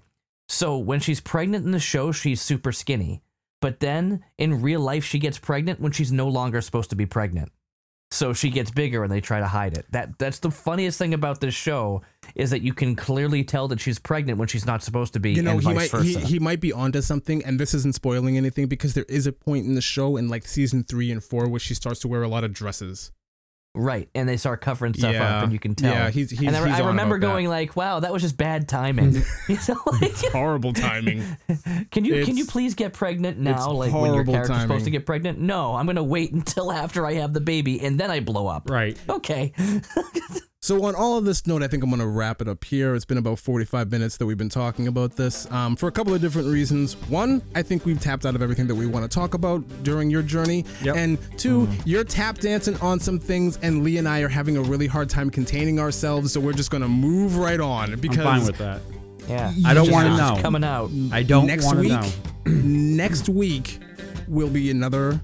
So 0.51 0.76
when 0.76 1.01
she's 1.01 1.20
pregnant 1.22 1.64
in 1.64 1.70
the 1.70 1.78
show, 1.78 2.12
she's 2.12 2.42
super 2.42 2.70
skinny. 2.70 3.22
But 3.62 3.80
then 3.80 4.22
in 4.36 4.61
real 4.61 4.80
life, 4.80 5.05
she 5.05 5.18
gets 5.18 5.38
pregnant 5.38 5.80
when 5.80 5.92
she's 5.92 6.12
no 6.12 6.28
longer 6.28 6.61
supposed 6.61 6.90
to 6.90 6.97
be 6.97 7.07
pregnant. 7.07 7.51
So 8.14 8.32
she 8.32 8.48
gets 8.48 8.70
bigger 8.70 9.02
and 9.02 9.10
they 9.10 9.20
try 9.20 9.40
to 9.40 9.46
hide 9.48 9.76
it. 9.76 9.86
That 9.90 10.20
that's 10.20 10.38
the 10.38 10.52
funniest 10.52 10.98
thing 10.98 11.14
about 11.14 11.40
this 11.40 11.52
show 11.52 12.02
is 12.36 12.50
that 12.50 12.62
you 12.62 12.72
can 12.72 12.94
clearly 12.94 13.42
tell 13.42 13.66
that 13.68 13.80
she's 13.80 13.98
pregnant 13.98 14.38
when 14.38 14.46
she's 14.46 14.64
not 14.64 14.84
supposed 14.84 15.14
to 15.14 15.20
be, 15.20 15.32
You 15.32 15.42
know, 15.42 15.50
and 15.52 15.60
he 15.60 15.72
vice 15.72 15.92
might 15.92 16.02
he, 16.02 16.14
he, 16.14 16.38
might 16.38 16.60
be 16.60 16.72
onto 16.72 17.02
something, 17.02 17.44
and 17.44 17.58
this 17.58 17.74
isn't 17.74 17.96
spoiling 17.96 18.36
anything 18.36 18.68
because 18.68 18.94
there 18.94 19.04
is 19.08 19.26
a 19.26 19.32
point 19.32 19.66
in 19.66 19.74
the 19.74 19.82
show 19.82 20.16
in 20.16 20.28
like 20.28 20.46
season 20.46 20.84
three 20.84 21.10
and 21.10 21.24
four 21.24 21.48
where 21.48 21.58
she 21.58 21.74
starts 21.74 21.98
to 22.00 22.08
wear 22.08 22.22
a 22.22 22.28
lot 22.28 22.44
of 22.44 22.52
dresses. 22.52 23.10
Right, 23.77 24.09
and 24.14 24.29
they 24.29 24.37
start 24.37 24.61
covering 24.61 24.95
stuff 24.95 25.14
Yeah. 25.14 25.39
up, 25.39 25.43
and 25.45 25.53
you 25.53 25.59
can 25.59 25.75
tell. 25.75 25.91
Yeah, 25.93 26.09
he's- 26.11 26.31
he's- 26.31 26.47
and 26.47 26.57
I, 26.57 26.68
he's 26.68 26.79
I 26.81 26.87
remember 26.87 27.16
about 27.16 27.27
that. 27.27 27.33
going 27.33 27.49
like, 27.49 27.75
"Wow, 27.75 27.99
that 28.01 28.12
was 28.12 28.22
just 28.22 28.37
bad 28.37 28.68
timing." 28.68 29.14
you 29.49 29.59
know, 29.68 29.77
like, 30.01 30.14
Horrible 30.31 30.72
timing. 30.72 31.25
can 31.91 32.05
you 32.05 32.25
can 32.25 32.37
you 32.37 32.45
please 32.47 32.75
get 32.75 32.93
pregnant 32.93 33.37
it's 33.39 33.45
now? 33.45 33.72
Like 33.72 33.93
when 33.93 34.14
your 34.14 34.25
character's 34.25 34.61
supposed 34.61 34.85
to 34.85 34.91
get 34.93 35.07
pregnant? 35.07 35.41
No, 35.41 35.75
I'm 35.75 35.87
gonna 35.87 36.05
wait 36.05 36.33
until 36.33 36.70
after 36.70 37.05
I 37.05 37.14
have 37.14 37.33
the 37.33 37.41
baby, 37.41 37.81
and 37.81 37.99
then 37.99 38.11
I 38.12 38.20
blow 38.20 38.47
up. 38.47 38.70
Right. 38.70 38.97
Okay. 39.09 39.53
So 40.64 40.82
on 40.84 40.94
all 40.94 41.18
of 41.18 41.26
this 41.26 41.46
note, 41.46 41.62
I 41.62 41.68
think 41.68 41.82
I'm 41.82 41.90
going 41.90 42.00
to 42.00 42.06
wrap 42.06 42.40
it 42.40 42.48
up 42.48 42.64
here. 42.64 42.94
It's 42.94 43.04
been 43.04 43.18
about 43.18 43.38
45 43.38 43.90
minutes 43.90 44.16
that 44.16 44.24
we've 44.24 44.38
been 44.38 44.48
talking 44.48 44.88
about 44.88 45.14
this 45.14 45.46
um, 45.52 45.76
for 45.76 45.90
a 45.90 45.92
couple 45.92 46.14
of 46.14 46.22
different 46.22 46.48
reasons. 46.48 46.94
One, 47.10 47.42
I 47.54 47.60
think 47.60 47.84
we've 47.84 48.00
tapped 48.00 48.24
out 48.24 48.34
of 48.34 48.40
everything 48.40 48.66
that 48.68 48.74
we 48.74 48.86
want 48.86 49.04
to 49.04 49.14
talk 49.14 49.34
about 49.34 49.62
during 49.82 50.08
your 50.08 50.22
journey. 50.22 50.64
Yep. 50.82 50.96
And 50.96 51.38
2 51.38 51.68
you're 51.84 52.02
tap 52.02 52.38
dancing 52.38 52.78
on 52.80 52.98
some 52.98 53.18
things, 53.18 53.58
and 53.60 53.84
Lee 53.84 53.98
and 53.98 54.08
I 54.08 54.20
are 54.20 54.28
having 54.28 54.56
a 54.56 54.62
really 54.62 54.86
hard 54.86 55.10
time 55.10 55.28
containing 55.28 55.78
ourselves. 55.78 56.32
So 56.32 56.40
we're 56.40 56.54
just 56.54 56.70
going 56.70 56.82
to 56.82 56.88
move 56.88 57.36
right 57.36 57.60
on 57.60 58.00
because 58.00 58.20
I'm 58.20 58.24
fine 58.24 58.46
with 58.46 58.56
that. 58.56 58.80
Yeah. 59.28 59.52
I 59.66 59.74
don't 59.74 59.90
want 59.90 60.06
to 60.06 60.12
It's 60.12 60.36
know. 60.36 60.40
coming 60.40 60.64
out. 60.64 60.90
I 61.12 61.24
don't 61.24 61.46
next 61.46 61.66
want 61.66 61.76
to 61.76 61.82
week, 61.82 61.92
know. 62.46 62.52
next 62.64 63.28
week 63.28 63.80
will 64.28 64.48
be 64.48 64.70
another 64.70 65.20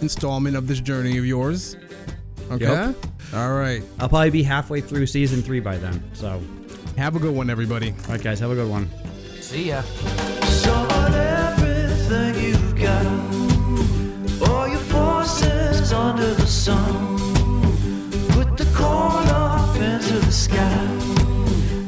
installment 0.00 0.56
of 0.56 0.66
this 0.66 0.80
journey 0.80 1.16
of 1.16 1.24
yours. 1.24 1.76
Okay. 2.50 2.64
Yep. 2.64 2.96
All 3.34 3.52
right. 3.54 3.82
I'll 3.98 4.08
probably 4.08 4.30
be 4.30 4.42
halfway 4.42 4.80
through 4.80 5.06
season 5.06 5.42
three 5.42 5.60
by 5.60 5.76
then. 5.76 6.02
So 6.12 6.40
have 6.96 7.16
a 7.16 7.18
good 7.18 7.34
one, 7.34 7.50
everybody. 7.50 7.90
All 7.90 8.10
right, 8.10 8.22
guys. 8.22 8.40
Have 8.40 8.50
a 8.50 8.54
good 8.54 8.70
one. 8.70 8.88
See 9.40 9.68
ya. 9.68 9.82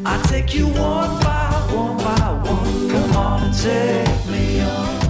I 0.08 0.22
take 0.28 0.54
you 0.54 0.66
one 0.68 1.20
by 1.20 1.50
one 1.74 1.96
by 1.98 2.32
one. 2.48 2.88
Come 2.88 3.16
on 3.16 3.42
and 3.42 3.54
take 3.54 4.26
me 4.30 4.60
on. 4.60 5.00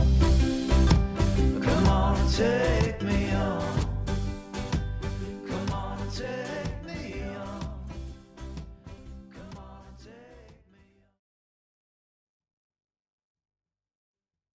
Come 1.62 1.86
on 1.88 2.18
and 2.18 2.32
take. 2.32 2.85